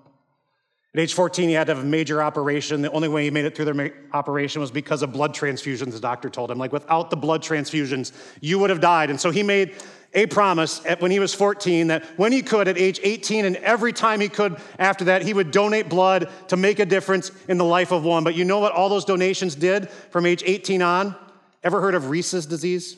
At 0.93 0.99
age 0.99 1.13
14, 1.13 1.47
he 1.47 1.55
had 1.55 1.67
to 1.67 1.75
have 1.75 1.83
a 1.83 1.87
major 1.87 2.21
operation. 2.21 2.81
The 2.81 2.91
only 2.91 3.07
way 3.07 3.23
he 3.23 3.31
made 3.31 3.45
it 3.45 3.55
through 3.55 3.65
the 3.65 3.93
operation 4.11 4.59
was 4.59 4.71
because 4.71 5.01
of 5.01 5.13
blood 5.13 5.33
transfusions, 5.33 5.93
the 5.93 6.01
doctor 6.01 6.29
told 6.29 6.51
him. 6.51 6.57
Like, 6.57 6.73
without 6.73 7.09
the 7.09 7.15
blood 7.15 7.41
transfusions, 7.41 8.11
you 8.41 8.59
would 8.59 8.69
have 8.69 8.81
died. 8.81 9.09
And 9.09 9.19
so 9.19 9.31
he 9.31 9.41
made 9.41 9.75
a 10.13 10.25
promise 10.25 10.81
when 10.99 11.09
he 11.09 11.19
was 11.19 11.33
14 11.33 11.87
that 11.87 12.03
when 12.17 12.33
he 12.33 12.41
could 12.41 12.67
at 12.67 12.77
age 12.77 12.99
18 13.01 13.45
and 13.45 13.55
every 13.57 13.93
time 13.93 14.19
he 14.19 14.27
could 14.27 14.57
after 14.77 15.05
that, 15.05 15.21
he 15.21 15.33
would 15.33 15.51
donate 15.51 15.87
blood 15.87 16.29
to 16.49 16.57
make 16.57 16.79
a 16.79 16.85
difference 16.85 17.31
in 17.47 17.57
the 17.57 17.63
life 17.63 17.93
of 17.93 18.03
one. 18.03 18.25
But 18.25 18.35
you 18.35 18.43
know 18.43 18.59
what 18.59 18.73
all 18.73 18.89
those 18.89 19.05
donations 19.05 19.55
did 19.55 19.89
from 20.09 20.25
age 20.25 20.43
18 20.45 20.81
on? 20.81 21.15
Ever 21.63 21.79
heard 21.79 21.95
of 21.95 22.09
Rhesus 22.09 22.45
disease? 22.45 22.97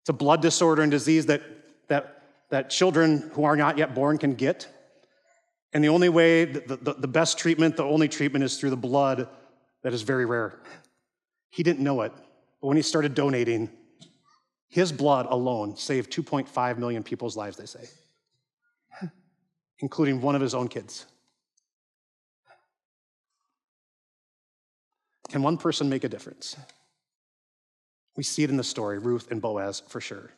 It's 0.00 0.08
a 0.08 0.12
blood 0.12 0.42
disorder 0.42 0.82
and 0.82 0.90
disease 0.90 1.26
that, 1.26 1.42
that, 1.86 2.22
that 2.50 2.70
children 2.70 3.30
who 3.34 3.44
are 3.44 3.54
not 3.54 3.78
yet 3.78 3.94
born 3.94 4.18
can 4.18 4.34
get. 4.34 4.66
And 5.72 5.82
the 5.82 5.88
only 5.88 6.08
way, 6.08 6.44
the, 6.44 6.76
the, 6.76 6.94
the 6.94 7.08
best 7.08 7.38
treatment, 7.38 7.76
the 7.76 7.84
only 7.84 8.08
treatment 8.08 8.44
is 8.44 8.58
through 8.58 8.70
the 8.70 8.76
blood 8.76 9.28
that 9.82 9.94
is 9.94 10.02
very 10.02 10.26
rare. 10.26 10.60
He 11.50 11.62
didn't 11.62 11.80
know 11.80 12.02
it, 12.02 12.12
but 12.60 12.68
when 12.68 12.76
he 12.76 12.82
started 12.82 13.14
donating, 13.14 13.70
his 14.68 14.92
blood 14.92 15.26
alone 15.28 15.76
saved 15.76 16.12
2.5 16.12 16.78
million 16.78 17.02
people's 17.02 17.36
lives, 17.36 17.56
they 17.56 17.66
say, 17.66 17.88
including 19.78 20.20
one 20.20 20.34
of 20.34 20.42
his 20.42 20.54
own 20.54 20.68
kids. 20.68 21.06
Can 25.30 25.42
one 25.42 25.56
person 25.56 25.88
make 25.88 26.04
a 26.04 26.08
difference? 26.08 26.56
We 28.14 28.22
see 28.22 28.42
it 28.42 28.50
in 28.50 28.58
the 28.58 28.64
story, 28.64 28.98
Ruth 28.98 29.30
and 29.30 29.40
Boaz, 29.40 29.82
for 29.88 30.00
sure. 30.00 30.30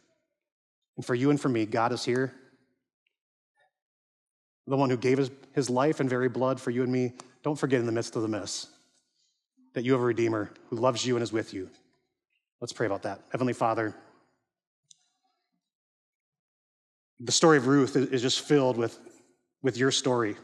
And 0.97 1.05
for 1.05 1.17
you 1.17 1.31
and 1.31 1.41
for 1.41 1.49
me, 1.49 1.67
God 1.67 1.91
is 1.91 2.05
here 2.05 2.33
the 4.67 4.77
one 4.77 4.91
who 4.91 4.97
gave 4.97 5.19
his, 5.19 5.31
his 5.53 5.69
life 5.69 6.01
and 6.01 6.09
very 6.09 6.29
blood 6.29 6.61
for 6.61 6.71
you 6.71 6.83
and 6.83 6.93
me, 6.93 7.13
don't 7.43 7.59
forget 7.59 7.81
in 7.81 7.87
the 7.87 7.93
midst 7.93 8.17
of 8.17 8.23
the 8.23 8.29
mess 8.29 8.69
that 9.75 9.85
you 9.85 9.93
have 9.93 10.01
a 10.01 10.05
Redeemer 10.05 10.51
who 10.71 10.77
loves 10.77 11.05
you 11.05 11.17
and 11.17 11.23
is 11.23 11.33
with 11.33 11.53
you. 11.53 11.69
Let's 12.61 12.73
pray 12.73 12.87
about 12.87 13.03
that. 13.03 13.21
Heavenly 13.31 13.53
Father, 13.53 13.95
the 17.21 17.33
story 17.33 17.59
of 17.59 17.67
Ruth 17.67 17.97
is 17.97 18.23
just 18.23 18.41
filled 18.41 18.77
with, 18.77 18.99
with 19.63 19.77
your 19.77 19.91
story. 19.91 20.37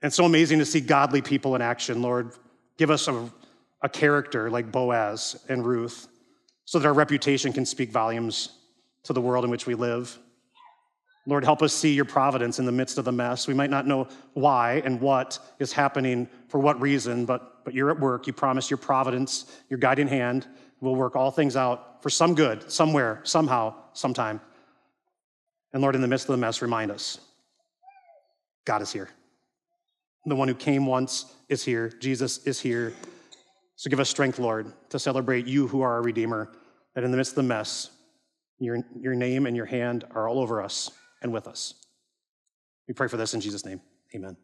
And 0.00 0.12
so 0.12 0.24
amazing 0.24 0.60
to 0.60 0.64
see 0.64 0.80
godly 0.80 1.22
people 1.22 1.56
in 1.56 1.62
action, 1.62 2.02
Lord. 2.02 2.32
Give 2.76 2.90
us 2.90 3.08
a, 3.08 3.30
a 3.82 3.88
character 3.88 4.48
like 4.48 4.70
Boaz 4.70 5.44
and 5.48 5.66
Ruth 5.66 6.08
so 6.64 6.78
that 6.78 6.86
our 6.86 6.94
reputation 6.94 7.52
can 7.52 7.66
speak 7.66 7.90
volumes 7.90 8.50
to 9.04 9.12
the 9.12 9.20
world 9.20 9.44
in 9.44 9.50
which 9.50 9.66
we 9.66 9.74
live. 9.74 10.18
Lord, 11.28 11.44
help 11.44 11.62
us 11.62 11.74
see 11.74 11.92
your 11.92 12.06
providence 12.06 12.58
in 12.58 12.64
the 12.64 12.72
midst 12.72 12.96
of 12.96 13.04
the 13.04 13.12
mess. 13.12 13.46
We 13.46 13.52
might 13.52 13.68
not 13.68 13.86
know 13.86 14.08
why 14.32 14.80
and 14.86 14.98
what 14.98 15.38
is 15.58 15.74
happening 15.74 16.26
for 16.48 16.58
what 16.58 16.80
reason, 16.80 17.26
but, 17.26 17.66
but 17.66 17.74
you're 17.74 17.90
at 17.90 18.00
work. 18.00 18.26
You 18.26 18.32
promise 18.32 18.70
your 18.70 18.78
providence, 18.78 19.44
your 19.68 19.78
guiding 19.78 20.08
hand 20.08 20.46
will 20.80 20.96
work 20.96 21.16
all 21.16 21.30
things 21.30 21.54
out 21.54 22.02
for 22.02 22.08
some 22.08 22.34
good, 22.34 22.72
somewhere, 22.72 23.20
somehow, 23.24 23.74
sometime. 23.92 24.40
And 25.74 25.82
Lord, 25.82 25.94
in 25.94 26.00
the 26.00 26.08
midst 26.08 26.30
of 26.30 26.32
the 26.32 26.38
mess, 26.38 26.62
remind 26.62 26.90
us 26.90 27.20
God 28.64 28.80
is 28.80 28.90
here. 28.90 29.10
The 30.24 30.34
one 30.34 30.48
who 30.48 30.54
came 30.54 30.86
once 30.86 31.26
is 31.50 31.62
here. 31.62 31.90
Jesus 32.00 32.38
is 32.46 32.58
here. 32.58 32.94
So 33.76 33.90
give 33.90 34.00
us 34.00 34.08
strength, 34.08 34.38
Lord, 34.38 34.72
to 34.88 34.98
celebrate 34.98 35.46
you 35.46 35.68
who 35.68 35.82
are 35.82 35.92
our 35.92 36.02
Redeemer, 36.02 36.50
that 36.94 37.04
in 37.04 37.10
the 37.10 37.18
midst 37.18 37.32
of 37.32 37.36
the 37.36 37.42
mess, 37.42 37.90
your, 38.58 38.78
your 38.98 39.14
name 39.14 39.44
and 39.44 39.54
your 39.54 39.66
hand 39.66 40.04
are 40.14 40.26
all 40.26 40.40
over 40.40 40.62
us 40.62 40.90
and 41.22 41.32
with 41.32 41.46
us. 41.46 41.74
We 42.86 42.94
pray 42.94 43.08
for 43.08 43.16
this 43.16 43.34
in 43.34 43.40
Jesus' 43.40 43.64
name. 43.64 43.80
Amen. 44.14 44.36